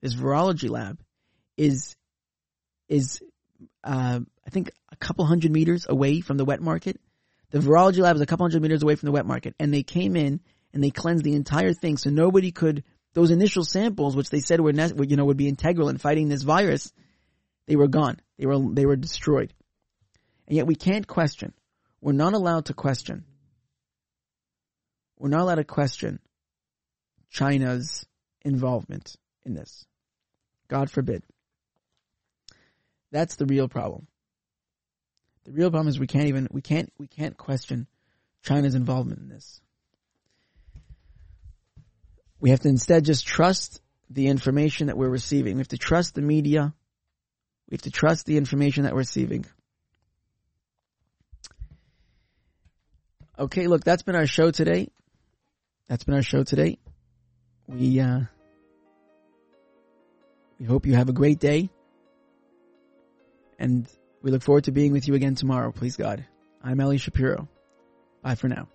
this 0.00 0.14
virology 0.14 0.68
lab, 0.68 0.98
is, 1.56 1.94
is, 2.88 3.20
uh, 3.84 4.20
I 4.46 4.50
think 4.50 4.70
a 4.90 4.96
couple 4.96 5.24
hundred 5.24 5.52
meters 5.52 5.86
away 5.88 6.20
from 6.20 6.36
the 6.36 6.44
wet 6.44 6.60
market. 6.60 7.00
The 7.50 7.58
virology 7.58 7.98
lab 7.98 8.16
is 8.16 8.22
a 8.22 8.26
couple 8.26 8.44
hundred 8.44 8.62
meters 8.62 8.82
away 8.82 8.96
from 8.96 9.06
the 9.06 9.12
wet 9.12 9.26
market, 9.26 9.54
and 9.58 9.72
they 9.72 9.82
came 9.82 10.16
in 10.16 10.40
and 10.72 10.82
they 10.82 10.90
cleansed 10.90 11.24
the 11.24 11.34
entire 11.34 11.74
thing, 11.74 11.96
so 11.96 12.10
nobody 12.10 12.50
could. 12.50 12.82
Those 13.14 13.30
initial 13.30 13.64
samples, 13.64 14.16
which 14.16 14.30
they 14.30 14.40
said 14.40 14.58
were, 14.60 14.72
you 14.72 15.16
know, 15.16 15.26
would 15.26 15.36
be 15.36 15.48
integral 15.48 15.90
in 15.90 15.98
fighting 15.98 16.30
this 16.30 16.42
virus, 16.42 16.90
they 17.66 17.76
were 17.76 17.88
gone. 17.88 18.18
They 18.38 18.46
were 18.46 18.58
they 18.72 18.86
were 18.86 18.96
destroyed, 18.96 19.52
and 20.52 20.58
yet 20.58 20.66
we 20.66 20.74
can't 20.74 21.06
question. 21.06 21.54
We're 22.02 22.12
not 22.12 22.34
allowed 22.34 22.66
to 22.66 22.74
question. 22.74 23.24
We're 25.18 25.30
not 25.30 25.40
allowed 25.40 25.54
to 25.54 25.64
question 25.64 26.18
China's 27.30 28.04
involvement 28.42 29.16
in 29.46 29.54
this. 29.54 29.86
God 30.68 30.90
forbid. 30.90 31.22
That's 33.10 33.36
the 33.36 33.46
real 33.46 33.66
problem. 33.66 34.08
The 35.44 35.52
real 35.52 35.70
problem 35.70 35.88
is 35.88 35.98
we 35.98 36.06
can't 36.06 36.26
even 36.26 36.48
we 36.50 36.60
can't 36.60 36.92
we 36.98 37.06
can't 37.06 37.38
question 37.38 37.86
China's 38.42 38.74
involvement 38.74 39.20
in 39.20 39.30
this. 39.30 39.58
We 42.40 42.50
have 42.50 42.60
to 42.60 42.68
instead 42.68 43.06
just 43.06 43.26
trust 43.26 43.80
the 44.10 44.26
information 44.26 44.88
that 44.88 44.98
we're 44.98 45.08
receiving. 45.08 45.54
We 45.54 45.60
have 45.60 45.68
to 45.68 45.78
trust 45.78 46.14
the 46.14 46.20
media. 46.20 46.74
We 47.70 47.76
have 47.76 47.82
to 47.84 47.90
trust 47.90 48.26
the 48.26 48.36
information 48.36 48.82
that 48.82 48.92
we're 48.92 48.98
receiving. 48.98 49.46
Okay, 53.38 53.66
look, 53.66 53.82
that's 53.82 54.02
been 54.02 54.14
our 54.14 54.26
show 54.26 54.50
today. 54.50 54.88
That's 55.88 56.04
been 56.04 56.14
our 56.14 56.22
show 56.22 56.44
today. 56.44 56.78
We 57.66 58.00
uh 58.00 58.20
we 60.58 60.66
hope 60.66 60.86
you 60.86 60.94
have 60.94 61.08
a 61.08 61.12
great 61.12 61.38
day. 61.38 61.70
And 63.58 63.86
we 64.22 64.30
look 64.30 64.42
forward 64.42 64.64
to 64.64 64.72
being 64.72 64.92
with 64.92 65.08
you 65.08 65.14
again 65.14 65.34
tomorrow, 65.34 65.72
please 65.72 65.96
God. 65.96 66.24
I'm 66.62 66.80
Ellie 66.80 66.98
Shapiro. 66.98 67.48
Bye 68.22 68.34
for 68.34 68.48
now. 68.48 68.68